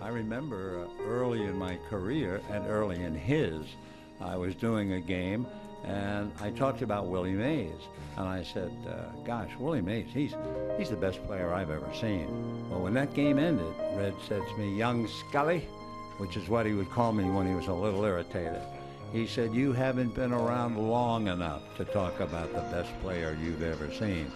I 0.00 0.08
remember 0.08 0.86
uh, 0.86 1.02
early 1.02 1.42
in 1.42 1.58
my 1.58 1.78
career 1.90 2.40
and 2.50 2.66
early 2.66 3.02
in 3.02 3.14
his, 3.14 3.66
I 4.22 4.36
was 4.36 4.54
doing 4.54 4.92
a 4.92 5.00
game 5.00 5.46
and 5.84 6.32
I 6.40 6.50
talked 6.50 6.80
about 6.80 7.08
Willie 7.08 7.32
Mays. 7.32 7.72
And 8.16 8.26
I 8.26 8.42
said, 8.42 8.72
uh, 8.88 9.14
gosh, 9.26 9.50
Willie 9.58 9.82
Mays, 9.82 10.06
he's, 10.14 10.34
he's 10.78 10.88
the 10.88 10.96
best 10.96 11.22
player 11.26 11.52
I've 11.52 11.70
ever 11.70 11.92
seen. 12.00 12.70
Well, 12.70 12.80
when 12.80 12.94
that 12.94 13.12
game 13.12 13.38
ended, 13.38 13.74
Red 13.96 14.14
said 14.26 14.40
to 14.48 14.56
me, 14.56 14.78
young 14.78 15.06
Scully, 15.08 15.68
which 16.18 16.36
is 16.36 16.48
what 16.48 16.66
he 16.66 16.72
would 16.72 16.90
call 16.90 17.12
me 17.12 17.24
when 17.24 17.46
he 17.46 17.54
was 17.54 17.66
a 17.66 17.72
little 17.72 18.04
irritated. 18.04 18.62
He 19.12 19.26
said, 19.26 19.54
you 19.54 19.72
haven't 19.72 20.14
been 20.14 20.32
around 20.32 20.76
long 20.76 21.28
enough 21.28 21.62
to 21.76 21.84
talk 21.84 22.20
about 22.20 22.52
the 22.52 22.62
best 22.72 22.90
player 23.00 23.36
you've 23.40 23.62
ever 23.62 23.92
seen. 23.92 24.30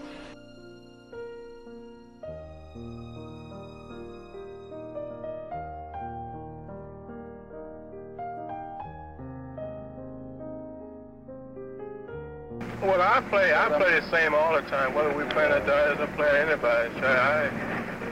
Well, 12.80 13.02
I 13.02 13.20
play. 13.28 13.52
I 13.52 13.68
play 13.68 14.00
the 14.00 14.10
same 14.10 14.34
all 14.34 14.54
the 14.54 14.62
time. 14.62 14.94
Whether 14.94 15.12
we 15.12 15.24
play 15.24 15.44
a 15.44 15.60
Dodgers 15.66 15.98
or 15.98 16.06
play 16.14 16.40
anybody, 16.40 16.94
I, 17.04 17.48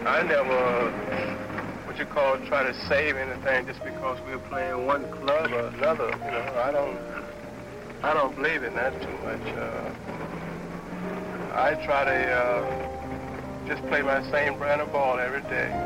I 0.04 0.22
never, 0.22 1.35
what 1.96 2.06
you 2.06 2.12
call, 2.12 2.36
try 2.46 2.62
to 2.62 2.74
save 2.88 3.16
anything 3.16 3.66
just 3.66 3.82
because 3.82 4.18
we're 4.26 4.38
playing 4.50 4.86
one 4.86 5.10
club 5.12 5.50
or 5.50 5.68
another. 5.68 6.04
You 6.04 6.30
know, 6.30 6.60
I 6.62 6.70
don't, 6.70 6.98
I 8.02 8.12
don't 8.12 8.36
believe 8.36 8.64
in 8.64 8.74
that 8.74 8.92
too 9.00 9.16
much. 9.24 9.40
Uh, 9.56 9.94
I 11.54 11.74
try 11.86 12.04
to 12.04 12.32
uh, 12.32 13.66
just 13.66 13.80
play 13.86 14.02
my 14.02 14.20
same 14.30 14.58
brand 14.58 14.82
of 14.82 14.92
ball 14.92 15.18
every 15.18 15.40
day. 15.42 15.85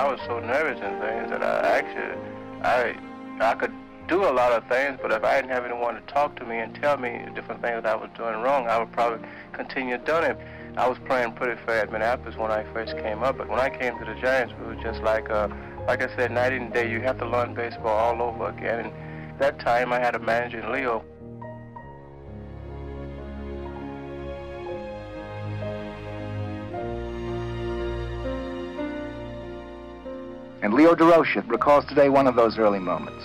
I 0.00 0.10
was 0.10 0.18
so 0.24 0.40
nervous 0.40 0.80
and 0.82 0.98
things 0.98 1.28
that 1.28 1.42
I 1.42 1.76
actually, 1.76 2.18
I, 2.62 2.96
I 3.38 3.54
could 3.54 3.74
do 4.08 4.24
a 4.24 4.32
lot 4.32 4.50
of 4.50 4.66
things, 4.66 4.98
but 5.02 5.12
if 5.12 5.22
I 5.22 5.36
didn't 5.36 5.50
have 5.50 5.66
anyone 5.66 5.94
to 5.94 6.00
talk 6.10 6.36
to 6.36 6.44
me 6.46 6.56
and 6.56 6.74
tell 6.74 6.96
me 6.96 7.20
different 7.34 7.60
things 7.60 7.82
that 7.82 7.86
I 7.86 7.96
was 7.96 8.08
doing 8.16 8.40
wrong, 8.40 8.66
I 8.66 8.78
would 8.78 8.90
probably 8.92 9.28
continue 9.52 9.98
doing 9.98 10.24
it. 10.24 10.38
I 10.78 10.88
was 10.88 10.96
playing 11.04 11.32
pretty 11.32 11.60
fair 11.66 11.82
at 11.82 11.92
Minneapolis 11.92 12.38
when 12.38 12.50
I 12.50 12.64
first 12.72 12.96
came 12.96 13.22
up, 13.22 13.36
but 13.36 13.50
when 13.50 13.60
I 13.60 13.68
came 13.68 13.98
to 13.98 14.04
the 14.06 14.18
Giants, 14.18 14.54
it 14.58 14.66
was 14.66 14.78
just 14.82 15.02
like, 15.02 15.28
uh, 15.28 15.48
like 15.86 16.02
I 16.02 16.16
said, 16.16 16.30
night 16.32 16.54
and 16.54 16.72
day. 16.72 16.90
You 16.90 17.02
have 17.02 17.18
to 17.18 17.26
learn 17.26 17.52
baseball 17.52 17.88
all 17.94 18.22
over 18.22 18.48
again. 18.48 18.86
And 18.86 19.38
that 19.38 19.58
time, 19.58 19.92
I 19.92 20.00
had 20.00 20.14
a 20.14 20.18
manager 20.18 20.60
in 20.60 20.72
Leo. 20.72 21.04
And 30.62 30.74
Leo 30.74 30.94
Durocher 30.94 31.48
recalls 31.48 31.86
today 31.86 32.10
one 32.10 32.26
of 32.26 32.36
those 32.36 32.58
early 32.58 32.78
moments. 32.78 33.24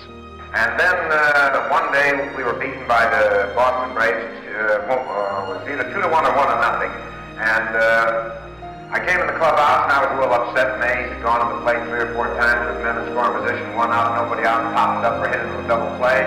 And 0.56 0.80
then 0.80 0.96
uh, 1.12 1.68
one 1.68 1.92
day 1.92 2.16
we 2.38 2.48
were 2.48 2.56
beaten 2.56 2.88
by 2.88 3.04
the 3.12 3.52
Boston 3.52 3.92
Braves. 3.92 4.24
Uh, 4.56 4.88
uh, 4.88 5.44
it 5.44 5.48
was 5.52 5.60
either 5.68 5.84
two 5.92 6.00
to 6.00 6.08
one 6.08 6.24
or 6.24 6.32
one 6.32 6.48
to 6.48 6.56
nothing. 6.64 6.88
And 7.36 7.76
uh, 7.76 8.40
I 8.88 9.04
came 9.04 9.20
in 9.20 9.28
the 9.28 9.36
clubhouse 9.36 9.84
and 9.84 9.92
I 9.92 10.00
was 10.00 10.16
a 10.16 10.18
little 10.24 10.32
upset. 10.32 10.80
Mays 10.80 11.12
had 11.12 11.20
gone 11.20 11.44
on 11.44 11.60
the 11.60 11.62
plate 11.68 11.84
three 11.92 12.08
or 12.08 12.16
four 12.16 12.32
times 12.40 12.72
with 12.72 12.80
men 12.88 12.96
in 13.04 13.12
scoring 13.12 13.36
position, 13.36 13.68
one 13.76 13.92
out, 13.92 14.16
nobody 14.16 14.48
out, 14.48 14.64
popped 14.72 15.04
up 15.04 15.20
for 15.20 15.28
hitting 15.28 15.52
a 15.60 15.68
double 15.68 15.92
play. 16.00 16.24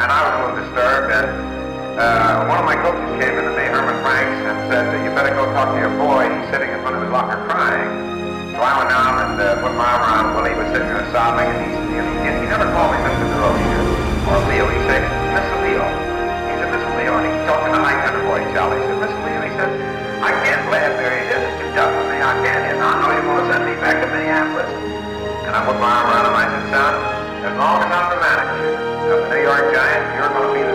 And 0.00 0.08
I 0.08 0.18
was 0.24 0.32
a 0.32 0.38
little 0.40 0.56
disturbed. 0.64 1.12
And 1.12 1.28
uh, 2.00 2.48
one 2.48 2.56
of 2.56 2.64
my 2.64 2.80
coaches 2.80 3.12
came 3.20 3.36
in 3.36 3.44
to 3.44 3.52
me, 3.52 3.68
Herman 3.68 4.00
Franks, 4.00 4.40
and 4.48 4.56
said, 4.72 4.88
"You 5.04 5.12
better 5.12 5.36
go 5.36 5.44
talk 5.52 5.76
to 5.76 5.80
your 5.80 5.92
boy. 6.00 6.28
He's 6.28 6.48
sitting 6.48 6.68
in 6.68 6.80
front 6.80 6.96
of 6.96 7.04
his 7.04 7.12
locker 7.12 7.44
crying." 7.44 8.05
So 8.56 8.64
I 8.64 8.72
went 8.80 8.88
down 8.88 9.12
and 9.20 9.36
uh, 9.36 9.60
put 9.60 9.76
my 9.76 9.84
arm 9.84 10.00
around 10.00 10.26
Willie. 10.32 10.56
He 10.56 10.56
was 10.56 10.72
sitting 10.72 10.88
there 10.88 11.04
sobbing, 11.12 11.44
and 11.44 11.60
he, 11.60 11.68
he, 11.92 12.00
he, 12.40 12.48
never 12.48 12.64
called 12.72 12.88
me 12.88 13.04
Mr. 13.04 13.28
Durocher 13.36 13.84
or 14.32 14.40
Leo. 14.48 14.64
He 14.72 14.80
said, 14.88 15.04
Mr. 15.36 15.56
Leo. 15.60 15.84
He 15.84 16.56
said, 16.56 16.72
Mr. 16.72 16.88
Leo. 16.96 17.20
And 17.20 17.28
he 17.28 17.36
talked 17.44 17.68
in 17.68 17.76
a 17.76 17.80
high 17.84 18.00
tenor 18.00 18.24
voice, 18.24 18.48
Charlie. 18.56 18.80
He 18.80 18.88
said, 18.88 18.96
Mr. 18.96 19.20
Leo. 19.28 19.40
He 19.44 19.52
said, 19.60 19.70
I 20.24 20.32
can't 20.40 20.64
up 20.72 20.72
there. 20.72 21.12
He 21.20 21.24
said, 21.28 21.40
it's 21.44 21.56
too 21.60 21.68
tough 21.76 21.92
for 22.00 22.04
me. 22.08 22.16
I 22.16 22.32
can't. 22.48 22.64
And 22.72 22.80
I 22.80 22.92
know 22.96 23.12
you 23.12 23.22
want 23.28 23.44
to 23.44 23.46
send 23.52 23.62
me 23.68 23.76
back 23.76 24.00
to 24.00 24.08
Minneapolis. 24.08 24.72
And 25.44 25.52
I 25.52 25.60
put 25.60 25.76
my 25.76 25.92
arm 25.92 26.08
around 26.08 26.24
him. 26.24 26.40
I 26.40 26.44
said, 26.48 26.64
son, 26.72 26.92
as 27.44 27.54
long 27.60 27.76
as 27.84 27.90
I'm 27.92 28.08
the 28.08 28.20
manager 28.24 28.72
of 28.72 29.18
the 29.20 29.28
New 29.36 29.42
York 29.44 29.64
Giants, 29.68 30.08
you're 30.16 30.32
going 30.32 30.48
to 30.48 30.54
be 30.56 30.65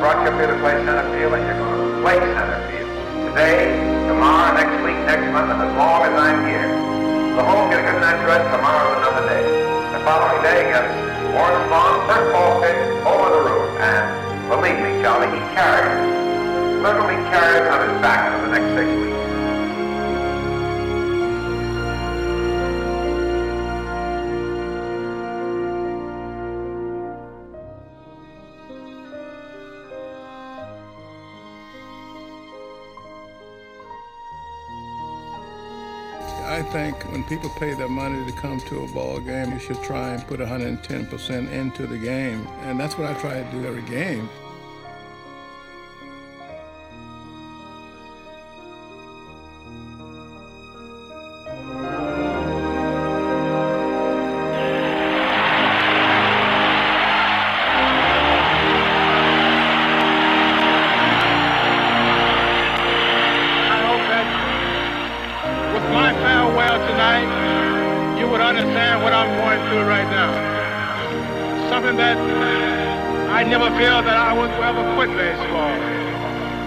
brought 0.00 0.24
you 0.24 0.32
up 0.32 0.40
here 0.40 0.48
to 0.48 0.56
play 0.64 0.72
center 0.88 1.04
field, 1.12 1.36
and 1.36 1.44
you're 1.44 1.60
going 1.60 1.76
to 1.76 2.00
play 2.00 2.16
center 2.32 2.60
field. 2.72 2.88
Today, 3.28 3.68
tomorrow, 4.08 4.56
next 4.56 4.80
week, 4.80 4.96
next 5.04 5.28
month, 5.28 5.52
and 5.52 5.60
as 5.60 5.76
long 5.76 6.08
as 6.08 6.16
I'm 6.16 6.40
here. 6.48 6.72
The 7.36 7.44
home 7.44 7.68
get 7.68 7.84
a 7.84 7.92
good 7.92 8.00
night's 8.00 8.24
rest. 8.24 8.48
Tomorrow's 8.48 8.96
another 8.96 9.28
day. 9.28 9.44
The 9.92 10.00
following 10.00 10.40
day 10.40 10.72
gets 10.72 10.88
Warren 11.36 11.52
Spahn, 11.68 12.00
first 12.08 12.32
ball 12.32 12.64
pitch, 12.64 12.80
over 13.04 13.28
the 13.28 13.40
roof. 13.44 13.68
And 13.76 14.02
believe 14.48 14.80
me, 14.80 15.04
Charlie, 15.04 15.28
he 15.36 15.40
carried 15.52 15.92
it. 15.92 16.80
Literally 16.80 17.20
carried 17.28 17.60
it 17.60 17.68
on 17.68 17.80
his 17.84 18.00
back 18.00 18.24
for 18.32 18.48
the 18.48 18.56
next 18.56 18.72
six 18.72 18.88
weeks. 18.88 19.09
Think 36.72 37.02
when 37.10 37.24
people 37.24 37.50
pay 37.50 37.74
their 37.74 37.88
money 37.88 38.24
to 38.24 38.32
come 38.32 38.60
to 38.60 38.84
a 38.84 38.86
ball 38.88 39.18
game, 39.18 39.52
you 39.52 39.58
should 39.58 39.82
try 39.82 40.14
and 40.14 40.24
put 40.28 40.38
110% 40.38 41.52
into 41.52 41.86
the 41.88 41.98
game. 41.98 42.46
And 42.62 42.78
that's 42.78 42.96
what 42.96 43.10
I 43.10 43.14
try 43.14 43.42
to 43.42 43.50
do 43.50 43.66
every 43.66 43.82
game. 43.82 44.28
Never 73.50 73.66
feel 73.74 73.98
that 74.06 74.14
I 74.14 74.30
would 74.30 74.46
ever 74.62 74.86
quit 74.94 75.10
baseball. 75.18 75.74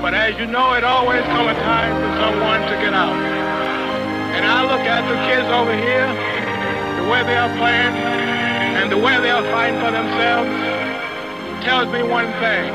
But 0.03 0.11
as 0.13 0.35
you 0.35 0.45
know, 0.45 0.75
it 0.75 0.83
always 0.83 1.23
comes 1.31 1.55
a 1.55 1.57
time 1.63 1.95
for 1.95 2.11
someone 2.19 2.59
to 2.59 2.75
get 2.83 2.91
out. 2.91 3.15
And 4.35 4.43
I 4.43 4.67
look 4.67 4.83
at 4.83 5.07
the 5.07 5.15
kids 5.23 5.47
over 5.47 5.71
here, 5.71 6.11
the 6.99 7.07
way 7.07 7.23
they 7.23 7.39
are 7.39 7.55
playing, 7.55 7.95
and 8.83 8.91
the 8.91 8.99
way 8.99 9.15
they 9.23 9.31
are 9.31 9.47
fighting 9.47 9.79
for 9.79 9.95
themselves, 9.95 10.51
tells 11.63 11.87
me 11.87 12.03
one 12.03 12.27
thing. 12.43 12.67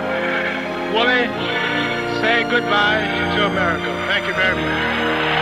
Willie, 0.96 1.28
say 2.24 2.48
goodbye 2.48 3.04
to 3.36 3.44
America. 3.44 3.92
Thank 4.08 4.24
you 4.24 4.32
very 4.32 4.56
much. 4.56 5.37